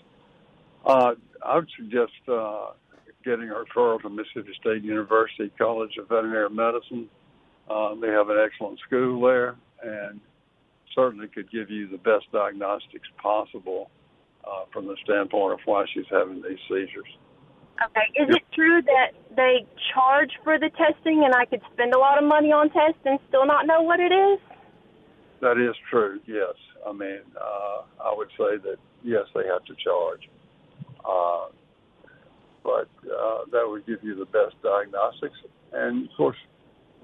Uh, 0.85 1.15
I 1.45 1.57
would 1.57 1.71
suggest 1.77 2.13
uh, 2.27 2.73
getting 3.25 3.51
a 3.51 3.55
referral 3.55 4.01
to 4.03 4.11
Mississippi 4.11 4.53
State 4.61 4.83
University 4.83 5.53
College 5.57 5.93
of 5.99 6.09
Veterinary 6.09 6.51
Medicine. 6.51 7.09
Uh, 7.71 7.95
they 7.95 8.09
have 8.09 8.31
an 8.31 8.37
excellent 8.45 8.81
school 8.81 9.23
there, 9.23 9.55
and 9.83 10.21
certainly 10.93 11.29
could 11.29 11.51
give 11.53 11.71
you 11.71 11.87
the 11.89 11.99
best 11.99 12.27
diagnostics 12.33 13.09
possible 13.23 13.91
uh, 14.45 14.65
from 14.73 14.87
the 14.87 14.97
standpoint 15.05 15.53
of 15.53 15.61
why 15.67 15.85
she's 15.95 16.05
having 16.11 16.43
these 16.43 16.59
seizures. 16.69 17.09
Okay. 17.79 18.07
Is 18.23 18.29
it 18.35 18.43
true 18.55 18.83
that 18.83 19.13
they 19.37 19.67
charge 19.95 20.31
for 20.43 20.59
the 20.59 20.71
testing 20.71 21.25
and 21.25 21.35
I 21.35 21.45
could 21.45 21.63
spend 21.73 21.95
a 21.95 21.99
lot 21.99 22.19
of 22.19 22.25
money 22.25 22.53
on 22.53 22.71
tests 22.71 23.03
and 23.05 23.19
still 23.29 23.47
not 23.47 23.67
know 23.67 23.83
what 23.83 24.01
it 24.01 24.13
is? 24.13 24.39
That 25.41 25.59
is 25.59 25.75
true. 25.91 26.21
Yes, 26.27 26.55
I 26.87 26.93
mean, 26.93 27.21
uh, 27.37 27.83
I 28.03 28.15
would 28.17 28.29
say 28.31 28.57
that 28.63 28.77
yes, 29.03 29.25
they 29.35 29.43
have 29.47 29.65
to 29.65 29.75
charge, 29.83 30.29
uh, 31.05 31.47
but 32.63 32.89
uh, 33.05 33.45
that 33.53 33.65
would 33.67 33.87
give 33.87 33.99
you 34.03 34.15
the 34.15 34.25
best 34.25 34.55
diagnostics. 34.63 35.37
And 35.73 36.09
of 36.09 36.17
course, 36.17 36.37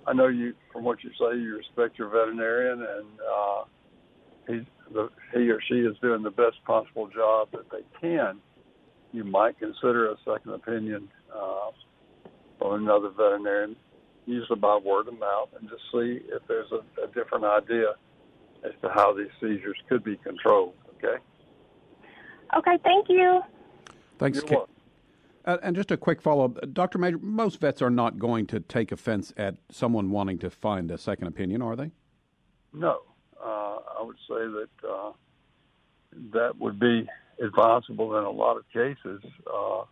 I 0.07 0.13
know 0.13 0.29
you 0.29 0.55
from 0.73 0.85
what 0.85 1.03
you 1.05 1.11
say, 1.11 1.39
you 1.39 1.57
respect 1.57 1.99
your 1.99 2.09
veterinarian, 2.09 2.81
and 2.81 3.07
uh, 3.21 3.65
he 4.47 4.67
the, 4.93 5.09
he 5.35 5.51
or 5.51 5.61
she 5.69 5.81
is 5.81 5.97
doing 6.01 6.23
the 6.23 6.31
best 6.31 6.57
possible 6.67 7.09
job 7.09 7.49
that 7.53 7.71
they 7.71 7.85
can. 8.01 8.41
You 9.13 9.25
might 9.25 9.59
consider 9.59 10.11
a 10.11 10.17
second 10.25 10.53
opinion 10.53 11.09
uh, 11.35 11.71
from 12.59 12.83
another 12.83 13.11
veterinarian, 13.11 13.77
usually 14.27 14.59
by 14.59 14.79
word 14.83 15.09
of 15.09 15.19
mouth, 15.19 15.49
and 15.59 15.69
just 15.69 15.83
see 15.93 16.21
if 16.33 16.43
there's 16.49 16.71
a, 16.73 17.03
a 17.03 17.07
different 17.09 17.45
idea 17.45 17.95
as 18.65 18.73
to 18.83 18.89
how 18.91 19.13
these 19.13 19.31
seizures 19.41 19.77
could 19.89 20.05
be 20.05 20.17
controlled. 20.17 20.75
Okay. 20.97 21.17
Okay, 22.57 22.79
thank 22.83 23.09
you. 23.09 23.41
Thanks, 24.19 24.39
You're 24.39 24.47
Kate. 24.47 24.59
Uh, 25.47 25.57
and 25.63 25.75
just 25.75 25.91
a 25.91 25.97
quick 25.97 26.21
follow 26.21 26.45
up. 26.45 26.73
Dr. 26.75 26.99
Major, 26.99 27.19
most 27.19 27.61
vets 27.61 27.81
are 27.81 27.91
not 27.91 28.19
going 28.19 28.47
to 28.49 28.61
take 28.61 28.93
offense 28.93 29.33
at 29.37 29.57
someone 29.71 30.11
wanting 30.11 30.39
to 30.39 30.51
find 30.51 30.91
a 30.91 30.99
second 30.99 31.29
opinion, 31.29 31.63
are 31.63 31.77
they? 31.77 31.91
No, 32.73 33.01
uh, 33.43 33.79
I 33.99 34.03
would 34.03 34.19
say 34.29 34.35
that 34.35 34.89
uh, 34.89 35.13
that 36.33 36.59
would 36.59 36.79
be 36.79 37.09
advisable 37.43 38.17
in 38.19 38.25
a 38.25 38.31
lot 38.31 38.59
of 38.59 38.65
cases. 38.73 39.23
Uh, 39.47 39.85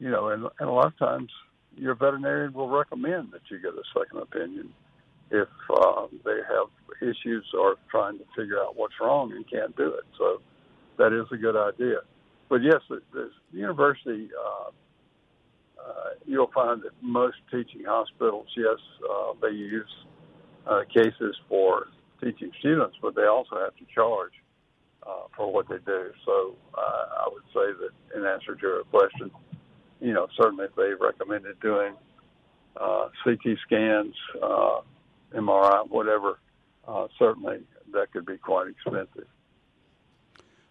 you 0.00 0.10
know, 0.10 0.28
and, 0.28 0.46
and 0.58 0.68
a 0.68 0.72
lot 0.72 0.86
of 0.86 0.98
times 0.98 1.30
your 1.76 1.94
veterinarian 1.94 2.52
will 2.52 2.68
recommend 2.68 3.30
that 3.32 3.42
you 3.48 3.58
get 3.58 3.72
a 3.72 3.82
second 3.96 4.18
opinion 4.18 4.70
if 5.32 5.48
uh, 5.70 6.06
they 6.24 6.38
have 6.48 6.68
issues 7.00 7.44
or 7.58 7.76
trying 7.90 8.18
to 8.18 8.24
figure 8.36 8.60
out 8.60 8.76
what's 8.76 8.94
wrong 9.00 9.32
and 9.32 9.48
can't 9.50 9.74
do 9.76 9.88
it. 9.88 10.04
So 10.18 10.40
that 10.98 11.12
is 11.12 11.26
a 11.32 11.36
good 11.36 11.56
idea. 11.56 12.00
But 12.48 12.62
yes, 12.62 12.80
the, 12.88 13.00
the 13.12 13.30
university, 13.50 14.28
uh, 14.38 14.70
uh, 15.80 16.10
you'll 16.26 16.50
find 16.54 16.82
that 16.82 16.92
most 17.00 17.36
teaching 17.50 17.84
hospitals, 17.86 18.46
yes, 18.56 18.78
uh, 19.10 19.32
they 19.40 19.56
use 19.56 19.88
uh, 20.66 20.82
cases 20.94 21.34
for 21.48 21.88
teaching 22.22 22.52
students, 22.60 22.96
but 23.00 23.14
they 23.14 23.24
also 23.24 23.56
have 23.58 23.74
to 23.76 23.84
charge 23.94 24.32
uh, 25.06 25.26
for 25.36 25.52
what 25.52 25.68
they 25.68 25.78
do. 25.84 26.12
So 26.24 26.56
uh, 26.76 27.24
I 27.24 27.28
would 27.32 27.42
say 27.54 27.72
that 27.80 28.18
in 28.18 28.26
answer 28.26 28.54
to 28.54 28.60
your 28.60 28.84
question, 28.84 29.30
you 30.00 30.12
know, 30.12 30.28
certainly 30.40 30.66
if 30.66 30.74
they 30.76 30.92
recommended 31.00 31.58
doing 31.60 31.94
uh, 32.80 33.08
CT 33.24 33.58
scans, 33.66 34.14
uh, 34.42 34.80
MRI, 35.34 35.88
whatever, 35.88 36.38
uh, 36.86 37.06
certainly 37.18 37.58
that 37.92 38.12
could 38.12 38.26
be 38.26 38.38
quite 38.38 38.68
expensive. 38.68 39.26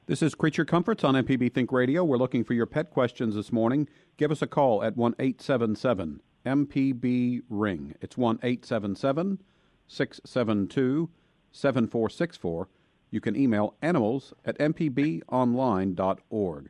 This 0.07 0.21
is 0.21 0.35
Creature 0.35 0.65
Comforts 0.65 1.03
on 1.03 1.15
MPB 1.15 1.53
Think 1.53 1.71
Radio. 1.71 2.03
We're 2.03 2.17
looking 2.17 2.43
for 2.43 2.53
your 2.53 2.65
pet 2.65 2.91
questions 2.91 3.35
this 3.35 3.51
morning. 3.51 3.87
Give 4.17 4.31
us 4.31 4.41
a 4.41 4.47
call 4.47 4.83
at 4.83 4.97
1 4.97 5.15
877 5.19 6.21
MPB 6.45 7.43
Ring. 7.49 7.95
It's 8.01 8.17
1 8.17 8.39
877 8.43 9.39
672 9.87 11.09
7464. 11.51 12.67
You 13.11 13.21
can 13.21 13.35
email 13.35 13.75
animals 13.81 14.33
at 14.45 14.57
mpbonline.org. 14.57 16.69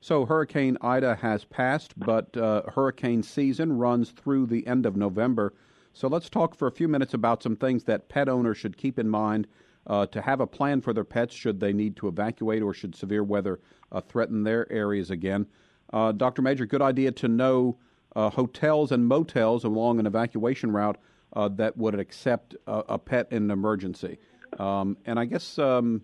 So, 0.00 0.26
Hurricane 0.26 0.76
Ida 0.80 1.14
has 1.14 1.44
passed, 1.44 1.96
but 1.96 2.36
uh, 2.36 2.62
hurricane 2.74 3.22
season 3.22 3.78
runs 3.78 4.10
through 4.10 4.46
the 4.46 4.66
end 4.66 4.84
of 4.84 4.96
November. 4.96 5.54
So, 5.92 6.08
let's 6.08 6.30
talk 6.30 6.54
for 6.54 6.66
a 6.66 6.72
few 6.72 6.88
minutes 6.88 7.14
about 7.14 7.42
some 7.42 7.56
things 7.56 7.84
that 7.84 8.08
pet 8.08 8.28
owners 8.28 8.56
should 8.56 8.76
keep 8.76 8.98
in 8.98 9.08
mind 9.08 9.46
uh, 9.86 10.06
to 10.06 10.22
have 10.22 10.40
a 10.40 10.46
plan 10.46 10.80
for 10.80 10.92
their 10.92 11.04
pets 11.04 11.34
should 11.34 11.60
they 11.60 11.72
need 11.72 11.96
to 11.96 12.08
evacuate 12.08 12.62
or 12.62 12.72
should 12.72 12.94
severe 12.94 13.24
weather 13.24 13.60
uh, 13.90 14.00
threaten 14.00 14.42
their 14.42 14.70
areas 14.72 15.10
again. 15.10 15.46
Uh, 15.92 16.12
Dr. 16.12 16.42
Major, 16.42 16.66
good 16.66 16.82
idea 16.82 17.12
to 17.12 17.28
know 17.28 17.76
uh, 18.16 18.30
hotels 18.30 18.92
and 18.92 19.06
motels 19.06 19.64
along 19.64 19.98
an 19.98 20.06
evacuation 20.06 20.72
route 20.72 20.98
uh, 21.34 21.48
that 21.48 21.76
would 21.76 21.98
accept 21.98 22.54
a, 22.66 22.82
a 22.90 22.98
pet 22.98 23.26
in 23.30 23.44
an 23.44 23.50
emergency. 23.50 24.18
Um, 24.58 24.96
and 25.06 25.18
I 25.18 25.24
guess 25.24 25.58
um, 25.58 26.02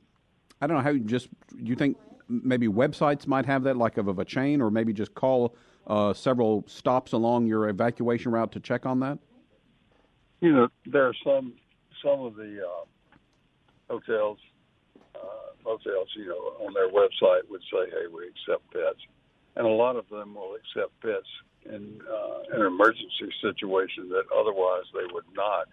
I 0.60 0.66
don't 0.66 0.76
know 0.76 0.82
how 0.82 0.90
you 0.90 1.00
just 1.00 1.28
you 1.56 1.74
think 1.76 1.96
maybe 2.28 2.66
websites 2.68 3.26
might 3.26 3.46
have 3.46 3.62
that 3.64 3.76
like 3.76 3.96
of, 3.98 4.08
of 4.08 4.18
a 4.18 4.24
chain, 4.24 4.60
or 4.60 4.70
maybe 4.70 4.92
just 4.92 5.14
call 5.14 5.54
uh, 5.86 6.12
several 6.12 6.64
stops 6.66 7.12
along 7.12 7.46
your 7.46 7.68
evacuation 7.68 8.32
route 8.32 8.52
to 8.52 8.60
check 8.60 8.86
on 8.86 9.00
that. 9.00 9.18
You 10.40 10.52
know, 10.52 10.68
there 10.86 11.06
are 11.06 11.14
some 11.24 11.54
some 12.02 12.20
of 12.20 12.36
the 12.36 12.62
uh, 12.64 12.84
hotels, 13.90 14.38
uh, 15.14 15.50
motels, 15.64 16.08
you 16.16 16.26
know, 16.26 16.64
on 16.64 16.72
their 16.74 16.88
website 16.88 17.48
would 17.50 17.62
say, 17.62 17.90
"Hey, 17.90 18.06
we 18.12 18.28
accept 18.28 18.70
pets," 18.72 19.00
and 19.56 19.66
a 19.66 19.70
lot 19.70 19.96
of 19.96 20.08
them 20.08 20.34
will 20.34 20.54
accept 20.54 20.92
pets 21.00 21.26
in 21.64 22.00
uh, 22.08 22.56
an 22.56 22.66
emergency 22.66 23.32
situation 23.42 24.08
that 24.10 24.24
otherwise 24.34 24.84
they 24.94 25.12
would 25.12 25.24
not. 25.34 25.66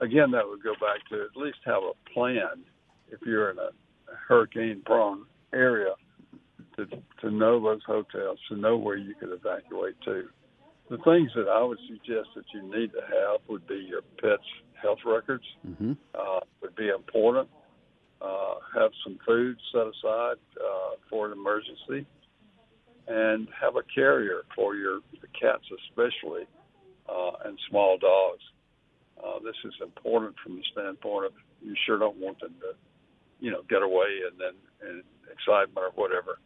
Again, 0.00 0.30
that 0.32 0.46
would 0.46 0.62
go 0.62 0.74
back 0.74 1.06
to 1.10 1.22
at 1.22 1.36
least 1.36 1.58
have 1.64 1.82
a 1.82 2.10
plan 2.12 2.62
if 3.10 3.20
you're 3.24 3.50
in 3.50 3.58
a 3.58 3.70
hurricane-prone 4.28 5.24
area 5.52 5.94
to 6.76 6.86
to 7.20 7.30
know 7.30 7.60
those 7.60 7.82
hotels, 7.86 8.38
to 8.48 8.56
know 8.56 8.76
where 8.76 8.96
you 8.96 9.14
could 9.14 9.30
evacuate 9.32 10.00
to. 10.02 10.28
The 10.88 10.98
things 10.98 11.30
that 11.34 11.48
I 11.48 11.62
would 11.64 11.78
suggest 11.88 12.28
that 12.36 12.44
you 12.54 12.62
need 12.62 12.92
to 12.92 13.00
have 13.00 13.40
would 13.48 13.66
be 13.66 13.86
your 13.88 14.02
pet's 14.20 14.42
health 14.80 15.00
records. 15.04 15.44
Mm-hmm. 15.66 15.92
Uh, 16.14 16.40
would 16.62 16.76
be 16.76 16.88
important. 16.88 17.48
Uh, 18.20 18.54
have 18.74 18.90
some 19.04 19.18
food 19.26 19.56
set 19.72 19.82
aside 19.82 20.36
uh, 20.56 20.96
for 21.10 21.26
an 21.26 21.32
emergency, 21.32 22.06
and 23.08 23.48
have 23.60 23.76
a 23.76 23.82
carrier 23.94 24.42
for 24.54 24.74
your 24.74 25.00
cats, 25.38 25.64
especially, 25.88 26.44
uh, 27.08 27.32
and 27.44 27.58
small 27.68 27.98
dogs. 27.98 28.42
Uh, 29.22 29.38
this 29.44 29.56
is 29.64 29.74
important 29.82 30.34
from 30.42 30.56
the 30.56 30.62
standpoint 30.72 31.26
of 31.26 31.32
you 31.62 31.74
sure 31.84 31.98
don't 31.98 32.16
want 32.16 32.40
them 32.40 32.54
to, 32.60 32.72
you 33.40 33.50
know, 33.50 33.62
get 33.68 33.82
away 33.82 34.20
and 34.30 34.40
then 34.40 34.54
in 34.88 35.02
excitement 35.32 35.78
or 35.78 35.90
whatever, 35.94 36.38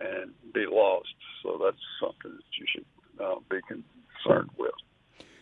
and 0.00 0.32
be 0.54 0.64
lost. 0.70 1.14
So 1.42 1.60
that's 1.62 1.80
something 2.00 2.36
that 2.36 2.52
you 2.58 2.66
should 2.72 2.86
uh, 3.22 3.36
be 3.48 3.60
concerned 3.68 4.50
with. 4.58 4.72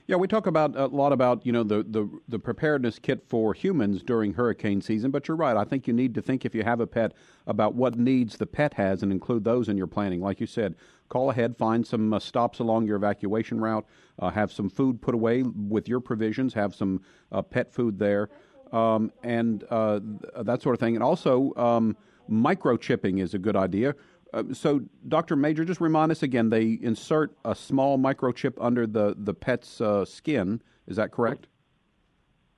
Yeah, 0.08 0.16
we 0.16 0.26
talk 0.26 0.46
about 0.46 0.74
a 0.74 0.86
lot 0.86 1.12
about 1.12 1.44
you 1.44 1.52
know 1.52 1.62
the, 1.62 1.82
the 1.82 2.08
the 2.28 2.38
preparedness 2.38 2.98
kit 2.98 3.22
for 3.28 3.52
humans 3.52 4.02
during 4.02 4.32
hurricane 4.32 4.80
season, 4.80 5.10
but 5.10 5.28
you're 5.28 5.36
right. 5.36 5.54
I 5.54 5.64
think 5.64 5.86
you 5.86 5.92
need 5.92 6.14
to 6.14 6.22
think 6.22 6.46
if 6.46 6.54
you 6.54 6.62
have 6.62 6.80
a 6.80 6.86
pet 6.86 7.12
about 7.46 7.74
what 7.74 7.98
needs 7.98 8.38
the 8.38 8.46
pet 8.46 8.72
has 8.74 9.02
and 9.02 9.12
include 9.12 9.44
those 9.44 9.68
in 9.68 9.76
your 9.76 9.86
planning. 9.86 10.22
Like 10.22 10.40
you 10.40 10.46
said, 10.46 10.76
call 11.10 11.28
ahead, 11.28 11.58
find 11.58 11.86
some 11.86 12.14
uh, 12.14 12.18
stops 12.18 12.58
along 12.58 12.86
your 12.86 12.96
evacuation 12.96 13.60
route, 13.60 13.84
uh, 14.18 14.30
have 14.30 14.50
some 14.50 14.70
food 14.70 15.02
put 15.02 15.14
away 15.14 15.42
with 15.42 15.88
your 15.88 16.00
provisions, 16.00 16.54
have 16.54 16.74
some 16.74 17.02
uh, 17.30 17.42
pet 17.42 17.70
food 17.70 17.98
there, 17.98 18.30
um, 18.72 19.12
and 19.22 19.64
uh, 19.68 20.00
that 20.40 20.62
sort 20.62 20.74
of 20.74 20.80
thing. 20.80 20.94
And 20.94 21.04
also, 21.04 21.53
um, 21.57 21.98
microchipping 22.30 23.20
is 23.20 23.34
a 23.34 23.38
good 23.38 23.57
idea. 23.57 23.94
Uh, 24.33 24.43
so, 24.53 24.83
Dr. 25.07 25.37
Major, 25.37 25.64
just 25.64 25.81
remind 25.81 26.12
us 26.12 26.22
again. 26.22 26.51
They 26.51 26.79
insert 26.83 27.37
a 27.45 27.55
small 27.55 27.99
microchip 27.99 28.55
under 28.61 28.87
the 28.87 29.14
the 29.16 29.35
pet's 29.35 29.81
uh, 29.81 30.05
skin. 30.05 30.61
Is 30.87 30.97
that 30.97 31.12
correct? 31.12 31.47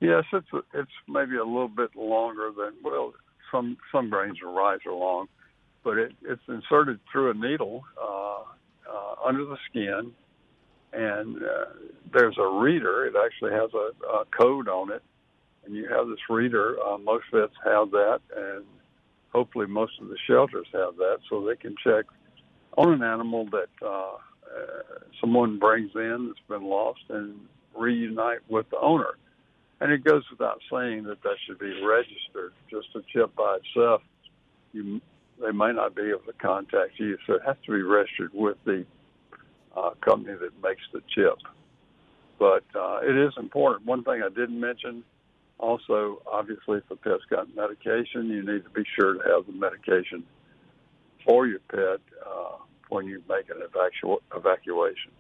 Yes, 0.01 0.25
it's 0.33 0.49
it's 0.75 0.91
maybe 1.09 1.37
a 1.37 1.45
little 1.45 1.69
bit 1.69 1.95
longer 1.95 2.51
than 2.57 2.75
well, 2.83 3.13
some 3.53 3.77
some 3.93 4.11
grains 4.11 4.39
of 4.45 4.53
rice 4.53 4.81
are 4.87 4.95
long, 4.95 5.29
but 5.85 5.99
it, 5.99 6.13
it's 6.23 6.43
inserted 6.49 6.99
through 7.11 7.31
a 7.31 7.35
needle 7.35 7.85
uh, 8.01 8.41
uh, 8.91 9.15
under 9.25 9.45
the 9.45 9.59
skin, 9.69 10.13
and 10.93 11.37
uh, 11.37 11.67
there's 12.13 12.37
a 12.39 12.47
reader. 12.47 13.07
It 13.07 13.15
actually 13.15 13.53
has 13.53 13.71
a, 13.75 14.07
a 14.07 14.25
code 14.37 14.69
on 14.69 14.91
it, 14.91 15.03
and 15.65 15.77
you 15.77 15.89
have 15.89 16.09
this 16.09 16.19
reader. 16.29 16.77
Most 17.05 17.27
vets 17.33 17.53
have 17.65 17.91
that, 17.93 18.21
and 18.37 18.65
hopefully 19.33 19.67
most 19.67 19.93
of 20.01 20.09
the 20.09 20.17
shelters 20.27 20.67
have 20.73 20.97
that, 20.97 21.19
so 21.29 21.45
they 21.45 21.57
can 21.57 21.75
check 21.83 22.05
on 22.77 22.93
an 22.93 23.03
animal 23.03 23.47
that 23.47 23.69
uh, 23.83 24.15
uh, 24.17 24.83
someone 25.21 25.59
brings 25.59 25.91
in 25.95 26.29
that's 26.29 26.47
been 26.49 26.69
lost 26.69 27.01
and 27.09 27.35
reunite 27.77 28.41
with 28.49 28.69
the 28.71 28.79
owner. 28.79 29.17
And 29.81 29.93
it 29.93 30.05
goes 30.05 30.25
without 30.31 30.61
saying 30.71 31.05
that 31.05 31.23
that 31.23 31.37
should 31.47 31.59
be 31.59 31.83
registered. 31.83 32.53
Just 32.71 32.89
a 32.95 33.01
chip 33.13 33.35
by 33.35 33.59
itself, 33.63 34.03
you 34.73 35.01
they 35.41 35.53
may 35.53 35.73
not 35.73 35.95
be 35.95 36.03
able 36.03 36.21
to 36.21 36.35
contact 36.35 36.99
you, 36.99 37.17
so 37.27 37.35
it 37.35 37.43
has 37.47 37.57
to 37.65 37.73
be 37.73 37.81
registered 37.81 38.31
with 38.35 38.59
the 38.65 38.85
uh, 39.75 39.91
company 40.05 40.37
that 40.39 40.63
makes 40.63 40.83
the 40.93 41.01
chip. 41.15 41.39
But 42.39 42.65
uh, 42.79 43.01
it 43.03 43.17
is 43.17 43.33
important. 43.39 43.87
One 43.87 44.05
thing 44.05 44.23
I 44.23 44.29
didn't 44.29 44.61
mention 44.61 45.03
also, 45.61 46.23
obviously, 46.31 46.79
if 46.79 46.91
a 46.91 46.97
pet's 46.97 47.25
got 47.29 47.55
medication, 47.55 48.29
you 48.29 48.43
need 48.43 48.65
to 48.65 48.71
be 48.71 48.85
sure 48.99 49.15
to 49.15 49.21
have 49.29 49.47
the 49.47 49.53
medication 49.53 50.25
for 51.25 51.47
your 51.47 51.61
pet 51.71 52.01
uh, 52.27 52.57
when 52.89 53.07
you 53.07 53.23
make 53.29 53.49
an 53.51 53.63
evacu- 53.63 54.21
evacuation. 54.35 55.13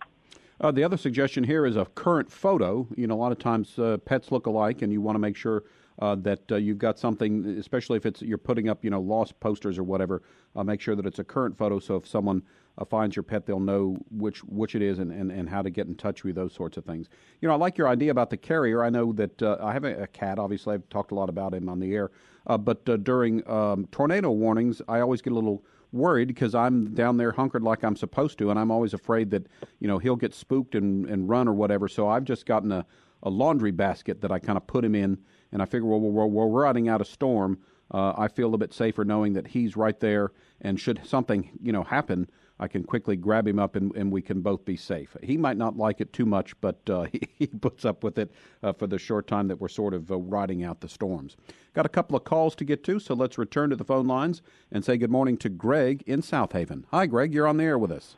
Uh, 0.61 0.71
the 0.71 0.85
other 0.85 0.97
suggestion 0.97 1.45
here 1.45 1.65
is 1.67 1.77
a 1.77 1.85
current 1.95 2.31
photo. 2.31 2.87
You 2.97 3.07
know, 3.07 3.15
a 3.15 3.17
lot 3.17 3.33
of 3.33 3.39
times 3.39 3.79
uh, 3.79 3.99
pets 4.05 4.33
look 4.33 4.47
alike, 4.47 4.83
and 4.83 4.93
you 4.93 5.01
want 5.01 5.15
to 5.15 5.21
make 5.21 5.37
sure 5.37 5.65
uh, 6.01 6.15
that 6.17 6.41
uh, 6.51 6.57
you've 6.57 6.79
got 6.79 6.99
something, 6.99 7.45
especially 7.59 7.97
if 7.97 8.07
it's 8.07 8.23
you're 8.23 8.39
putting 8.39 8.69
up, 8.69 8.83
you 8.83 8.91
know, 8.91 9.01
lost 9.01 9.39
posters 9.41 9.79
or 9.79 9.85
whatever. 9.85 10.23
Uh, 10.57 10.65
make 10.65 10.81
sure 10.81 10.97
that 10.97 11.07
it's 11.07 11.19
a 11.19 11.25
current 11.25 11.57
photo, 11.57 11.79
so 11.79 11.97
if 11.97 12.07
someone 12.07 12.43
uh, 12.79 12.85
finds 12.85 13.15
your 13.15 13.23
pet, 13.23 13.47
they'll 13.47 13.61
know 13.61 13.97
which 14.11 14.43
which 14.45 14.75
it 14.75 14.83
is 14.83 14.99
and, 14.99 15.13
and, 15.13 15.31
and 15.31 15.49
how 15.49 15.63
to 15.63 15.71
get 15.71 15.87
in 15.87 15.95
touch 15.95 16.25
with 16.25 16.35
those 16.35 16.53
sorts 16.53 16.77
of 16.77 16.85
things. 16.85 17.09
You 17.41 17.49
know, 17.49 17.55
I 17.55 17.59
like 17.59 17.77
your 17.77 17.89
idea 17.89 18.11
about 18.11 18.31
the 18.31 18.37
carrier. 18.37 18.83
I 18.83 18.91
know 18.91 19.13
that 19.13 19.43
I 19.43 19.73
have 19.73 19.85
a, 19.85 20.03
a, 20.03 20.07
cat. 20.07 20.39
Obviously, 20.39 20.75
I've 20.75 20.89
talked 20.89 21.13
a 21.13 21.15
lot 21.15 21.29
about 21.29 21.55
him 21.55 21.69
on 21.69 21.79
the 21.79 21.95
air. 21.95 22.11
but 22.47 22.85
during 23.05 23.49
um, 23.49 23.87
tornado 23.93 24.31
warnings, 24.31 24.81
I 24.89 25.01
always 25.01 25.21
get 25.21 25.33
a 25.33 25.37
little 25.37 25.63
worried 25.93 26.29
because 26.29 26.55
I'm 26.55 26.95
down 26.95 27.17
there 27.17 27.33
hunkered 27.33 27.63
like 27.63 27.85
I'm 27.85 27.97
supposed 27.97 28.39
to, 28.39 28.51
and 28.51 28.59
I'm 28.59 28.71
always 28.71 28.95
afraid 28.95 29.31
that 29.33 29.47
you 29.81 29.89
know 29.89 29.99
he'll 29.99 30.17
get 30.17 30.35
spooked 30.35 30.75
and, 30.75 31.07
and 31.07 31.29
run 31.29 31.49
or 31.49 31.53
whatever. 31.53 31.89
So 31.89 32.09
I've 32.09 32.25
just 32.25 32.47
gotten 32.47 32.73
a, 32.73 32.87
a 33.23 33.31
laundry 33.31 33.71
basket 33.71 34.21
that 34.23 34.33
I 34.33 34.39
kind 34.39 34.57
of 34.57 34.67
put 34.67 34.85
him 34.85 34.95
in, 34.95 35.19
and 35.53 35.63
I 35.63 35.65
figure 35.65 35.87
well, 35.87 36.01
we're, 36.01 36.27
we're 36.27 36.47
riding 36.47 36.89
out 36.89 37.01
a 37.01 37.05
storm. 37.05 37.59
Uh, 37.93 38.13
I 38.17 38.29
feel 38.29 38.55
a 38.55 38.59
bit 38.59 38.73
safer 38.73 39.05
knowing 39.05 39.33
that 39.33 39.49
he's 39.49 39.77
right 39.77 39.99
there, 39.99 40.33
and 40.61 40.79
should 40.79 41.01
something 41.05 41.51
you 41.61 41.73
know 41.73 41.83
happen, 41.83 42.29
I 42.61 42.69
can 42.69 42.85
quickly 42.85 43.17
grab 43.17 43.49
him 43.49 43.59
up 43.59 43.75
and, 43.75 43.91
and 43.97 44.13
we 44.13 44.21
can 44.21 44.43
both 44.43 44.67
be 44.67 44.77
safe. 44.77 45.17
He 45.23 45.39
might 45.39 45.57
not 45.57 45.79
like 45.79 46.03
it 46.03 46.13
too 46.13 46.27
much, 46.27 46.61
but 46.61 46.79
uh, 46.91 47.03
he, 47.13 47.23
he, 47.39 47.47
puts 47.47 47.87
up 47.87 48.05
with 48.05 48.19
it 48.19 48.31
uh, 48.63 48.75
for 48.75 48.87
the 48.87 48.99
short 48.99 49.27
time 49.27 49.49
that 49.49 49.59
we're 49.59 49.69
sort 49.69 49.95
of 49.95 50.13
uh, 50.13 50.19
riding 50.19 50.63
out 50.63 50.81
the 50.83 50.89
storms. 50.89 51.37
Got 51.73 51.87
a 51.87 51.91
couple 51.91 52.17
of 52.17 52.25
calls 52.25 52.55
to 52.57 52.65
get 52.65 52.85
to, 52.85 53.01
so 53.01 53.15
let's 53.15 53.39
return 53.39 53.71
to 53.71 53.77
the 53.77 53.85
phone 53.85 54.07
lines 54.07 54.43
and 54.71 54.85
say 54.85 54.99
good 54.99 55.11
morning 55.11 55.39
to 55.39 55.49
Greg 55.49 56.05
in 56.07 56.21
Southaven. 56.21 56.85
Hi, 56.91 57.07
Greg. 57.07 57.33
You're 57.33 57.49
on 57.49 57.57
the 57.57 57.65
air 57.65 57.79
with 57.79 57.91
us. 57.91 58.17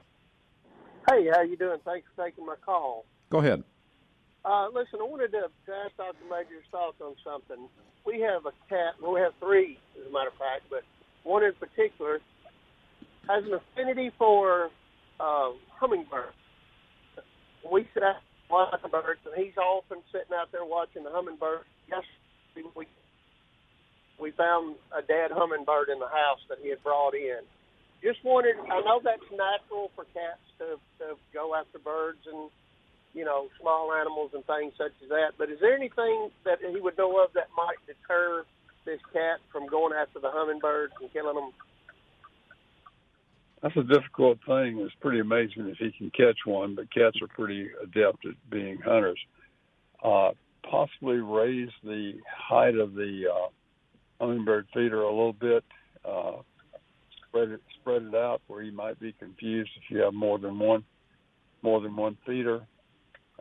Hey, 1.09 1.29
how 1.33 1.43
you 1.43 1.57
doing? 1.57 1.79
Thanks 1.85 2.09
for 2.15 2.25
taking 2.25 2.45
my 2.45 2.57
call. 2.65 3.05
Go 3.31 3.39
ahead. 3.39 3.63
Uh, 4.45 4.67
listen, 4.75 4.99
I 4.99 5.07
wanted 5.07 5.31
to, 5.33 5.47
to 5.47 5.73
ask 5.73 5.95
Dr. 5.97 6.27
Major's 6.27 6.67
thoughts 6.71 6.99
on 7.01 7.15
something. 7.23 7.69
We 8.05 8.21
have 8.27 8.43
a 8.47 8.55
cat, 8.69 8.99
well, 9.01 9.15
we 9.15 9.21
have 9.21 9.35
three, 9.39 9.79
as 9.95 10.07
a 10.09 10.13
matter 10.13 10.35
of 10.35 10.39
fact, 10.39 10.67
but 10.69 10.83
one 11.23 11.45
in 11.45 11.55
particular 11.55 12.19
has 13.29 13.45
an 13.47 13.55
affinity 13.55 14.11
for 14.19 14.71
uh, 15.21 15.55
hummingbirds. 15.79 16.35
We 17.63 17.87
sit 17.95 18.03
out 18.03 18.19
watching 18.51 18.91
birds, 18.91 19.23
and 19.23 19.35
he's 19.39 19.57
often 19.57 20.03
sitting 20.11 20.35
out 20.35 20.51
there 20.51 20.67
watching 20.67 21.05
the 21.05 21.11
hummingbird. 21.15 21.63
Yesterday, 21.87 22.67
we 22.75 22.87
we 24.21 24.31
found 24.33 24.77
a 24.95 25.03
dead 25.03 25.31
hummingbird 25.35 25.89
in 25.89 25.99
the 25.99 26.07
house 26.07 26.39
that 26.49 26.59
he 26.63 26.71
had 26.71 26.83
brought 26.83 27.15
in. 27.15 27.43
Just 28.03 28.23
wanted, 28.23 28.55
I 28.71 28.79
know 28.83 29.01
that's 29.03 29.27
natural 29.31 29.91
for 29.95 30.05
cats 30.15 30.43
to, 30.59 30.79
to 31.03 31.19
go 31.35 31.55
after 31.55 31.79
birds 31.79 32.23
and, 32.31 32.51
you 33.15 33.25
know, 33.25 33.49
small 33.61 33.93
animals 33.93 34.31
and 34.35 34.45
things 34.47 34.73
such 34.79 34.93
as 35.03 35.09
that, 35.09 35.33
but 35.39 35.51
is 35.51 35.59
there 35.61 35.77
anything 35.77 36.31
that 36.45 36.59
he 36.61 36.81
would 36.81 36.97
know 36.97 37.23
of 37.23 37.33
that 37.35 37.49
might 37.57 37.77
deter 37.87 38.45
this 38.85 39.01
cat 39.13 39.39
from 39.53 39.67
going 39.67 39.93
after 39.93 40.19
the 40.19 40.31
hummingbirds 40.31 40.93
and 41.01 41.13
killing 41.13 41.37
them 41.37 41.53
that's 43.63 43.77
a 43.77 43.83
difficult 43.85 44.39
thing. 44.45 44.79
It's 44.81 44.95
pretty 45.01 45.21
amazing 45.21 45.69
if 45.69 45.79
he 45.79 45.93
can 45.93 46.11
catch 46.11 46.39
one, 46.45 46.75
but 46.75 46.93
cats 46.93 47.17
are 47.23 47.29
pretty 47.29 47.69
adept 47.81 48.27
at 48.27 48.35
being 48.51 48.79
hunters. 48.85 49.21
Uh, 50.03 50.31
possibly 50.69 51.19
raise 51.19 51.71
the 51.85 52.15
height 52.29 52.75
of 52.75 52.95
the 52.95 53.23
uh, 53.33 53.49
hummingbird 54.21 54.67
feeder 54.75 55.03
a 55.03 55.11
little 55.11 55.33
bit. 55.33 55.65
Uh, 56.05 56.39
spread 57.29 57.51
it 57.51 57.61
spread 57.81 58.03
it 58.03 58.15
out 58.17 58.43
where 58.49 58.63
you 58.63 58.73
might 58.73 58.99
be 58.99 59.13
confused 59.13 59.71
if 59.77 59.91
you 59.91 59.99
have 59.99 60.13
more 60.13 60.39
than 60.39 60.59
one 60.59 60.85
more 61.63 61.81
than 61.81 61.95
one 61.95 62.19
feeder, 62.27 62.67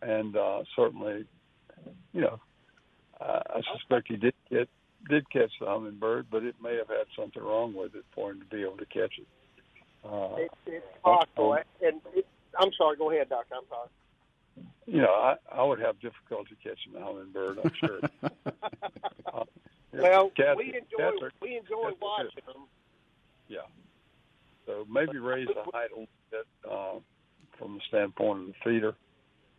and 0.02 0.36
uh, 0.36 0.64
certainly, 0.76 1.26
you 2.14 2.22
know, 2.22 2.40
uh, 3.20 3.40
I 3.50 3.62
suspect 3.74 4.08
he 4.08 4.18
did 4.18 4.34
get 4.50 4.70
did 5.10 5.30
catch 5.32 5.52
the 5.60 5.66
hummingbird, 5.66 6.28
but 6.30 6.44
it 6.44 6.56
may 6.62 6.76
have 6.76 6.88
had 6.88 7.08
something 7.18 7.42
wrong 7.42 7.74
with 7.74 7.96
it 7.96 8.06
for 8.14 8.32
him 8.32 8.40
to 8.40 8.46
be 8.46 8.62
able 8.62 8.78
to 8.78 8.86
catch 8.86 9.14
it. 9.18 9.28
Uh, 10.04 10.36
it, 10.38 10.52
it's 10.68 10.86
possible. 11.04 11.58
And 11.82 12.02
it, 12.14 12.26
I'm 12.60 12.72
sorry. 12.78 12.98
Go 12.98 13.12
ahead, 13.12 13.30
Doctor. 13.30 13.56
I'm 13.56 13.68
sorry. 13.70 13.90
You 14.86 15.02
know, 15.02 15.14
I, 15.14 15.36
I 15.52 15.64
would 15.64 15.80
have 15.80 16.00
difficulty 16.00 16.56
catching 16.62 17.00
a 17.00 17.04
hummingbird. 17.04 17.60
I'm 17.64 17.72
sure. 17.80 18.00
uh, 19.34 19.44
well, 19.94 20.32
cats, 20.36 20.58
we 20.58 20.68
enjoy 20.68 21.26
are, 21.26 21.32
we 21.42 21.58
enjoy 21.58 21.92
watching 22.02 22.42
them. 22.46 22.68
Yeah. 23.48 23.60
So 24.66 24.86
maybe 24.90 25.18
raise 25.18 25.48
the 25.48 25.64
height 25.72 25.90
a 25.92 26.00
little 26.00 26.08
bit 26.32 26.48
uh, 26.70 27.00
from 27.58 27.76
the 27.76 27.82
standpoint 27.88 28.40
of 28.40 28.48
the 28.48 28.54
feeder, 28.64 28.96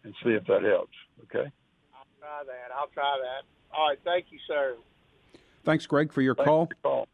and 0.05 0.15
see 0.23 0.31
if 0.31 0.45
that 0.47 0.63
helps. 0.63 0.95
Okay. 1.25 1.51
I'll 1.95 2.07
try 2.19 2.43
that. 2.45 2.75
I'll 2.77 2.89
try 2.89 3.19
that. 3.23 3.77
All 3.77 3.89
right. 3.89 3.99
Thank 4.05 4.27
you, 4.31 4.39
sir. 4.47 4.77
Thanks, 5.65 5.87
Greg, 5.87 6.13
for 6.13 6.23
your 6.23 6.35
Thanks 6.35 6.49
call. 6.49 6.67
For 6.67 6.75
your 6.75 6.83
call. 6.83 7.09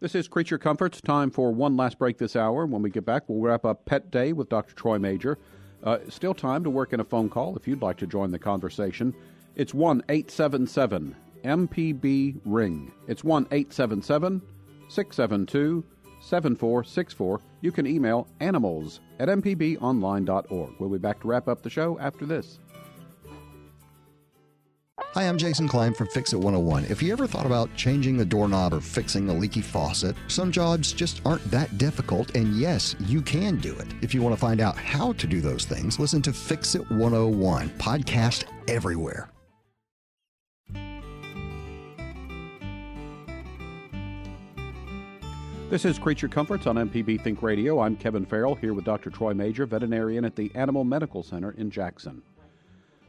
This 0.00 0.14
is 0.14 0.28
Creature 0.28 0.58
Comforts. 0.58 1.00
Time 1.00 1.30
for 1.30 1.50
one 1.50 1.76
last 1.76 1.98
break 1.98 2.18
this 2.18 2.36
hour. 2.36 2.66
When 2.66 2.82
we 2.82 2.90
get 2.90 3.04
back, 3.04 3.28
we'll 3.28 3.40
wrap 3.40 3.64
up 3.64 3.84
Pet 3.84 4.12
Day 4.12 4.32
with 4.32 4.48
Dr. 4.48 4.74
Troy 4.74 4.98
Major. 4.98 5.38
Uh, 5.82 5.98
still 6.08 6.34
time 6.34 6.62
to 6.64 6.70
work 6.70 6.92
in 6.92 7.00
a 7.00 7.04
phone 7.04 7.28
call 7.28 7.56
if 7.56 7.66
you'd 7.66 7.82
like 7.82 7.96
to 7.98 8.06
join 8.06 8.30
the 8.30 8.38
conversation. 8.38 9.14
It's 9.56 9.74
1 9.74 10.04
877 10.08 11.16
MPB 11.44 12.40
Ring. 12.44 12.92
It's 13.08 13.24
1 13.24 13.48
877 13.50 14.42
672 14.88 15.84
7464. 16.20 17.40
You 17.60 17.72
can 17.72 17.86
email 17.86 18.26
animals 18.40 19.00
at 19.18 19.28
mpbonline.org. 19.28 20.74
We'll 20.78 20.90
be 20.90 20.98
back 20.98 21.20
to 21.20 21.28
wrap 21.28 21.48
up 21.48 21.62
the 21.62 21.70
show 21.70 21.98
after 21.98 22.26
this. 22.26 22.58
Hi, 25.14 25.22
I'm 25.22 25.38
Jason 25.38 25.68
Klein 25.68 25.94
from 25.94 26.08
Fix 26.08 26.32
It 26.32 26.36
101. 26.36 26.84
If 26.84 27.02
you 27.02 27.12
ever 27.12 27.26
thought 27.26 27.46
about 27.46 27.74
changing 27.76 28.16
the 28.16 28.24
doorknob 28.24 28.74
or 28.74 28.80
fixing 28.80 29.28
a 29.28 29.32
leaky 29.32 29.62
faucet, 29.62 30.14
some 30.26 30.52
jobs 30.52 30.92
just 30.92 31.22
aren't 31.24 31.50
that 31.50 31.78
difficult, 31.78 32.34
and 32.36 32.54
yes, 32.56 32.94
you 33.00 33.22
can 33.22 33.56
do 33.56 33.74
it. 33.78 33.86
If 34.02 34.12
you 34.12 34.20
want 34.20 34.34
to 34.34 34.40
find 34.40 34.60
out 34.60 34.76
how 34.76 35.12
to 35.14 35.26
do 35.26 35.40
those 35.40 35.64
things, 35.64 35.98
listen 35.98 36.20
to 36.22 36.32
Fix 36.32 36.74
It 36.74 36.88
101, 36.90 37.70
podcast 37.70 38.44
everywhere. 38.68 39.30
This 45.70 45.84
is 45.84 45.98
Creature 45.98 46.28
Comforts 46.28 46.66
on 46.66 46.76
MPB 46.76 47.20
Think 47.20 47.42
Radio. 47.42 47.80
I'm 47.80 47.94
Kevin 47.94 48.24
Farrell 48.24 48.54
here 48.54 48.72
with 48.72 48.86
Dr. 48.86 49.10
Troy 49.10 49.34
Major, 49.34 49.66
veterinarian 49.66 50.24
at 50.24 50.34
the 50.34 50.50
Animal 50.54 50.82
Medical 50.82 51.22
Center 51.22 51.50
in 51.50 51.70
Jackson. 51.70 52.22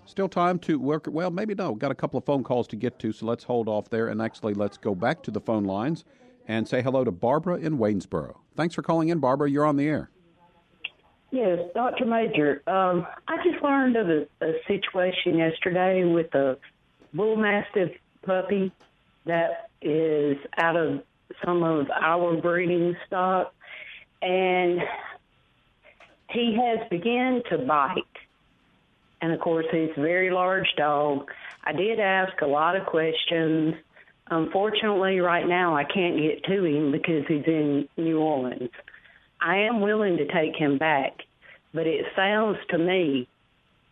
Still 0.06 0.28
time 0.28 0.60
to 0.60 0.78
work. 0.78 1.08
Well, 1.10 1.32
maybe 1.32 1.56
no. 1.56 1.74
Got 1.74 1.92
a 1.92 1.96
couple 1.96 2.18
of 2.18 2.26
phone 2.26 2.44
calls 2.44 2.68
to 2.68 2.76
get 2.76 3.00
to, 3.00 3.14
so 3.14 3.26
let's 3.26 3.46
hold 3.46 3.70
off 3.70 3.90
there. 3.90 4.10
And 4.10 4.22
actually, 4.22 4.56
let's 4.56 4.76
go 4.76 4.94
back 4.94 5.24
to 5.24 5.32
the 5.32 5.40
phone 5.40 5.64
lines 5.64 6.04
and 6.50 6.68
say 6.68 6.82
hello 6.82 7.06
to 7.06 7.12
Barbara 7.12 7.56
in 7.56 7.78
Waynesboro. 7.78 8.36
Thanks 8.58 8.76
for 8.76 8.82
calling 8.82 9.08
in, 9.08 9.20
Barbara. 9.20 9.50
You're 9.50 9.66
on 9.66 9.78
the 9.78 9.88
air. 9.88 10.10
Yes, 11.32 11.60
Dr. 11.74 12.06
Major. 12.06 12.62
Um, 12.68 13.08
I 13.30 13.38
just 13.38 13.64
learned 13.64 13.96
of 13.96 14.10
a, 14.10 14.28
a 14.42 14.54
situation 14.68 15.38
yesterday 15.38 16.04
with 16.04 16.36
a 16.36 16.58
bull 17.14 17.38
mastiff 17.38 17.92
puppy 18.26 18.74
that 19.26 19.70
is 19.82 20.36
out 20.58 20.76
of 20.76 21.04
some 21.46 21.64
of 21.64 21.88
our 21.90 22.40
breeding 22.42 22.96
stock, 23.08 23.54
and 24.22 24.80
he 26.30 26.58
has 26.60 26.88
begun 26.90 27.42
to 27.50 27.58
bite 27.58 28.04
and 29.22 29.32
of 29.32 29.40
course 29.40 29.66
he's 29.72 29.90
a 29.98 30.02
very 30.02 30.32
large 30.32 30.68
dog. 30.78 31.30
I 31.64 31.74
did 31.74 32.00
ask 32.00 32.42
a 32.42 32.48
lot 32.48 32.76
of 32.76 32.86
questions. 32.86 33.76
Unfortunately, 34.30 35.20
right 35.20 35.48
now 35.48 35.76
I 35.76 35.84
can't 35.84 36.18
get 36.18 36.44
to 36.46 36.64
him 36.64 36.92
because 36.92 37.26
he's 37.28 37.46
in 37.46 37.88
New 37.98 38.20
Orleans. 38.20 38.70
I 39.42 39.60
am 39.60 39.82
willing 39.82 40.18
to 40.18 40.26
take 40.26 40.56
him 40.56 40.78
back, 40.78 41.14
but 41.74 41.88
it 41.88 42.06
sounds 42.16 42.58
to 42.70 42.78
me 42.78 43.28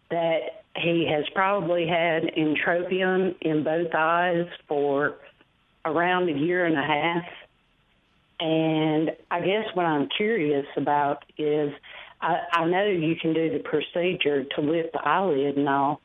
that 0.09 0.63
he 0.75 1.09
has 1.11 1.25
probably 1.33 1.87
had 1.87 2.23
entropion 2.37 3.35
in 3.41 3.63
both 3.63 3.93
eyes 3.93 4.45
for 4.67 5.15
around 5.88 6.29
a 6.29 6.33
year 6.33 6.65
and 6.65 6.77
a 6.77 6.81
half. 6.81 7.25
And 8.39 9.11
I 9.31 9.41
guess 9.41 9.65
what 9.73 9.85
I'm 9.85 10.09
curious 10.15 10.67
about 10.75 11.23
is 11.38 11.73
I, 12.21 12.39
I 12.51 12.65
know 12.65 12.85
you 12.85 13.15
can 13.15 13.33
do 13.33 13.51
the 13.51 13.59
procedure 13.59 14.43
to 14.43 14.61
lift 14.61 14.93
the 14.93 14.99
eyelid 14.99 15.57
and 15.57 15.67
all, 15.67 16.01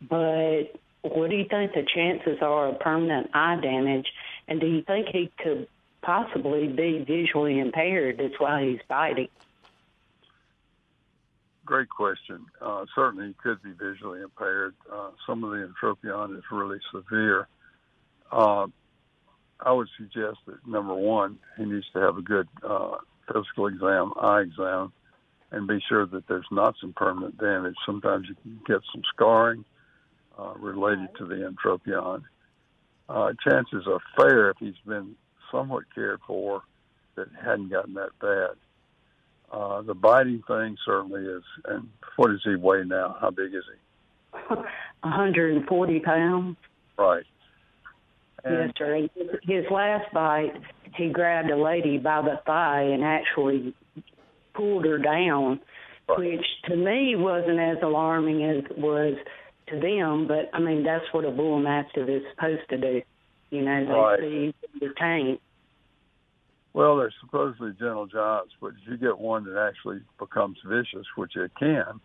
but 0.00 0.74
what 1.02 1.30
do 1.30 1.36
you 1.36 1.46
think 1.48 1.72
the 1.72 1.86
chances 1.94 2.38
are 2.42 2.68
of 2.68 2.80
permanent 2.80 3.30
eye 3.34 3.58
damage? 3.60 4.06
And 4.48 4.60
do 4.60 4.66
you 4.66 4.82
think 4.82 5.08
he 5.08 5.30
could 5.38 5.68
possibly 6.02 6.68
be 6.68 7.04
visually 7.06 7.58
impaired? 7.58 8.18
That's 8.18 8.38
why 8.38 8.64
he's 8.64 8.80
biting. 8.88 9.28
Great 11.64 11.88
question. 11.88 12.46
Uh, 12.60 12.84
certainly, 12.94 13.28
he 13.28 13.34
could 13.34 13.60
be 13.60 13.72
visually 13.72 14.22
impaired. 14.22 14.74
Uh, 14.92 15.10
some 15.26 15.42
of 15.42 15.50
the 15.50 15.68
entropion 15.68 16.36
is 16.38 16.44
really 16.52 16.78
severe. 16.92 17.48
Uh, 18.30 18.68
I 19.60 19.72
would 19.72 19.88
suggest 19.96 20.38
that 20.46 20.66
number 20.66 20.94
one, 20.94 21.38
he 21.56 21.64
needs 21.64 21.86
to 21.94 22.00
have 22.00 22.18
a 22.18 22.22
good 22.22 22.48
uh, 22.62 22.96
physical 23.26 23.66
exam, 23.66 24.12
eye 24.20 24.40
exam, 24.40 24.92
and 25.50 25.66
be 25.66 25.80
sure 25.88 26.06
that 26.06 26.26
there's 26.28 26.46
not 26.50 26.74
some 26.80 26.92
permanent 26.92 27.38
damage. 27.38 27.74
Sometimes 27.84 28.28
you 28.28 28.34
can 28.42 28.60
get 28.66 28.82
some 28.92 29.02
scarring 29.14 29.64
uh, 30.38 30.54
related 30.58 31.08
to 31.18 31.24
the 31.24 31.36
entropion. 31.36 32.22
Uh, 33.08 33.32
chances 33.48 33.86
are 33.86 34.00
fair 34.16 34.50
if 34.50 34.56
he's 34.58 34.74
been 34.86 35.14
somewhat 35.50 35.84
cared 35.94 36.20
for 36.26 36.62
that 37.14 37.28
hadn't 37.42 37.70
gotten 37.70 37.94
that 37.94 38.10
bad. 38.20 38.56
Uh, 39.50 39.80
the 39.82 39.94
biting 39.94 40.42
thing 40.46 40.76
certainly 40.84 41.22
is. 41.22 41.44
And 41.66 41.88
what 42.16 42.28
does 42.28 42.42
he 42.44 42.56
weigh 42.56 42.82
now? 42.84 43.16
How 43.20 43.30
big 43.30 43.54
is 43.54 43.64
he? 43.72 44.54
140 45.02 46.00
pounds. 46.00 46.56
Right. 46.98 47.24
Yes, 48.50 48.70
sir. 48.76 49.08
His 49.42 49.64
last 49.70 50.12
bite, 50.12 50.52
he 50.94 51.10
grabbed 51.10 51.50
a 51.50 51.56
lady 51.56 51.98
by 51.98 52.22
the 52.22 52.40
thigh 52.46 52.82
and 52.82 53.04
actually 53.04 53.74
pulled 54.54 54.84
her 54.84 54.98
down, 54.98 55.60
right. 56.08 56.18
which 56.18 56.46
to 56.68 56.76
me 56.76 57.14
wasn't 57.16 57.58
as 57.58 57.78
alarming 57.82 58.44
as 58.44 58.64
it 58.70 58.78
was 58.78 59.16
to 59.68 59.80
them. 59.80 60.26
But 60.26 60.50
I 60.52 60.60
mean, 60.60 60.84
that's 60.84 61.04
what 61.12 61.24
a 61.24 61.30
bull 61.30 61.58
mastiff 61.58 62.08
is 62.08 62.22
supposed 62.34 62.68
to 62.70 62.78
do. 62.78 63.02
You 63.50 63.62
know, 63.62 63.84
they 63.84 63.92
right. 63.92 64.20
see 64.20 64.54
the 64.80 64.94
taint 64.98 65.40
well, 66.76 66.98
they're 66.98 67.14
supposedly 67.22 67.72
gentle 67.72 68.04
giants, 68.04 68.52
but 68.60 68.72
if 68.72 68.86
you 68.86 68.98
get 68.98 69.18
one 69.18 69.44
that 69.44 69.56
actually 69.58 70.00
becomes 70.18 70.58
vicious, 70.62 71.06
which 71.16 71.34
it 71.34 71.50
can, 71.58 72.00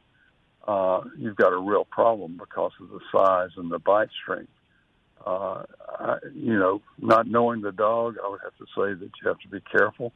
uh, 0.65 1.01
you've 1.17 1.35
got 1.35 1.51
a 1.51 1.59
real 1.59 1.83
problem 1.83 2.37
because 2.37 2.71
of 2.79 2.87
the 2.87 3.01
size 3.11 3.49
and 3.57 3.69
the 3.69 3.79
bite 3.79 4.07
strength. 4.23 4.47
Uh, 5.25 5.63
I, 5.99 6.17
you 6.33 6.57
know, 6.57 6.81
not 6.99 7.27
knowing 7.27 7.61
the 7.61 7.71
dog, 7.71 8.15
I 8.23 8.29
would 8.29 8.39
have 8.43 8.57
to 8.57 8.65
say 8.75 8.99
that 8.99 9.11
you 9.21 9.27
have 9.27 9.39
to 9.39 9.47
be 9.47 9.61
careful 9.71 10.13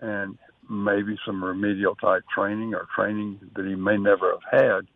and 0.00 0.36
maybe 0.68 1.16
some 1.24 1.42
remedial 1.42 1.94
type 1.94 2.24
training 2.34 2.74
or 2.74 2.86
training 2.94 3.38
that 3.54 3.66
he 3.66 3.74
may 3.74 3.96
never 3.96 4.32
have 4.32 4.62
had 4.62 4.86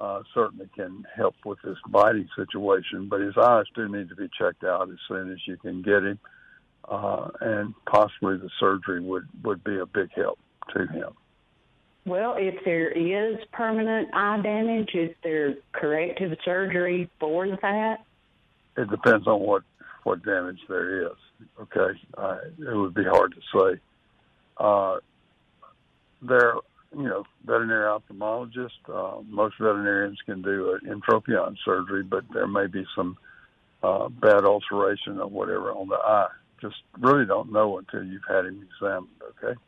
uh, 0.00 0.22
certainly 0.34 0.68
can 0.74 1.04
help 1.14 1.34
with 1.44 1.58
this 1.62 1.76
biting 1.88 2.28
situation. 2.34 3.08
But 3.08 3.20
his 3.20 3.34
eyes 3.36 3.66
do 3.74 3.88
need 3.88 4.08
to 4.08 4.16
be 4.16 4.28
checked 4.36 4.64
out 4.64 4.88
as 4.88 4.98
soon 5.06 5.30
as 5.30 5.38
you 5.46 5.56
can 5.56 5.82
get 5.82 6.02
him 6.02 6.18
uh, 6.88 7.28
and 7.40 7.74
possibly 7.86 8.36
the 8.36 8.50
surgery 8.58 9.00
would 9.00 9.26
would 9.44 9.62
be 9.64 9.78
a 9.78 9.86
big 9.86 10.10
help 10.14 10.38
to 10.74 10.86
him. 10.86 11.12
Well, 12.06 12.34
if 12.38 12.64
there 12.64 12.90
is 12.90 13.38
permanent 13.52 14.08
eye 14.14 14.40
damage, 14.42 14.90
is 14.94 15.10
there 15.22 15.54
corrective 15.72 16.36
surgery 16.44 17.10
for 17.20 17.46
that? 17.62 17.98
It 18.80 18.90
depends 18.90 19.26
on 19.26 19.40
what 19.40 19.62
what 20.04 20.24
damage 20.24 20.60
there 20.68 21.06
is. 21.06 21.16
Okay, 21.60 21.98
uh, 22.16 22.38
it 22.58 22.76
would 22.76 22.94
be 22.94 23.04
hard 23.04 23.34
to 23.34 23.40
say. 23.58 23.80
Uh, 24.56 24.96
there, 26.22 26.54
you 26.96 27.04
know, 27.04 27.24
veterinary 27.44 27.84
ophthalmologists. 27.84 28.70
Uh, 28.88 29.22
most 29.28 29.56
veterinarians 29.58 30.18
can 30.24 30.42
do 30.42 30.78
an 30.82 31.00
entropion 31.00 31.56
surgery, 31.64 32.02
but 32.02 32.24
there 32.32 32.46
may 32.46 32.66
be 32.66 32.84
some 32.96 33.16
uh, 33.82 34.08
bad 34.08 34.44
ulceration 34.44 35.18
or 35.18 35.28
whatever 35.28 35.72
on 35.72 35.88
the 35.88 35.96
eye 35.96 36.28
just 36.60 36.76
really 36.98 37.26
don't 37.26 37.52
know 37.52 37.78
until 37.78 38.04
you've 38.04 38.22
had 38.28 38.44
him 38.44 38.66
examined, 38.74 39.08
okay? 39.22 39.58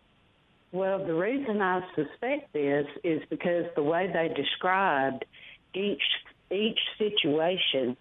Well, 0.73 1.05
the 1.05 1.15
reason 1.15 1.61
I 1.61 1.83
suspect 1.95 2.53
this 2.53 2.87
is 3.05 3.23
because 3.29 3.67
the 3.77 3.83
way 3.83 4.11
they 4.13 4.33
described 4.35 5.25
each 5.75 6.03
each 6.51 6.79
situation, 6.99 7.97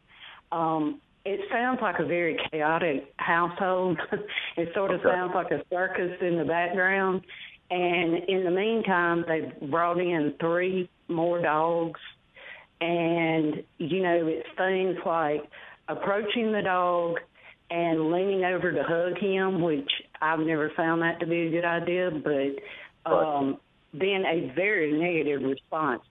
um, 0.51 1.01
it 1.23 1.39
sounds 1.51 1.79
like 1.81 1.99
a 1.99 2.05
very 2.05 2.37
chaotic 2.51 3.13
household. 3.17 3.99
it 4.57 4.69
sort 4.73 4.91
of 4.91 5.01
okay. 5.01 5.09
sounds 5.09 5.31
like 5.35 5.51
a 5.51 5.61
circus 5.69 6.17
in 6.21 6.37
the 6.37 6.45
background. 6.45 7.21
And 7.69 8.23
in 8.27 8.43
the 8.43 8.51
meantime, 8.51 9.23
they've 9.27 9.69
brought 9.69 9.99
in 9.99 10.33
three 10.39 10.89
more 11.07 11.41
dogs. 11.41 11.99
And, 12.81 13.63
you 13.77 14.01
know, 14.01 14.27
it's 14.27 14.47
things 14.57 14.97
like 15.05 15.43
approaching 15.87 16.51
the 16.51 16.63
dog, 16.63 17.17
and 17.71 18.11
leaning 18.11 18.43
over 18.43 18.71
to 18.71 18.83
hug 18.83 19.17
him, 19.17 19.61
which 19.61 19.89
I've 20.21 20.39
never 20.39 20.69
found 20.75 21.01
that 21.03 21.21
to 21.21 21.25
be 21.25 21.47
a 21.47 21.49
good 21.49 21.65
idea, 21.65 22.11
but 22.11 23.09
um, 23.09 23.57
then 23.93 24.25
a 24.25 24.51
very 24.53 24.91
negative 24.91 25.41
response. 25.41 26.01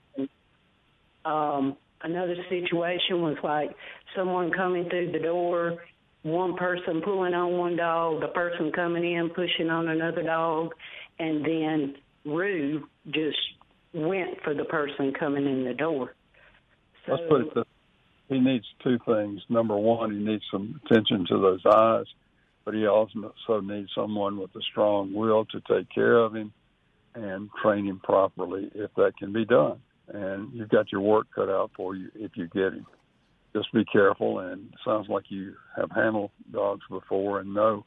Um, 1.26 1.76
another 2.03 2.37
situation 2.49 3.23
was 3.23 3.37
like 3.43 3.71
someone 4.17 4.51
coming 4.53 4.89
through 4.89 5.13
the 5.13 5.19
door, 5.19 5.77
one 6.23 6.57
person 6.57 7.01
pulling 7.05 7.35
on 7.35 7.59
one 7.59 7.77
dog, 7.77 8.21
the 8.21 8.29
person 8.29 8.73
coming 8.73 9.05
in 9.05 9.31
pushing 9.31 9.71
on 9.71 9.89
another 9.89 10.23
dog, 10.23 10.73
and 11.19 11.45
then 11.45 11.95
Rue 12.25 12.87
just 13.11 13.39
went 13.95 14.41
for 14.45 14.55
the 14.55 14.65
person 14.65 15.13
coming 15.19 15.47
in 15.47 15.65
the 15.65 15.75
door. 15.75 16.15
So, 17.07 17.13
Let's 17.13 17.23
put 17.29 17.41
it 17.41 17.55
this 17.55 17.65
he 18.31 18.39
needs 18.39 18.65
two 18.83 18.99
things. 19.05 19.41
Number 19.49 19.77
one, 19.77 20.13
he 20.13 20.19
needs 20.19 20.45
some 20.51 20.81
attention 20.85 21.27
to 21.29 21.39
those 21.39 21.61
eyes, 21.67 22.07
but 22.65 22.75
he 22.75 22.87
also 22.87 23.61
needs 23.61 23.91
someone 23.95 24.39
with 24.39 24.55
a 24.55 24.63
strong 24.71 25.13
will 25.13 25.45
to 25.47 25.61
take 25.69 25.91
care 25.93 26.17
of 26.17 26.35
him 26.35 26.53
and 27.15 27.51
train 27.61 27.87
him 27.87 28.01
properly 28.03 28.71
if 28.75 28.95
that 28.95 29.17
can 29.19 29.33
be 29.33 29.45
done. 29.45 29.81
And 30.13 30.53
you've 30.53 30.69
got 30.69 30.91
your 30.91 31.01
work 31.01 31.29
cut 31.35 31.49
out 31.49 31.71
for 31.77 31.95
you 31.95 32.11
if 32.15 32.33
you 32.37 32.49
get 32.49 32.73
him. 32.73 32.87
Just 33.55 33.73
be 33.73 33.85
careful. 33.85 34.41
And 34.41 34.73
sounds 34.85 35.09
like 35.09 35.25
you 35.29 35.55
have 35.77 35.91
handled 35.91 36.31
dogs 36.53 36.83
before 36.89 37.41
and 37.41 37.55
know, 37.55 37.85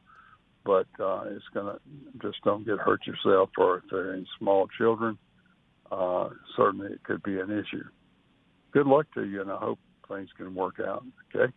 but 0.65 0.87
uh, 0.99 1.23
it's 1.27 1.45
gonna 1.53 1.79
just 2.21 2.37
don't 2.43 2.65
get 2.65 2.79
hurt 2.79 3.05
yourself 3.05 3.49
or 3.57 3.77
if 3.77 3.83
they're 3.89 4.13
in 4.13 4.25
small 4.39 4.67
children. 4.77 5.17
Uh, 5.91 6.29
certainly, 6.55 6.87
it 6.87 7.03
could 7.03 7.21
be 7.23 7.39
an 7.39 7.51
issue. 7.51 7.83
Good 8.71 8.87
luck 8.87 9.05
to 9.13 9.23
you, 9.23 9.41
and 9.41 9.51
I 9.51 9.57
hope 9.57 9.79
things 10.07 10.29
can 10.35 10.55
work 10.55 10.79
out. 10.79 11.05
Okay. 11.35 11.51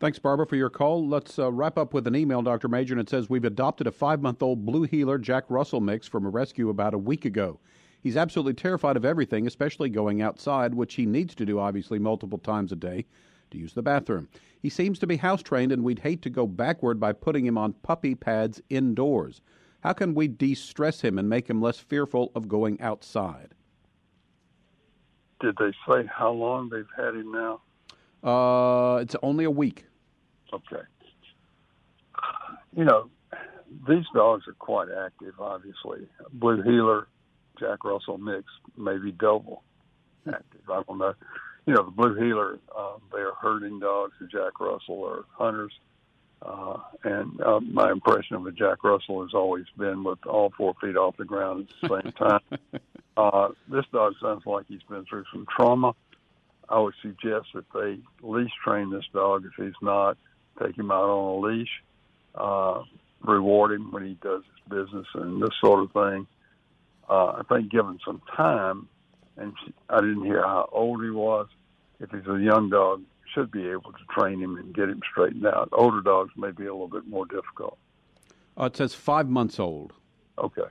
Thanks, 0.00 0.18
Barbara, 0.18 0.46
for 0.46 0.54
your 0.54 0.70
call. 0.70 1.06
Let's 1.08 1.38
uh, 1.40 1.50
wrap 1.50 1.76
up 1.76 1.92
with 1.92 2.06
an 2.06 2.14
email, 2.14 2.40
Dr. 2.40 2.68
Major, 2.68 2.94
and 2.94 3.00
it 3.00 3.10
says 3.10 3.28
We've 3.28 3.44
adopted 3.44 3.86
a 3.86 3.90
five 3.90 4.22
month 4.22 4.42
old 4.42 4.64
blue 4.64 4.84
heeler 4.84 5.18
Jack 5.18 5.44
Russell 5.48 5.80
mix 5.80 6.06
from 6.06 6.24
a 6.24 6.28
rescue 6.28 6.68
about 6.68 6.94
a 6.94 6.98
week 6.98 7.24
ago. 7.24 7.58
He's 8.00 8.16
absolutely 8.16 8.54
terrified 8.54 8.96
of 8.96 9.04
everything, 9.04 9.46
especially 9.46 9.88
going 9.90 10.22
outside, 10.22 10.74
which 10.74 10.94
he 10.94 11.06
needs 11.06 11.34
to 11.36 11.46
do, 11.46 11.58
obviously, 11.58 11.98
multiple 11.98 12.38
times 12.38 12.72
a 12.72 12.76
day 12.76 13.06
to 13.50 13.58
use 13.58 13.72
the 13.72 13.82
bathroom. 13.82 14.28
He 14.60 14.68
seems 14.68 14.98
to 15.00 15.06
be 15.06 15.16
house 15.16 15.42
trained, 15.42 15.72
and 15.72 15.82
we'd 15.82 16.00
hate 16.00 16.22
to 16.22 16.30
go 16.30 16.46
backward 16.46 17.00
by 17.00 17.12
putting 17.12 17.46
him 17.46 17.58
on 17.58 17.72
puppy 17.72 18.14
pads 18.14 18.62
indoors. 18.68 19.40
How 19.80 19.92
can 19.92 20.14
we 20.14 20.28
de 20.28 20.54
stress 20.54 21.00
him 21.00 21.18
and 21.18 21.28
make 21.28 21.48
him 21.48 21.60
less 21.60 21.78
fearful 21.78 22.32
of 22.34 22.48
going 22.48 22.80
outside? 22.80 23.54
Did 25.40 25.56
they 25.58 25.72
say 25.88 26.04
how 26.06 26.32
long 26.32 26.68
they've 26.68 26.84
had 26.96 27.14
him 27.14 27.32
now? 27.32 27.60
Uh, 28.28 28.96
it's 28.96 29.14
only 29.22 29.44
a 29.44 29.50
week. 29.50 29.84
Okay. 30.52 30.82
You 32.76 32.84
know, 32.84 33.08
these 33.88 34.04
dogs 34.14 34.48
are 34.48 34.54
quite 34.54 34.88
active. 34.90 35.34
Obviously, 35.38 36.08
Blue 36.32 36.60
Heeler, 36.62 37.06
Jack 37.58 37.84
Russell 37.84 38.18
mix, 38.18 38.44
maybe 38.76 39.12
double 39.12 39.62
active. 40.26 40.70
I 40.70 40.82
don't 40.86 40.98
know. 40.98 41.14
You 41.66 41.74
know, 41.74 41.84
the 41.84 41.90
Blue 41.90 42.14
Heeler, 42.14 42.58
uh, 42.76 42.96
they 43.12 43.20
are 43.20 43.34
herding 43.40 43.78
dogs. 43.78 44.14
The 44.20 44.26
Jack 44.26 44.58
Russell 44.60 45.04
are 45.04 45.24
hunters. 45.32 45.72
Uh, 46.40 46.78
and 47.02 47.40
uh, 47.40 47.60
my 47.60 47.90
impression 47.90 48.36
of 48.36 48.46
a 48.46 48.52
Jack 48.52 48.84
Russell 48.84 49.22
has 49.22 49.34
always 49.34 49.66
been 49.76 50.04
with 50.04 50.24
all 50.24 50.52
four 50.56 50.74
feet 50.80 50.96
off 50.96 51.16
the 51.16 51.24
ground 51.24 51.68
at 51.82 51.90
the 51.90 52.00
same 52.02 52.12
time. 52.18 52.80
uh, 53.16 53.48
this 53.70 53.84
dog 53.92 54.14
sounds 54.22 54.46
like 54.46 54.66
he's 54.68 54.82
been 54.88 55.04
through 55.04 55.24
some 55.32 55.46
trauma. 55.54 55.94
I 56.68 56.78
would 56.78 56.94
suggest 57.02 57.46
that 57.54 57.64
they 57.74 57.98
leash 58.22 58.50
train 58.62 58.90
this 58.90 59.04
dog 59.12 59.44
if 59.46 59.52
he's 59.56 59.74
not. 59.82 60.16
Take 60.62 60.76
him 60.76 60.90
out 60.90 61.08
on 61.08 61.38
a 61.38 61.46
leash, 61.46 61.82
uh, 62.34 62.82
reward 63.22 63.72
him 63.72 63.90
when 63.90 64.04
he 64.04 64.14
does 64.20 64.42
his 64.42 64.68
business 64.68 65.06
and 65.14 65.42
this 65.42 65.54
sort 65.60 65.82
of 65.82 65.92
thing. 65.92 66.26
Uh, 67.08 67.26
I 67.38 67.42
think 67.48 67.70
given 67.70 67.98
some 68.04 68.20
time 68.36 68.88
and 69.38 69.54
I 69.88 70.00
didn't 70.00 70.24
hear 70.24 70.42
how 70.42 70.68
old 70.72 71.02
he 71.02 71.10
was. 71.10 71.46
If 72.00 72.10
he's 72.10 72.26
a 72.26 72.38
young 72.38 72.70
dog, 72.70 73.02
should 73.34 73.50
be 73.50 73.68
able 73.68 73.92
to 73.92 74.04
train 74.10 74.40
him 74.40 74.56
and 74.56 74.74
get 74.74 74.88
him 74.88 75.00
straightened 75.10 75.46
out. 75.46 75.68
Older 75.72 76.00
dogs 76.00 76.32
may 76.36 76.50
be 76.50 76.64
a 76.64 76.72
little 76.72 76.88
bit 76.88 77.06
more 77.06 77.26
difficult. 77.26 77.78
Uh, 78.58 78.64
it 78.64 78.76
says 78.76 78.94
five 78.94 79.28
months 79.28 79.60
old. 79.60 79.92
Okay. 80.38 80.62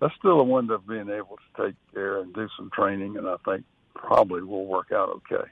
That's 0.00 0.14
still 0.16 0.40
a 0.40 0.44
window 0.44 0.74
of 0.74 0.86
being 0.86 1.10
able 1.10 1.36
to 1.36 1.64
take 1.64 1.74
care 1.92 2.20
and 2.20 2.34
do 2.34 2.48
some 2.56 2.70
training, 2.74 3.16
and 3.16 3.28
I 3.28 3.36
think 3.44 3.64
probably 3.94 4.42
will 4.42 4.66
work 4.66 4.92
out 4.92 5.08
okay. 5.30 5.48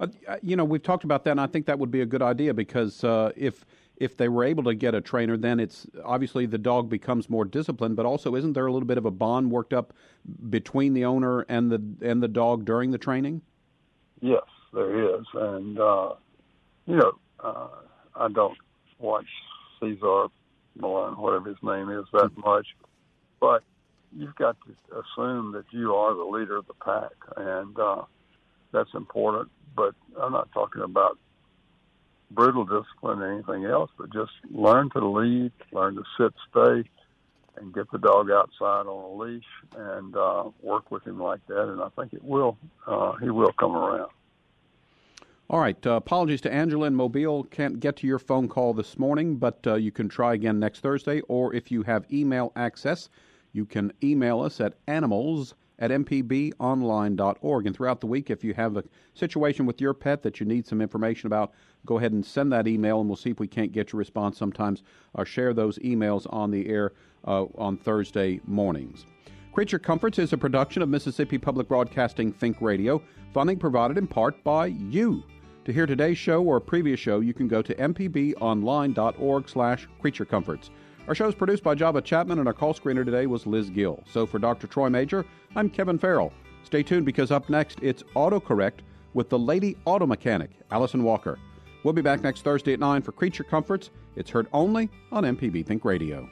Uh, 0.00 0.36
you 0.42 0.56
know, 0.56 0.64
we've 0.64 0.82
talked 0.82 1.04
about 1.04 1.24
that, 1.24 1.32
and 1.32 1.40
I 1.40 1.46
think 1.46 1.66
that 1.66 1.78
would 1.78 1.90
be 1.90 2.00
a 2.00 2.06
good 2.06 2.22
idea 2.22 2.52
because 2.54 3.04
uh, 3.04 3.30
if 3.36 3.64
if 4.02 4.16
they 4.16 4.28
were 4.28 4.42
able 4.42 4.64
to 4.64 4.74
get 4.74 4.96
a 4.96 5.00
trainer, 5.00 5.36
then 5.36 5.60
it's 5.60 5.86
obviously 6.04 6.44
the 6.44 6.58
dog 6.58 6.90
becomes 6.90 7.30
more 7.30 7.44
disciplined. 7.44 7.94
But 7.94 8.04
also, 8.04 8.34
isn't 8.34 8.52
there 8.54 8.66
a 8.66 8.72
little 8.72 8.86
bit 8.86 8.98
of 8.98 9.06
a 9.06 9.12
bond 9.12 9.52
worked 9.52 9.72
up 9.72 9.92
between 10.50 10.92
the 10.92 11.04
owner 11.04 11.42
and 11.48 11.70
the 11.70 11.80
and 12.04 12.20
the 12.20 12.26
dog 12.26 12.64
during 12.64 12.90
the 12.90 12.98
training? 12.98 13.42
Yes, 14.20 14.42
there 14.74 15.16
is, 15.16 15.24
and 15.34 15.78
uh, 15.78 16.14
you 16.86 16.96
know, 16.96 17.12
uh, 17.38 17.68
I 18.16 18.28
don't 18.28 18.58
watch 18.98 19.26
Cesar 19.78 20.26
Millan, 20.74 21.14
whatever 21.14 21.48
his 21.48 21.62
name 21.62 21.88
is, 21.88 22.04
that 22.12 22.30
much, 22.36 22.66
but 23.38 23.62
you've 24.16 24.34
got 24.34 24.56
to 24.66 25.00
assume 25.00 25.52
that 25.52 25.64
you 25.70 25.94
are 25.94 26.12
the 26.12 26.24
leader 26.24 26.56
of 26.56 26.66
the 26.66 26.74
pack, 26.74 27.12
and 27.36 27.78
uh, 27.78 28.02
that's 28.72 28.90
important. 28.94 29.48
But 29.76 29.94
I'm 30.20 30.32
not 30.32 30.50
talking 30.52 30.82
about 30.82 31.18
brutal 32.34 32.64
discipline 32.64 33.20
or 33.20 33.32
anything 33.32 33.64
else, 33.64 33.90
but 33.96 34.12
just 34.12 34.32
learn 34.50 34.90
to 34.90 35.06
lead, 35.06 35.52
learn 35.72 35.94
to 35.96 36.04
sit, 36.18 36.32
stay, 36.50 36.88
and 37.56 37.74
get 37.74 37.90
the 37.90 37.98
dog 37.98 38.30
outside 38.30 38.86
on 38.86 38.86
a 38.86 39.14
leash 39.14 39.44
and 39.76 40.16
uh, 40.16 40.44
work 40.62 40.90
with 40.90 41.06
him 41.06 41.20
like 41.20 41.46
that. 41.48 41.68
And 41.68 41.82
I 41.82 41.88
think 41.90 42.12
it 42.12 42.24
will, 42.24 42.56
uh, 42.86 43.12
he 43.16 43.30
will 43.30 43.52
come 43.52 43.76
around. 43.76 44.10
All 45.50 45.60
right. 45.60 45.86
Uh, 45.86 45.92
apologies 45.92 46.40
to 46.42 46.52
Angela 46.52 46.86
in 46.86 46.94
Mobile. 46.94 47.44
Can't 47.44 47.78
get 47.78 47.96
to 47.96 48.06
your 48.06 48.18
phone 48.18 48.48
call 48.48 48.72
this 48.72 48.98
morning, 48.98 49.36
but 49.36 49.58
uh, 49.66 49.74
you 49.74 49.92
can 49.92 50.08
try 50.08 50.32
again 50.32 50.58
next 50.58 50.80
Thursday. 50.80 51.20
Or 51.22 51.54
if 51.54 51.70
you 51.70 51.82
have 51.82 52.10
email 52.10 52.52
access, 52.56 53.10
you 53.52 53.66
can 53.66 53.92
email 54.02 54.40
us 54.40 54.60
at 54.60 54.74
animals 54.86 55.54
at 55.78 55.90
mpbonline.org. 55.90 57.66
And 57.66 57.76
throughout 57.76 58.00
the 58.00 58.06
week, 58.06 58.30
if 58.30 58.44
you 58.44 58.54
have 58.54 58.76
a 58.76 58.84
situation 59.14 59.66
with 59.66 59.80
your 59.80 59.94
pet 59.94 60.22
that 60.22 60.40
you 60.40 60.46
need 60.46 60.66
some 60.66 60.80
information 60.80 61.26
about, 61.26 61.52
go 61.86 61.98
ahead 61.98 62.12
and 62.12 62.24
send 62.24 62.52
that 62.52 62.68
email, 62.68 63.00
and 63.00 63.08
we'll 63.08 63.16
see 63.16 63.30
if 63.30 63.40
we 63.40 63.48
can't 63.48 63.72
get 63.72 63.92
your 63.92 63.98
response 63.98 64.38
sometimes 64.38 64.82
or 65.14 65.24
share 65.24 65.52
those 65.52 65.78
emails 65.78 66.26
on 66.32 66.50
the 66.50 66.68
air 66.68 66.92
uh, 67.26 67.44
on 67.56 67.76
Thursday 67.76 68.40
mornings. 68.46 69.06
Creature 69.52 69.80
Comforts 69.80 70.18
is 70.18 70.32
a 70.32 70.38
production 70.38 70.82
of 70.82 70.88
Mississippi 70.88 71.36
Public 71.36 71.68
Broadcasting 71.68 72.32
Think 72.32 72.60
Radio, 72.62 73.02
funding 73.34 73.58
provided 73.58 73.98
in 73.98 74.06
part 74.06 74.42
by 74.42 74.66
you. 74.66 75.24
To 75.64 75.72
hear 75.72 75.86
today's 75.86 76.18
show 76.18 76.42
or 76.42 76.56
a 76.56 76.60
previous 76.60 76.98
show, 76.98 77.20
you 77.20 77.34
can 77.34 77.48
go 77.48 77.62
to 77.62 77.74
mpbonline.org 77.74 79.48
slash 79.48 79.88
creaturecomforts. 80.02 80.70
Our 81.08 81.16
show 81.16 81.26
is 81.26 81.34
produced 81.34 81.64
by 81.64 81.74
Java 81.74 82.00
Chapman, 82.00 82.38
and 82.38 82.46
our 82.46 82.54
call 82.54 82.74
screener 82.74 83.04
today 83.04 83.26
was 83.26 83.44
Liz 83.44 83.70
Gill. 83.70 84.04
So 84.08 84.24
for 84.24 84.38
Dr. 84.38 84.68
Troy 84.68 84.88
Major, 84.88 85.26
I'm 85.56 85.68
Kevin 85.68 85.98
Farrell. 85.98 86.32
Stay 86.62 86.84
tuned 86.84 87.04
because 87.04 87.32
up 87.32 87.50
next, 87.50 87.80
it's 87.82 88.04
AutoCorrect 88.14 88.80
with 89.12 89.28
the 89.28 89.38
lady 89.38 89.76
auto 89.84 90.06
mechanic, 90.06 90.50
Allison 90.70 91.02
Walker. 91.02 91.40
We'll 91.82 91.92
be 91.92 92.02
back 92.02 92.22
next 92.22 92.42
Thursday 92.42 92.72
at 92.72 92.80
9 92.80 93.02
for 93.02 93.10
Creature 93.10 93.44
Comforts. 93.44 93.90
It's 94.14 94.30
heard 94.30 94.46
only 94.52 94.88
on 95.10 95.24
MPB 95.24 95.66
Think 95.66 95.84
Radio. 95.84 96.30